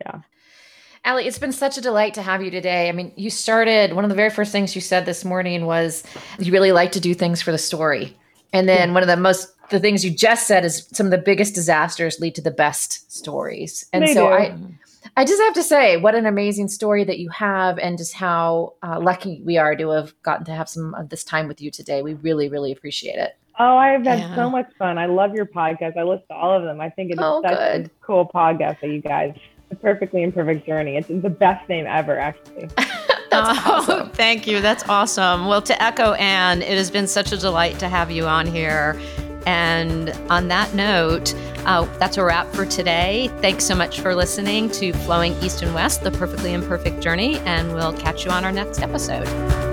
Yeah. 0.00 0.20
Allie, 1.04 1.26
it's 1.26 1.38
been 1.38 1.52
such 1.52 1.78
a 1.78 1.80
delight 1.80 2.14
to 2.14 2.22
have 2.22 2.42
you 2.42 2.50
today. 2.50 2.88
I 2.88 2.92
mean, 2.92 3.12
you 3.16 3.30
started, 3.30 3.92
one 3.92 4.04
of 4.04 4.10
the 4.10 4.16
very 4.16 4.30
first 4.30 4.52
things 4.52 4.74
you 4.74 4.80
said 4.80 5.06
this 5.06 5.24
morning 5.24 5.66
was 5.66 6.04
you 6.38 6.52
really 6.52 6.72
like 6.72 6.92
to 6.92 7.00
do 7.00 7.14
things 7.14 7.40
for 7.40 7.52
the 7.52 7.58
story. 7.58 8.16
And 8.52 8.68
then 8.68 8.94
one 8.94 9.02
of 9.02 9.08
the 9.08 9.16
most 9.16 9.48
the 9.70 9.80
things 9.80 10.04
you 10.04 10.10
just 10.10 10.46
said 10.46 10.64
is 10.64 10.88
some 10.92 11.06
of 11.06 11.10
the 11.10 11.18
biggest 11.18 11.54
disasters 11.54 12.20
lead 12.20 12.34
to 12.36 12.40
the 12.40 12.50
best 12.50 13.12
stories. 13.12 13.86
And 13.92 14.04
they 14.04 14.14
so 14.14 14.26
do. 14.26 14.32
I 14.32 14.58
I 15.16 15.24
just 15.24 15.42
have 15.42 15.54
to 15.54 15.62
say 15.62 15.96
what 15.96 16.14
an 16.14 16.26
amazing 16.26 16.68
story 16.68 17.04
that 17.04 17.18
you 17.18 17.28
have 17.30 17.78
and 17.78 17.98
just 17.98 18.14
how 18.14 18.74
uh, 18.82 18.98
lucky 19.00 19.42
we 19.44 19.58
are 19.58 19.76
to 19.76 19.90
have 19.90 20.14
gotten 20.22 20.44
to 20.46 20.52
have 20.52 20.68
some 20.68 20.94
of 20.94 21.08
this 21.08 21.24
time 21.24 21.48
with 21.48 21.60
you 21.60 21.70
today. 21.70 22.02
We 22.02 22.14
really 22.14 22.48
really 22.48 22.72
appreciate 22.72 23.16
it. 23.16 23.36
Oh, 23.58 23.76
I've 23.76 24.04
had 24.04 24.20
yeah. 24.20 24.36
so 24.36 24.48
much 24.48 24.70
fun. 24.78 24.98
I 24.98 25.06
love 25.06 25.34
your 25.34 25.46
podcast. 25.46 25.96
I 25.96 26.04
listen 26.04 26.26
to 26.28 26.34
all 26.34 26.56
of 26.56 26.62
them. 26.62 26.80
I 26.80 26.90
think 26.90 27.10
it's 27.10 27.20
oh, 27.20 27.42
such 27.42 27.58
good. 27.58 27.86
a 27.86 27.90
cool 28.00 28.30
podcast 28.32 28.80
that 28.80 28.88
you 28.88 29.00
guys 29.00 29.34
the 29.68 29.76
perfectly 29.76 30.22
imperfect 30.22 30.66
journey. 30.66 30.96
It's 30.96 31.08
the 31.08 31.30
best 31.30 31.68
name 31.68 31.86
ever, 31.86 32.18
actually. 32.18 32.68
That's 32.76 33.58
oh, 33.66 33.72
awesome. 33.72 34.10
Thank 34.10 34.46
you. 34.46 34.60
That's 34.60 34.88
awesome. 34.88 35.46
Well, 35.46 35.62
to 35.62 35.82
echo 35.82 36.14
Anne, 36.14 36.62
it 36.62 36.76
has 36.78 36.90
been 36.90 37.06
such 37.06 37.32
a 37.32 37.36
delight 37.36 37.78
to 37.80 37.88
have 37.88 38.10
you 38.10 38.26
on 38.26 38.46
here. 38.46 38.98
And 39.46 40.10
on 40.30 40.48
that 40.48 40.74
note, 40.74 41.34
uh, 41.64 41.84
that's 41.98 42.16
a 42.16 42.24
wrap 42.24 42.52
for 42.54 42.66
today. 42.66 43.30
Thanks 43.40 43.64
so 43.64 43.74
much 43.74 44.00
for 44.00 44.14
listening 44.14 44.70
to 44.72 44.92
Flowing 44.92 45.34
East 45.42 45.62
and 45.62 45.74
West, 45.74 46.02
the 46.02 46.10
perfectly 46.10 46.52
imperfect 46.52 47.00
journey, 47.00 47.38
and 47.40 47.74
we'll 47.74 47.94
catch 47.94 48.24
you 48.24 48.30
on 48.30 48.44
our 48.44 48.52
next 48.52 48.80
episode. 48.80 49.67